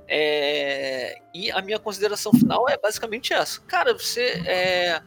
[0.07, 3.59] É, e a minha consideração final é basicamente essa.
[3.61, 5.01] Cara, você é,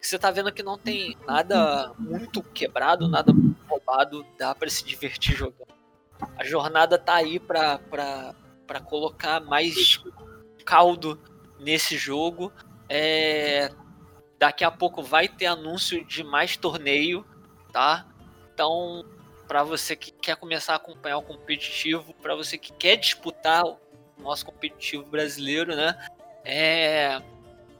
[0.00, 4.84] você tá vendo que não tem nada muito quebrado, nada muito roubado, dá para se
[4.84, 5.74] divertir jogando.
[6.36, 10.00] A jornada tá aí pra, pra colocar mais
[10.64, 11.18] caldo
[11.58, 12.52] nesse jogo.
[12.88, 13.70] É,
[14.40, 17.26] daqui a pouco vai ter anúncio de mais torneio,
[17.70, 18.06] tá?
[18.54, 19.04] Então,
[19.46, 23.78] para você que quer começar a acompanhar o competitivo, para você que quer disputar o
[24.18, 25.94] nosso competitivo brasileiro, né?
[26.42, 27.20] É,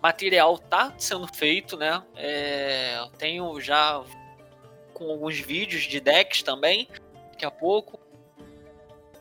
[0.03, 2.03] material tá sendo feito, né?
[2.15, 4.05] É, eu tenho já
[4.93, 6.87] com alguns vídeos de decks também,
[7.31, 7.99] daqui a pouco.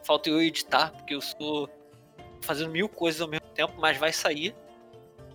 [0.04, 1.70] Falta eu editar, porque eu estou
[2.42, 4.54] fazendo mil coisas ao mesmo tempo, mas vai sair.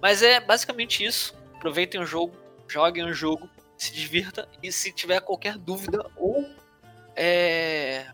[0.03, 1.44] Mas é basicamente isso.
[1.65, 2.37] Aproveitem o jogo,
[2.69, 6.47] joguem o jogo, se divirta e se tiver qualquer dúvida ou
[7.17, 8.05] é,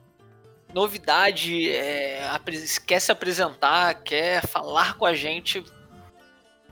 [0.72, 2.22] novidade, é,
[2.86, 5.64] quer se apresentar, quer falar com a gente,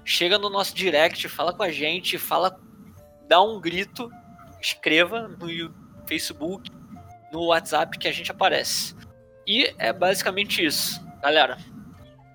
[0.05, 2.61] chega no nosso direct, fala com a gente, fala,
[3.27, 4.09] dá um grito,
[4.61, 5.75] escreva no
[6.07, 6.71] Facebook,
[7.33, 8.95] no WhatsApp que a gente aparece.
[9.45, 11.59] E é basicamente isso, galera.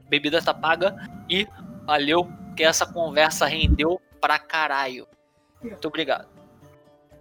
[0.09, 0.97] Bebida tá paga
[1.29, 1.47] e
[1.85, 5.05] valeu que essa conversa rendeu pra caralho.
[5.61, 6.29] Muito obrigado.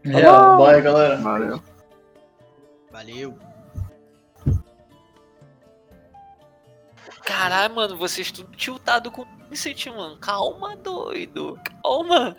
[0.07, 1.17] Yeah, bye, galera.
[1.17, 1.61] Valeu.
[2.93, 3.39] Valeu.
[7.25, 10.17] Caralho, mano, vocês tudo tiltado com Vincent, mano.
[10.19, 11.59] Calma, doido.
[11.83, 12.37] Calma.